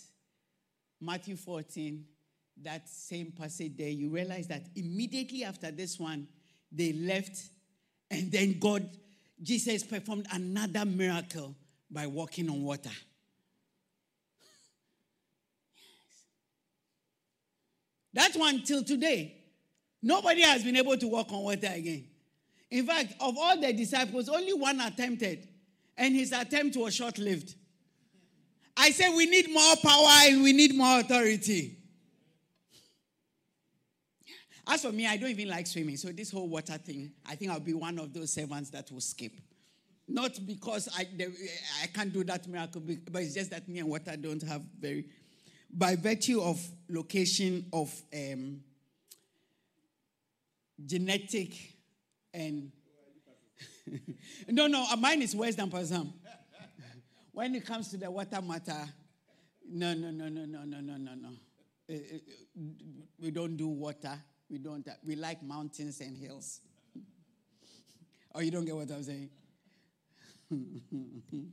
Matthew 1.01 1.35
14, 1.35 2.05
that 2.61 2.87
same 2.87 3.31
passage 3.31 3.75
there, 3.75 3.89
you 3.89 4.11
realize 4.11 4.47
that 4.49 4.67
immediately 4.75 5.43
after 5.43 5.71
this 5.71 5.99
one, 5.99 6.27
they 6.71 6.93
left, 6.93 7.39
and 8.11 8.31
then 8.31 8.59
God, 8.59 8.87
Jesus 9.41 9.81
performed 9.81 10.27
another 10.31 10.85
miracle 10.85 11.55
by 11.89 12.05
walking 12.05 12.47
on 12.51 12.61
water. 12.61 12.91
Yes. 15.75 15.87
That 18.13 18.39
one 18.39 18.61
till 18.61 18.83
today, 18.83 19.37
nobody 20.03 20.41
has 20.43 20.63
been 20.63 20.77
able 20.77 20.97
to 20.97 21.07
walk 21.07 21.31
on 21.31 21.41
water 21.41 21.71
again. 21.73 22.05
In 22.69 22.85
fact, 22.85 23.15
of 23.19 23.35
all 23.39 23.59
the 23.59 23.73
disciples, 23.73 24.29
only 24.29 24.53
one 24.53 24.79
attempted, 24.81 25.47
and 25.97 26.13
his 26.13 26.31
attempt 26.31 26.77
was 26.77 26.93
short 26.93 27.17
lived. 27.17 27.55
I 28.75 28.91
say 28.91 29.09
we 29.09 29.25
need 29.25 29.51
more 29.51 29.75
power 29.83 30.07
and 30.23 30.43
we 30.43 30.53
need 30.53 30.75
more 30.75 30.99
authority. 30.99 31.77
As 34.65 34.81
for 34.81 34.91
me, 34.91 35.05
I 35.05 35.17
don't 35.17 35.29
even 35.29 35.49
like 35.49 35.67
swimming. 35.67 35.97
So, 35.97 36.09
this 36.09 36.31
whole 36.31 36.47
water 36.47 36.77
thing, 36.77 37.11
I 37.25 37.35
think 37.35 37.51
I'll 37.51 37.59
be 37.59 37.73
one 37.73 37.99
of 37.99 38.13
those 38.13 38.33
servants 38.33 38.69
that 38.69 38.89
will 38.91 39.01
skip. 39.01 39.33
Not 40.07 40.39
because 40.45 40.89
I, 40.97 41.07
I 41.81 41.87
can't 41.87 42.11
do 42.13 42.23
that 42.25 42.47
miracle, 42.47 42.81
but 43.11 43.21
it's 43.21 43.33
just 43.33 43.51
that 43.51 43.67
me 43.67 43.79
and 43.79 43.89
water 43.89 44.15
don't 44.17 44.41
have 44.43 44.61
very. 44.79 45.05
By 45.75 45.95
virtue 45.95 46.41
of 46.41 46.61
location 46.89 47.65
of 47.73 47.93
um, 48.13 48.61
genetic 50.85 51.53
and. 52.33 52.71
no, 54.49 54.67
no, 54.67 54.85
mine 54.95 55.21
is 55.21 55.35
worse 55.35 55.55
than 55.55 55.69
Pastor 55.69 55.95
Sam. 55.95 56.13
When 57.33 57.55
it 57.55 57.65
comes 57.65 57.89
to 57.89 57.97
the 57.97 58.09
water 58.11 58.41
matter, 58.41 58.87
no, 59.67 59.93
no, 59.95 60.11
no, 60.11 60.29
no, 60.29 60.45
no, 60.45 60.63
no, 60.63 60.79
no, 60.79 60.97
no, 60.97 61.15
no. 61.15 61.29
Uh, 61.89 61.93
uh, 61.93 62.19
we 63.19 63.31
don't 63.31 63.57
do 63.57 63.67
water. 63.67 64.13
We 64.49 64.59
don't. 64.59 64.87
Uh, 64.87 64.91
we 65.03 65.15
like 65.15 65.41
mountains 65.41 65.99
and 65.99 66.15
hills. 66.15 66.61
oh, 68.35 68.39
you 68.39 68.51
don't 68.51 68.65
get 68.65 68.75
what 68.75 68.91
I'm 68.91 69.01
saying? 69.01 69.29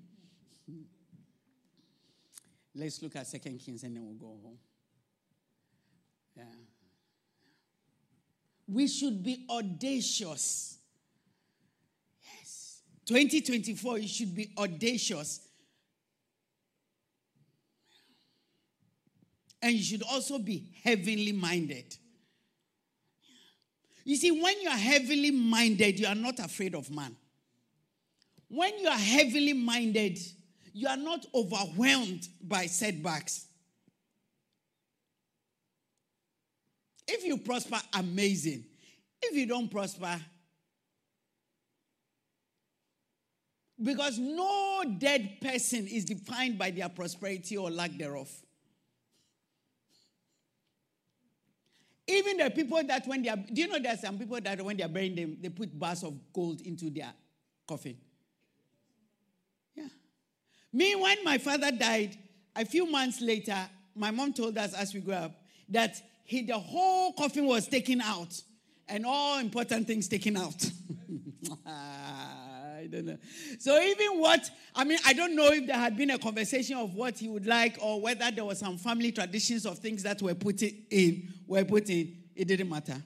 Let's 2.74 3.02
look 3.02 3.16
at 3.16 3.26
Second 3.26 3.58
Kings 3.58 3.82
and 3.82 3.96
then 3.96 4.04
we'll 4.04 4.14
go 4.14 4.26
home. 4.26 4.58
Yeah. 6.36 6.44
We 8.68 8.86
should 8.86 9.22
be 9.24 9.46
audacious. 9.48 10.78
Yes. 12.22 12.82
2024, 13.06 13.98
you 13.98 14.08
should 14.08 14.34
be 14.34 14.52
audacious. 14.58 15.40
And 19.62 19.74
you 19.74 19.82
should 19.82 20.02
also 20.02 20.38
be 20.38 20.72
heavenly 20.82 21.32
minded. 21.32 21.96
You 24.04 24.16
see, 24.16 24.30
when 24.30 24.60
you 24.60 24.68
are 24.68 24.76
heavily 24.76 25.30
minded, 25.30 26.00
you 26.00 26.06
are 26.06 26.14
not 26.14 26.38
afraid 26.38 26.74
of 26.74 26.90
man. 26.90 27.14
When 28.48 28.78
you 28.78 28.88
are 28.88 28.98
heavily 28.98 29.52
minded, 29.52 30.18
you 30.72 30.88
are 30.88 30.96
not 30.96 31.26
overwhelmed 31.34 32.26
by 32.42 32.66
setbacks. 32.66 33.46
If 37.06 37.24
you 37.24 37.38
prosper, 37.38 37.78
amazing. 37.92 38.64
If 39.22 39.36
you 39.36 39.46
don't 39.46 39.70
prosper, 39.70 40.18
because 43.82 44.18
no 44.18 44.82
dead 44.98 45.38
person 45.40 45.86
is 45.86 46.04
defined 46.04 46.58
by 46.58 46.70
their 46.70 46.88
prosperity 46.88 47.56
or 47.56 47.70
lack 47.70 47.96
thereof. 47.96 48.30
Even 52.10 52.38
the 52.38 52.50
people 52.50 52.82
that 52.84 53.06
when 53.06 53.22
they 53.22 53.28
are, 53.28 53.36
do 53.36 53.62
you 53.62 53.68
know 53.68 53.78
there 53.78 53.92
are 53.94 53.96
some 53.96 54.18
people 54.18 54.40
that 54.40 54.60
when 54.60 54.76
they 54.76 54.82
are 54.82 54.88
burying 54.88 55.14
them, 55.14 55.36
they 55.40 55.48
put 55.48 55.78
bars 55.78 56.02
of 56.02 56.14
gold 56.32 56.60
into 56.62 56.90
their 56.90 57.12
coffin? 57.66 57.96
Yeah. 59.74 59.88
Me, 60.72 60.94
when 60.96 61.24
my 61.24 61.38
father 61.38 61.70
died, 61.70 62.16
a 62.56 62.64
few 62.64 62.90
months 62.90 63.20
later, 63.20 63.56
my 63.94 64.10
mom 64.10 64.32
told 64.32 64.58
us 64.58 64.74
as 64.74 64.92
we 64.92 65.00
grew 65.00 65.14
up 65.14 65.32
that 65.68 66.00
he, 66.24 66.42
the 66.42 66.58
whole 66.58 67.12
coffin 67.12 67.46
was 67.46 67.68
taken 67.68 68.00
out 68.00 68.40
and 68.88 69.06
all 69.06 69.38
important 69.38 69.86
things 69.86 70.08
taken 70.08 70.36
out. 70.36 70.70
Ah. 71.66 72.49
I 72.80 72.86
don't 72.86 73.04
know. 73.04 73.18
So 73.58 73.78
even 73.78 74.18
what 74.18 74.50
I 74.74 74.84
mean, 74.84 74.98
I 75.04 75.12
don't 75.12 75.36
know 75.36 75.48
if 75.48 75.66
there 75.66 75.76
had 75.76 75.98
been 75.98 76.10
a 76.10 76.18
conversation 76.18 76.78
of 76.78 76.94
what 76.94 77.18
he 77.18 77.28
would 77.28 77.46
like, 77.46 77.76
or 77.82 78.00
whether 78.00 78.30
there 78.30 78.44
was 78.44 78.58
some 78.58 78.78
family 78.78 79.12
traditions 79.12 79.66
of 79.66 79.78
things 79.78 80.02
that 80.02 80.22
were 80.22 80.34
put 80.34 80.62
in, 80.62 81.28
were 81.46 81.64
put 81.64 81.90
in. 81.90 82.16
It 82.34 82.48
didn't 82.48 82.70
matter, 82.70 82.96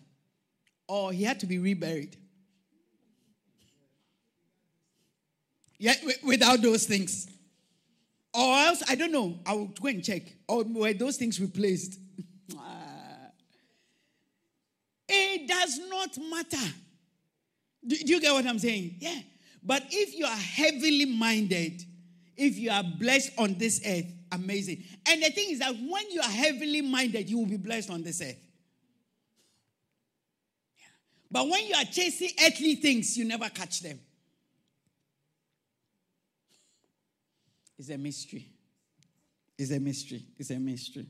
or 0.86 1.12
he 1.12 1.24
had 1.24 1.40
to 1.40 1.46
be 1.46 1.58
reburied. 1.58 2.16
Yeah, 5.78 5.94
without 6.22 6.62
those 6.62 6.86
things, 6.86 7.26
or 8.32 8.54
else 8.58 8.84
I 8.88 8.94
don't 8.94 9.10
know. 9.10 9.40
I 9.44 9.54
will 9.54 9.66
go 9.66 9.88
and 9.88 10.04
check. 10.04 10.22
Or 10.46 10.62
were 10.62 10.92
those 10.92 11.16
things 11.16 11.40
replaced? 11.40 11.98
it 15.08 15.48
does 15.48 15.80
not 15.88 16.16
matter. 16.30 16.72
Do, 17.84 17.96
do 17.96 18.14
you 18.14 18.20
get 18.20 18.32
what 18.32 18.46
I'm 18.46 18.60
saying? 18.60 18.94
Yeah. 19.00 19.18
But 19.64 19.84
if 19.90 20.14
you 20.14 20.26
are 20.26 20.36
heavily 20.36 21.06
minded, 21.06 21.82
if 22.36 22.58
you 22.58 22.70
are 22.70 22.82
blessed 22.82 23.32
on 23.38 23.54
this 23.54 23.80
earth, 23.86 24.06
amazing. 24.30 24.84
And 25.08 25.22
the 25.22 25.30
thing 25.30 25.50
is 25.50 25.60
that 25.60 25.74
when 25.74 26.10
you 26.10 26.20
are 26.20 26.30
heavily 26.30 26.82
minded, 26.82 27.30
you 27.30 27.38
will 27.38 27.46
be 27.46 27.56
blessed 27.56 27.90
on 27.90 28.02
this 28.02 28.20
earth. 28.20 28.36
But 31.30 31.48
when 31.48 31.66
you 31.66 31.74
are 31.74 31.84
chasing 31.84 32.30
earthly 32.44 32.76
things, 32.76 33.16
you 33.16 33.24
never 33.24 33.48
catch 33.48 33.80
them. 33.80 33.98
It's 37.78 37.90
a 37.90 37.98
mystery. 37.98 38.46
It's 39.58 39.72
a 39.72 39.80
mystery. 39.80 40.22
It's 40.38 40.50
a 40.50 40.58
mystery. 40.58 41.06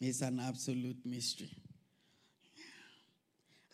It's 0.00 0.20
an 0.20 0.40
absolute 0.40 0.98
mystery. 1.04 1.50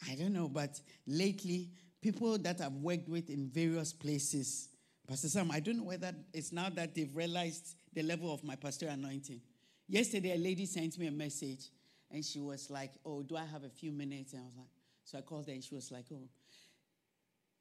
I 0.09 0.15
don't 0.15 0.33
know, 0.33 0.49
but 0.49 0.81
lately, 1.07 1.71
people 2.03 2.37
that 2.37 2.61
I've 2.61 2.75
worked 2.75 3.09
with 3.09 3.31
in 3.31 3.49
various 3.49 3.93
places, 3.93 4.69
Pastor 5.09 5.29
Sam, 5.29 5.51
I 5.51 5.61
don't 5.61 5.79
know 5.79 5.85
whether 5.85 6.13
it's 6.35 6.53
now 6.53 6.69
that 6.71 6.95
they've 6.95 7.15
realized 7.15 7.77
the 7.95 8.03
level 8.03 8.35
of 8.35 8.43
my 8.43 8.57
pastoral 8.57 8.93
anointing. 8.93 9.41
Yesterday, 9.89 10.35
a 10.35 10.39
lady 10.39 10.67
sent 10.67 10.99
me 10.99 11.07
a 11.07 11.13
message 11.13 11.71
and 12.11 12.25
she 12.25 12.41
was 12.41 12.69
like, 12.71 12.93
Oh, 13.07 13.23
do 13.23 13.37
I 13.37 13.45
have 13.45 13.65
a 13.65 13.69
few 13.69 13.93
minutes? 13.93 14.33
And 14.33 14.43
I 14.43 14.45
was 14.47 14.57
like, 14.57 14.69
So 15.05 15.19
I 15.19 15.21
called 15.21 15.47
her 15.47 15.53
and 15.53 15.63
she 15.63 15.75
was 15.75 15.91
like, 15.93 16.07
Oh, 16.13 16.29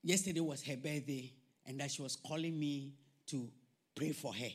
yesterday 0.03 0.39
was 0.39 0.63
her 0.63 0.75
birthday 0.75 1.31
and 1.65 1.79
that 1.79 1.91
she 1.91 2.01
was 2.01 2.15
calling 2.15 2.59
me 2.59 2.93
to 3.27 3.47
pray 3.95 4.11
for 4.11 4.33
her. 4.33 4.49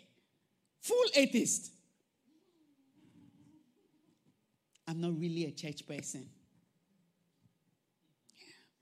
Full 0.80 1.07
atheist. 1.14 1.70
I'm 4.89 5.01
not 5.01 5.18
really 5.18 5.47
a 5.47 5.51
church 5.51 5.87
person. 5.87 6.28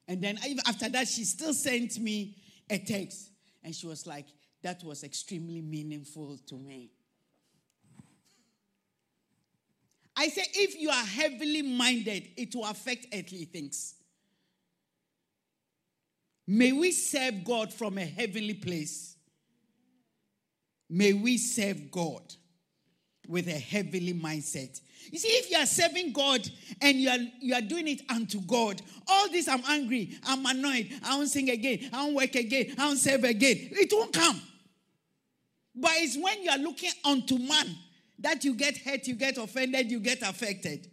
And 0.07 0.23
then 0.23 0.39
after 0.67 0.89
that, 0.91 1.09
she 1.09 1.25
still 1.25 1.55
sent 1.55 1.99
me 1.99 2.37
a 2.69 2.79
text. 2.79 3.31
And 3.63 3.75
she 3.75 3.87
was 3.87 4.07
like, 4.07 4.27
that 4.63 4.83
was 4.85 5.05
extremely 5.05 5.61
meaningful 5.61 6.39
to 6.47 6.55
me. 6.57 6.91
I 10.17 10.29
say, 10.29 10.45
if 10.55 10.81
you 10.81 10.91
are 10.91 11.05
heavily 11.05 11.63
minded, 11.63 12.29
it 12.37 12.55
will 12.55 12.67
affect 12.67 13.07
earthly 13.13 13.47
things. 13.47 13.95
May 16.47 16.73
we 16.73 16.93
serve 16.93 17.45
God 17.45 17.73
from 17.73 17.99
a 17.99 18.05
heavenly 18.05 18.55
place. 18.55 19.17
May 20.89 21.15
we 21.15 21.39
serve 21.39 21.91
God 21.91 22.23
with 23.29 23.49
a 23.49 23.59
heavenly 23.59 24.15
mindset. 24.15 24.81
You 25.11 25.19
see, 25.19 25.29
if 25.29 25.51
you 25.51 25.59
are 25.59 25.67
serving 25.67 26.13
God 26.13 26.49
and 26.81 26.99
you 26.99 27.11
are, 27.11 27.19
you 27.41 27.55
are 27.55 27.61
doing 27.61 27.89
it 27.89 28.03
unto 28.11 28.41
God, 28.41 28.81
all 29.07 29.29
this 29.31 29.49
I'm 29.49 29.63
angry, 29.69 30.17
I'm 30.25 30.45
annoyed, 30.47 30.91
I 31.05 31.17
won't 31.17 31.29
sing 31.29 31.51
again, 31.51 31.91
I 31.93 32.05
won't 32.05 32.15
work 32.15 32.35
again, 32.35 32.75
I 32.79 32.87
won't 32.87 32.99
serve 32.99 33.25
again, 33.25 33.69
it 33.73 33.93
won't 33.93 34.13
come. 34.13 34.41
But 35.75 35.93
it's 35.97 36.17
when 36.17 36.43
you 36.43 36.51
are 36.51 36.59
looking 36.59 36.93
unto 37.05 37.39
man 37.39 37.77
that 38.19 38.45
you 38.45 38.55
get 38.55 38.79
hurt, 38.79 39.07
you 39.07 39.15
get 39.15 39.37
offended, 39.37 39.91
you 39.91 40.01
get 40.01 40.23
affected. 40.23 40.91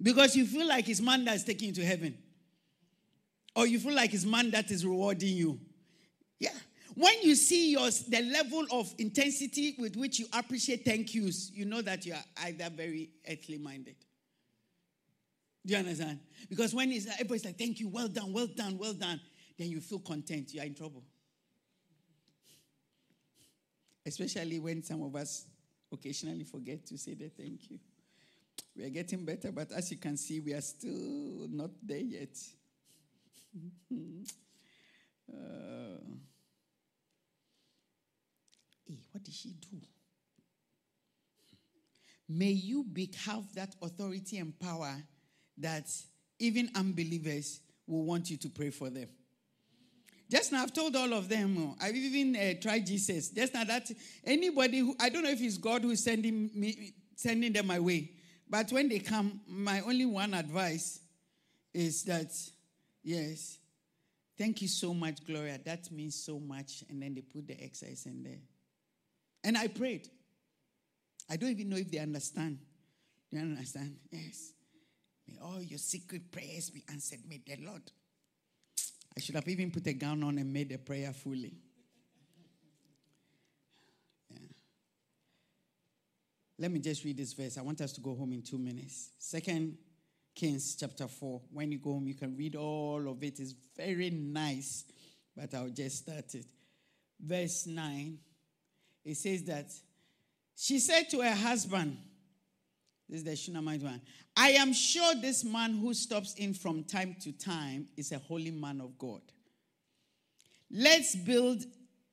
Because 0.00 0.34
you 0.34 0.44
feel 0.44 0.66
like 0.66 0.88
it's 0.88 1.00
man 1.00 1.24
that's 1.24 1.44
taking 1.44 1.68
you 1.68 1.74
to 1.74 1.84
heaven. 1.84 2.18
Or 3.54 3.66
you 3.66 3.78
feel 3.78 3.94
like 3.94 4.12
it's 4.12 4.24
man 4.24 4.50
that 4.50 4.70
is 4.70 4.84
rewarding 4.84 5.36
you. 5.36 5.60
Yeah. 6.40 6.50
When 6.94 7.22
you 7.22 7.34
see 7.34 7.72
your, 7.72 7.88
the 8.08 8.22
level 8.30 8.66
of 8.70 8.92
intensity 8.98 9.76
with 9.78 9.96
which 9.96 10.18
you 10.18 10.26
appreciate 10.32 10.84
thank 10.84 11.14
yous, 11.14 11.50
you 11.52 11.64
know 11.64 11.80
that 11.82 12.04
you 12.04 12.12
are 12.12 12.24
either 12.44 12.68
very 12.70 13.10
earthly 13.28 13.58
minded. 13.58 13.96
Do 15.64 15.72
you 15.74 15.78
understand? 15.78 16.18
Because 16.48 16.74
when 16.74 16.90
it's, 16.92 17.06
everybody's 17.06 17.44
like, 17.44 17.58
thank 17.58 17.80
you, 17.80 17.88
well 17.88 18.08
done, 18.08 18.32
well 18.32 18.48
done, 18.48 18.76
well 18.76 18.92
done, 18.92 19.20
then 19.58 19.70
you 19.70 19.80
feel 19.80 20.00
content. 20.00 20.52
You 20.52 20.60
are 20.60 20.66
in 20.66 20.74
trouble. 20.74 21.04
Especially 24.04 24.58
when 24.58 24.82
some 24.82 25.02
of 25.02 25.14
us 25.14 25.46
occasionally 25.92 26.44
forget 26.44 26.84
to 26.86 26.98
say 26.98 27.14
the 27.14 27.28
thank 27.28 27.70
you. 27.70 27.78
We 28.76 28.84
are 28.84 28.90
getting 28.90 29.24
better, 29.24 29.52
but 29.52 29.70
as 29.72 29.90
you 29.90 29.98
can 29.98 30.16
see, 30.16 30.40
we 30.40 30.52
are 30.52 30.60
still 30.60 31.46
not 31.50 31.70
there 31.82 31.98
yet. 31.98 32.36
uh, 35.32 35.92
Hey, 39.11 39.11
what 39.22 39.26
did 39.26 39.34
she 39.34 39.54
do? 39.70 39.78
May 42.28 42.50
you 42.50 42.84
be, 42.84 43.10
have 43.24 43.44
that 43.54 43.74
authority 43.80 44.38
and 44.38 44.58
power 44.58 44.96
that 45.58 45.88
even 46.40 46.70
unbelievers 46.74 47.60
will 47.86 48.04
want 48.04 48.30
you 48.30 48.36
to 48.38 48.48
pray 48.48 48.70
for 48.70 48.90
them. 48.90 49.08
Just 50.28 50.50
now, 50.50 50.62
I've 50.62 50.72
told 50.72 50.96
all 50.96 51.12
of 51.12 51.28
them. 51.28 51.56
Oh, 51.58 51.76
I've 51.80 51.94
even 51.94 52.34
uh, 52.34 52.60
tried 52.60 52.86
Jesus. 52.86 53.28
Just 53.28 53.54
now, 53.54 53.64
that 53.64 53.90
anybody 54.24 54.78
who 54.78 54.96
I 54.98 55.08
don't 55.08 55.22
know 55.22 55.30
if 55.30 55.40
it's 55.40 55.58
God 55.58 55.82
who's 55.82 56.02
sending 56.02 56.50
me, 56.54 56.94
sending 57.14 57.52
them 57.52 57.66
my 57.66 57.78
way, 57.78 58.10
but 58.48 58.72
when 58.72 58.88
they 58.88 58.98
come, 58.98 59.40
my 59.46 59.82
only 59.82 60.06
one 60.06 60.34
advice 60.34 61.00
is 61.74 62.02
that, 62.04 62.32
yes, 63.04 63.58
thank 64.38 64.62
you 64.62 64.68
so 64.68 64.94
much, 64.94 65.24
Gloria. 65.24 65.60
That 65.64 65.92
means 65.92 66.24
so 66.24 66.40
much. 66.40 66.82
And 66.88 67.02
then 67.02 67.14
they 67.14 67.20
put 67.20 67.46
the 67.46 67.62
exercise 67.62 68.06
in 68.06 68.22
there. 68.22 68.40
And 69.44 69.56
I 69.56 69.68
prayed. 69.68 70.08
I 71.30 71.36
don't 71.36 71.50
even 71.50 71.68
know 71.68 71.76
if 71.76 71.90
they 71.90 71.98
understand. 71.98 72.58
Do 73.30 73.38
you 73.38 73.42
understand? 73.42 73.96
Yes. 74.10 74.52
May 75.26 75.38
all 75.42 75.62
your 75.62 75.78
secret 75.78 76.30
prayers 76.30 76.70
be 76.70 76.84
answered. 76.90 77.20
May 77.28 77.40
the 77.44 77.64
Lord. 77.64 77.82
I 79.16 79.20
should 79.20 79.34
have 79.34 79.48
even 79.48 79.70
put 79.70 79.86
a 79.86 79.92
gown 79.92 80.22
on 80.22 80.38
and 80.38 80.52
made 80.52 80.70
the 80.70 80.78
prayer 80.78 81.12
fully. 81.12 81.54
Let 86.58 86.70
me 86.70 86.78
just 86.78 87.04
read 87.04 87.16
this 87.16 87.32
verse. 87.32 87.58
I 87.58 87.62
want 87.62 87.80
us 87.80 87.92
to 87.92 88.00
go 88.00 88.14
home 88.14 88.32
in 88.32 88.42
two 88.42 88.58
minutes. 88.58 89.10
Second 89.18 89.76
Kings 90.34 90.76
chapter 90.78 91.08
4. 91.08 91.40
When 91.52 91.72
you 91.72 91.78
go 91.78 91.92
home, 91.94 92.06
you 92.06 92.14
can 92.14 92.36
read 92.36 92.56
all 92.56 93.08
of 93.08 93.22
it. 93.22 93.40
It's 93.40 93.54
very 93.76 94.10
nice, 94.10 94.84
but 95.36 95.52
I'll 95.54 95.70
just 95.70 96.04
start 96.04 96.34
it. 96.34 96.46
Verse 97.20 97.66
9 97.66 98.18
it 99.04 99.16
says 99.16 99.44
that 99.44 99.70
she 100.56 100.78
said 100.78 101.10
to 101.10 101.20
her 101.20 101.34
husband, 101.34 101.96
this 103.08 103.18
is 103.18 103.24
the 103.24 103.36
Shunammite 103.36 103.82
one, 103.82 104.00
I 104.36 104.50
am 104.50 104.72
sure 104.72 105.14
this 105.14 105.44
man 105.44 105.74
who 105.78 105.92
stops 105.92 106.34
in 106.34 106.54
from 106.54 106.84
time 106.84 107.16
to 107.22 107.32
time 107.32 107.88
is 107.96 108.12
a 108.12 108.18
holy 108.18 108.50
man 108.50 108.80
of 108.80 108.96
God. 108.98 109.20
Let's 110.70 111.14
build. 111.14 111.64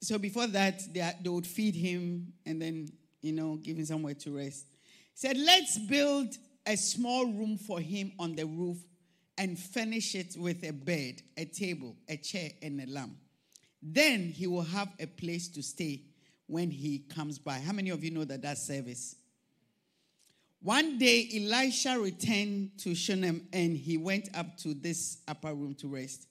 So 0.02 0.18
before 0.18 0.48
that, 0.48 0.82
they, 0.94 1.10
they 1.22 1.30
would 1.30 1.48
feed 1.48 1.76
him 1.76 2.34
and 2.46 2.62
then, 2.62 2.92
you 3.22 3.32
know, 3.32 3.56
give 3.56 3.78
him 3.78 3.86
somewhere 3.86 4.16
to 4.16 4.36
rest. 4.36 4.66
He 5.14 5.28
said, 5.28 5.38
Let's 5.38 5.78
build 5.78 6.36
a 6.66 6.76
small 6.76 7.26
room 7.26 7.58
for 7.58 7.80
him 7.80 8.12
on 8.20 8.36
the 8.36 8.46
roof 8.46 8.78
and 9.38 9.58
furnish 9.58 10.16
it 10.16 10.36
with 10.38 10.64
a 10.66 10.74
bed, 10.74 11.22
a 11.38 11.46
table, 11.46 11.96
a 12.10 12.18
chair, 12.18 12.52
and 12.62 12.82
a 12.82 12.88
lamp. 12.88 13.16
Then 13.82 14.34
he 14.36 14.48
will 14.48 14.64
have 14.64 14.90
a 15.00 15.06
place 15.06 15.48
to 15.50 15.64
stay 15.64 16.02
when 16.50 16.72
he 16.72 17.00
comes 17.00 17.38
by. 17.40 17.60
How 17.60 17.74
many 17.74 17.92
of 17.92 18.04
you 18.04 18.12
know 18.12 18.26
that 18.26 18.42
that's 18.42 18.66
service? 18.66 19.16
One 20.62 20.98
day, 20.98 21.30
Elisha 21.36 21.98
returned 22.00 22.72
to 22.80 22.94
Shunem 22.94 23.48
and 23.54 23.78
he 23.78 23.98
went 23.98 24.30
up 24.36 24.58
to 24.58 24.74
this 24.74 25.20
upper 25.28 25.54
room 25.54 25.74
to 25.76 25.88
rest. 25.88 26.28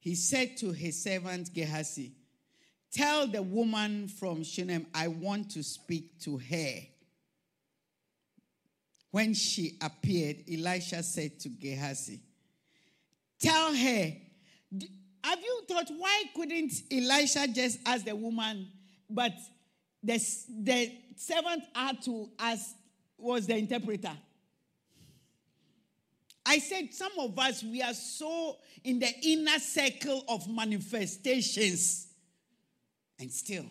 He 0.00 0.14
said 0.14 0.56
to 0.58 0.72
his 0.72 1.00
servant 1.00 1.52
Gehazi, 1.54 2.12
Tell 2.90 3.26
the 3.28 3.42
woman 3.42 4.08
from 4.08 4.42
Shunem, 4.42 4.86
I 4.94 5.08
want 5.08 5.50
to 5.50 5.62
speak 5.62 6.18
to 6.20 6.38
her. 6.38 6.74
When 9.10 9.34
she 9.34 9.76
appeared, 9.80 10.38
Elisha 10.50 11.02
said 11.02 11.38
to 11.40 11.48
Gehazi, 11.48 12.20
Tell 13.38 13.74
her, 13.74 14.12
have 15.24 15.40
you 15.40 15.62
thought 15.68 15.90
why 15.96 16.24
couldn't 16.34 16.72
Elisha 16.90 17.46
just 17.48 17.78
ask 17.86 18.04
the 18.04 18.16
woman, 18.16 18.68
but 19.08 19.32
the, 20.08 20.24
the 20.62 20.92
servant 21.16 21.64
had 21.74 22.00
to 22.02 22.30
ask, 22.38 22.74
was 23.18 23.46
the 23.46 23.56
interpreter? 23.56 24.12
I 26.46 26.60
said, 26.60 26.94
some 26.94 27.12
of 27.18 27.38
us, 27.38 27.62
we 27.62 27.82
are 27.82 27.92
so 27.92 28.56
in 28.82 28.98
the 29.00 29.10
inner 29.22 29.58
circle 29.58 30.24
of 30.28 30.48
manifestations. 30.48 32.06
And 33.20 33.30
still, 33.30 33.66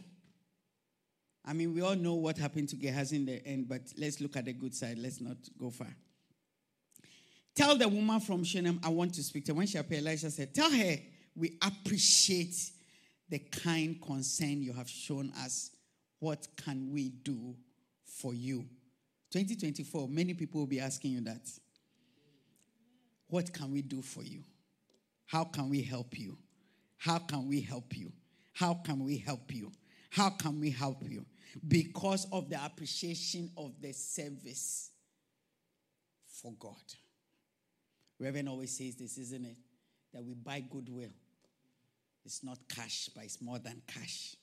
I 1.43 1.53
mean, 1.53 1.73
we 1.73 1.81
all 1.81 1.95
know 1.95 2.13
what 2.13 2.37
happened 2.37 2.69
to 2.69 2.75
Gehazi 2.75 3.15
in 3.15 3.25
the 3.25 3.43
end, 3.43 3.67
but 3.67 3.81
let's 3.97 4.21
look 4.21 4.37
at 4.37 4.45
the 4.45 4.53
good 4.53 4.75
side. 4.75 4.99
Let's 4.99 5.19
not 5.19 5.37
go 5.59 5.71
far. 5.71 5.87
Tell 7.55 7.75
the 7.75 7.87
woman 7.87 8.19
from 8.19 8.43
Shunem, 8.43 8.79
I 8.83 8.89
want 8.89 9.15
to 9.15 9.23
speak 9.23 9.45
to 9.45 9.53
her. 9.53 9.57
When 9.57 9.65
she 9.65 9.79
appeared, 9.79 10.05
Elisha 10.05 10.29
said, 10.29 10.53
Tell 10.53 10.69
her 10.69 10.97
we 11.35 11.57
appreciate 11.63 12.55
the 13.27 13.39
kind 13.39 13.99
concern 13.99 14.61
you 14.61 14.73
have 14.73 14.87
shown 14.87 15.31
us. 15.43 15.71
What 16.19 16.47
can 16.63 16.91
we 16.91 17.09
do 17.09 17.55
for 18.05 18.33
you? 18.33 18.65
2024, 19.31 20.07
many 20.07 20.33
people 20.33 20.61
will 20.61 20.67
be 20.67 20.79
asking 20.79 21.11
you 21.11 21.21
that. 21.21 21.47
What 23.27 23.53
can 23.53 23.71
we 23.71 23.81
do 23.81 24.01
for 24.01 24.23
you? 24.23 24.43
How 25.25 25.43
can 25.43 25.69
we 25.69 25.81
help 25.81 26.17
you? 26.17 26.37
How 26.97 27.19
can 27.19 27.47
we 27.47 27.61
help 27.61 27.95
you? 27.95 28.11
How 28.53 28.73
can 28.73 29.03
we 29.03 29.17
help 29.17 29.53
you? 29.53 29.71
How 30.09 30.29
can 30.31 30.59
we 30.59 30.71
help 30.71 31.03
you? 31.07 31.25
Because 31.67 32.25
of 32.31 32.49
the 32.49 32.63
appreciation 32.63 33.51
of 33.57 33.73
the 33.81 33.91
service 33.91 34.91
for 36.41 36.53
God. 36.59 36.75
Reverend 38.19 38.49
always 38.49 38.75
says 38.75 38.95
this, 38.95 39.17
isn't 39.17 39.45
it? 39.45 39.57
That 40.13 40.23
we 40.23 40.33
buy 40.33 40.63
goodwill. 40.69 41.11
It's 42.25 42.43
not 42.43 42.57
cash, 42.67 43.09
but 43.13 43.25
it's 43.25 43.41
more 43.41 43.59
than 43.59 43.81
cash. 43.85 44.35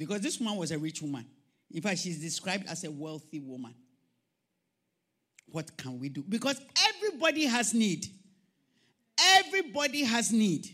Because 0.00 0.22
this 0.22 0.40
woman 0.40 0.56
was 0.56 0.70
a 0.70 0.78
rich 0.78 1.02
woman. 1.02 1.26
In 1.70 1.82
fact, 1.82 1.98
she's 1.98 2.18
described 2.18 2.66
as 2.70 2.84
a 2.84 2.90
wealthy 2.90 3.38
woman. 3.38 3.74
What 5.44 5.76
can 5.76 6.00
we 6.00 6.08
do? 6.08 6.24
Because 6.26 6.58
everybody 6.88 7.44
has 7.44 7.74
need. 7.74 8.06
Everybody 9.36 10.04
has 10.04 10.32
need. 10.32 10.66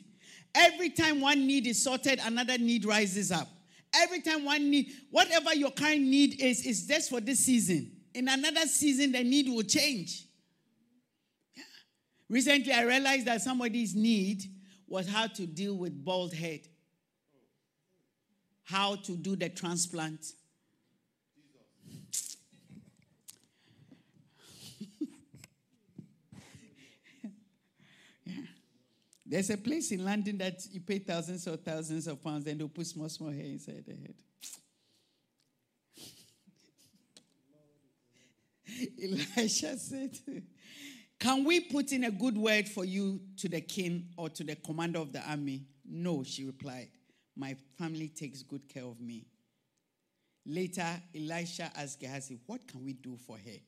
Every 0.54 0.90
time 0.90 1.20
one 1.20 1.44
need 1.44 1.66
is 1.66 1.82
sorted, 1.82 2.20
another 2.24 2.56
need 2.56 2.84
rises 2.84 3.32
up. 3.32 3.48
Every 3.96 4.20
time 4.20 4.44
one 4.44 4.70
need, 4.70 4.92
whatever 5.10 5.52
your 5.56 5.72
current 5.72 6.02
need 6.02 6.40
is, 6.40 6.64
is 6.64 6.86
just 6.86 7.10
for 7.10 7.20
this 7.20 7.40
season. 7.40 7.90
In 8.14 8.28
another 8.28 8.64
season, 8.66 9.10
the 9.10 9.24
need 9.24 9.48
will 9.48 9.64
change. 9.64 10.22
Recently, 12.28 12.72
I 12.72 12.82
realized 12.82 13.26
that 13.26 13.42
somebody's 13.42 13.96
need 13.96 14.44
was 14.86 15.08
how 15.08 15.26
to 15.26 15.46
deal 15.48 15.76
with 15.76 16.04
bald 16.04 16.32
head, 16.32 16.60
how 18.66 18.96
to 18.96 19.16
do 19.16 19.36
the 19.36 19.48
transplant. 19.48 20.26
There's 29.24 29.50
a 29.50 29.56
place 29.56 29.92
in 29.92 30.04
London 30.04 30.38
that 30.38 30.66
you 30.72 30.80
pay 30.80 30.98
thousands 30.98 31.46
or 31.46 31.56
thousands 31.56 32.08
of 32.08 32.20
pounds, 32.24 32.44
and 32.48 32.60
they'll 32.60 32.68
put 32.68 32.88
small, 32.88 33.08
small 33.08 33.30
hair 33.30 33.44
inside 33.44 33.84
the 33.86 33.94
head. 33.94 34.14
Elisha 39.38 39.78
said, 39.78 40.18
Can 41.20 41.44
we 41.44 41.60
put 41.60 41.92
in 41.92 42.02
a 42.02 42.10
good 42.10 42.36
word 42.36 42.68
for 42.68 42.84
you 42.84 43.20
to 43.36 43.48
the 43.48 43.60
king 43.60 44.08
or 44.16 44.28
to 44.30 44.42
the 44.42 44.56
commander 44.56 44.98
of 44.98 45.12
the 45.12 45.20
army? 45.20 45.66
No, 45.88 46.24
she 46.24 46.44
replied. 46.44 46.88
My 47.36 47.54
family 47.78 48.08
takes 48.08 48.42
good 48.42 48.68
care 48.68 48.84
of 48.84 49.00
me. 49.00 49.26
Later, 50.46 50.86
Elisha 51.14 51.70
asked 51.76 52.00
Gehazi, 52.00 52.38
What 52.46 52.66
can 52.66 52.84
we 52.84 52.94
do 52.94 53.16
for 53.26 53.36
her? 53.36 53.58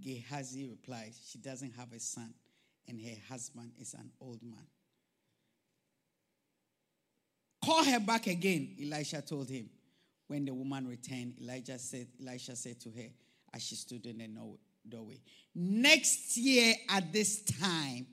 Gehazi 0.00 0.66
replied, 0.68 1.12
She 1.26 1.38
doesn't 1.38 1.72
have 1.76 1.92
a 1.92 2.00
son, 2.00 2.34
and 2.86 3.00
her 3.00 3.16
husband 3.28 3.72
is 3.80 3.94
an 3.94 4.10
old 4.20 4.42
man. 4.42 4.66
Call 7.64 7.84
her 7.84 8.00
back 8.00 8.26
again, 8.26 8.76
Elisha 8.82 9.22
told 9.22 9.48
him. 9.48 9.68
When 10.26 10.44
the 10.44 10.52
woman 10.52 10.86
returned, 10.86 11.36
Elijah 11.40 11.78
said, 11.78 12.06
Elisha 12.20 12.54
said 12.54 12.78
to 12.80 12.90
her 12.90 13.08
as 13.54 13.62
she 13.62 13.76
stood 13.76 14.04
in 14.06 14.18
the 14.18 14.28
doorway, 14.88 15.20
Next 15.54 16.36
year 16.36 16.74
at 16.88 17.12
this 17.12 17.42
time, 17.42 18.06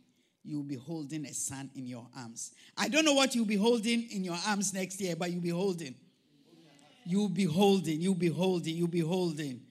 you'll 0.45 0.63
be 0.63 0.75
holding 0.75 1.25
a 1.25 1.33
son 1.33 1.69
in 1.75 1.85
your 1.85 2.07
arms. 2.17 2.51
I 2.77 2.87
don't 2.87 3.05
know 3.05 3.13
what 3.13 3.35
you'll 3.35 3.45
be 3.45 3.55
holding 3.55 4.09
in 4.11 4.23
your 4.23 4.37
arms 4.47 4.73
next 4.73 5.01
year, 5.01 5.15
but 5.15 5.31
you'll 5.31 5.41
be 5.41 5.49
holding. 5.49 5.95
You'll 7.05 7.29
be 7.29 7.45
holding, 7.45 8.01
you'll 8.01 8.15
be 8.15 8.29
holding, 8.29 8.75
you'll 8.75 8.87
be 8.87 9.01
holding, 9.01 9.61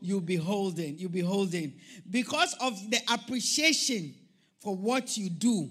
you'll 0.00 0.20
be 0.20 0.36
holding, 0.36 0.98
you'll 0.98 1.10
be 1.10 1.20
holding. 1.20 1.74
Because 2.10 2.54
of 2.60 2.90
the 2.90 2.98
appreciation 3.12 4.14
for 4.60 4.74
what 4.74 5.16
you 5.16 5.30
do, 5.30 5.70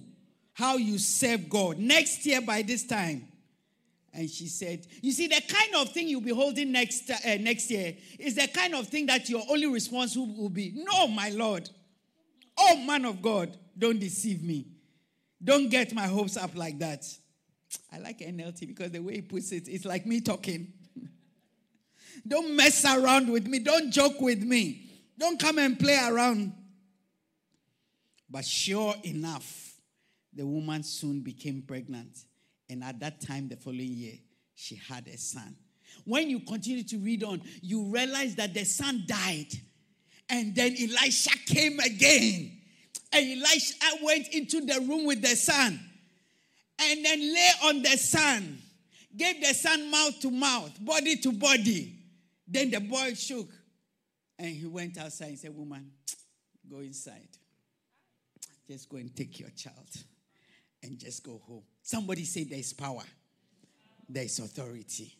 how 0.53 0.77
you 0.77 0.97
serve 0.97 1.49
God. 1.49 1.77
Next 1.77 2.25
year, 2.25 2.41
by 2.41 2.61
this 2.61 2.85
time, 2.85 3.27
and 4.13 4.29
she 4.29 4.47
said, 4.47 4.87
You 5.01 5.11
see, 5.11 5.27
the 5.27 5.41
kind 5.47 5.75
of 5.75 5.93
thing 5.93 6.07
you'll 6.07 6.21
be 6.21 6.33
holding 6.33 6.71
next, 6.71 7.09
uh, 7.09 7.15
next 7.39 7.69
year 7.69 7.95
is 8.17 8.35
the 8.35 8.47
kind 8.47 8.73
of 8.73 8.87
thing 8.87 9.05
that 9.05 9.29
your 9.29 9.43
only 9.49 9.67
response 9.67 10.17
will, 10.17 10.27
will 10.27 10.49
be, 10.49 10.73
No, 10.75 11.07
my 11.07 11.29
Lord. 11.29 11.69
Oh, 12.57 12.75
man 12.77 13.05
of 13.05 13.21
God, 13.21 13.55
don't 13.79 13.99
deceive 13.99 14.43
me. 14.43 14.67
Don't 15.43 15.69
get 15.69 15.93
my 15.93 16.07
hopes 16.07 16.37
up 16.37 16.55
like 16.55 16.79
that. 16.79 17.05
I 17.91 17.99
like 17.99 18.19
NLT 18.19 18.67
because 18.67 18.91
the 18.91 18.99
way 18.99 19.15
he 19.15 19.21
puts 19.21 19.51
it, 19.51 19.67
it's 19.67 19.85
like 19.85 20.05
me 20.05 20.21
talking. 20.21 20.73
don't 22.27 22.55
mess 22.55 22.83
around 22.85 23.31
with 23.31 23.47
me. 23.47 23.59
Don't 23.59 23.91
joke 23.91 24.19
with 24.19 24.43
me. 24.43 24.89
Don't 25.17 25.39
come 25.39 25.57
and 25.59 25.79
play 25.79 25.99
around. 26.07 26.53
But 28.29 28.45
sure 28.45 28.95
enough, 29.03 29.73
the 30.33 30.45
woman 30.45 30.83
soon 30.83 31.21
became 31.21 31.63
pregnant 31.63 32.17
and 32.69 32.83
at 32.83 32.99
that 32.99 33.19
time, 33.19 33.47
the 33.47 33.55
following 33.55 33.93
year, 33.93 34.13
she 34.53 34.75
had 34.75 35.07
a 35.07 35.17
son. 35.17 35.55
When 36.05 36.29
you 36.29 36.41
continue 36.41 36.83
to 36.83 36.97
read 36.99 37.23
on, 37.23 37.41
you 37.61 37.85
realize 37.85 38.35
that 38.35 38.53
the 38.53 38.63
son 38.63 39.03
died. 39.07 39.47
And 40.29 40.55
then 40.55 40.75
Elisha 40.79 41.35
came 41.47 41.79
again. 41.79 42.58
And 43.11 43.41
Elisha 43.41 44.03
went 44.03 44.27
into 44.29 44.61
the 44.61 44.79
room 44.81 45.05
with 45.05 45.21
the 45.21 45.35
son. 45.35 45.79
And 46.81 47.05
then 47.05 47.19
lay 47.19 47.49
on 47.65 47.81
the 47.81 47.97
son. 47.97 48.59
Gave 49.15 49.41
the 49.41 49.53
son 49.53 49.89
mouth 49.89 50.19
to 50.21 50.31
mouth, 50.31 50.71
body 50.85 51.17
to 51.17 51.31
body. 51.31 51.95
Then 52.47 52.71
the 52.71 52.79
boy 52.79 53.13
shook. 53.15 53.47
And 54.37 54.55
he 54.55 54.65
went 54.65 54.97
outside 54.97 55.29
and 55.29 55.39
said, 55.39 55.55
Woman, 55.55 55.91
go 56.69 56.79
inside. 56.79 57.27
Just 58.67 58.87
go 58.87 58.97
and 58.97 59.13
take 59.15 59.39
your 59.39 59.49
child 59.49 59.89
and 60.83 60.97
just 60.99 61.23
go 61.23 61.41
home. 61.45 61.63
Somebody 61.81 62.23
say 62.23 62.43
there's 62.43 62.71
power, 62.71 63.03
there's 64.07 64.39
authority. 64.39 65.15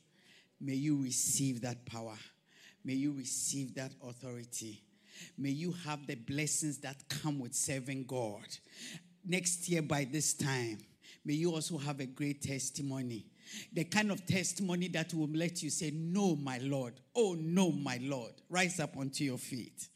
May 0.62 0.76
you 0.76 1.02
receive 1.02 1.62
that 1.62 1.86
power. 1.86 2.16
May 2.84 2.94
you 2.94 3.14
receive 3.14 3.76
that 3.76 3.92
authority. 4.04 4.82
May 5.38 5.50
you 5.50 5.72
have 5.86 6.06
the 6.08 6.16
blessings 6.16 6.80
that 6.80 6.98
come 7.10 7.40
with 7.40 7.54
serving 7.54 8.06
God. 8.06 8.46
Next 9.26 9.70
year, 9.70 9.82
by 9.82 10.06
this 10.06 10.34
time, 10.34 10.80
may 11.26 11.34
you 11.34 11.54
also 11.54 11.78
have 11.78 12.00
a 12.00 12.06
great 12.06 12.42
testimony. 12.42 13.26
The 13.74 13.84
kind 13.84 14.12
of 14.12 14.26
testimony 14.26 14.88
that 14.90 15.14
will 15.14 15.30
let 15.30 15.64
you 15.64 15.70
say, 15.70 15.92
No, 15.94 16.36
my 16.36 16.60
Lord. 16.60 16.94
Oh, 17.16 17.36
no, 17.40 17.72
my 17.72 18.00
Lord. 18.02 18.34
Rise 18.50 18.80
up 18.80 18.96
onto 18.98 19.24
your 19.24 19.38
feet. 19.38 19.88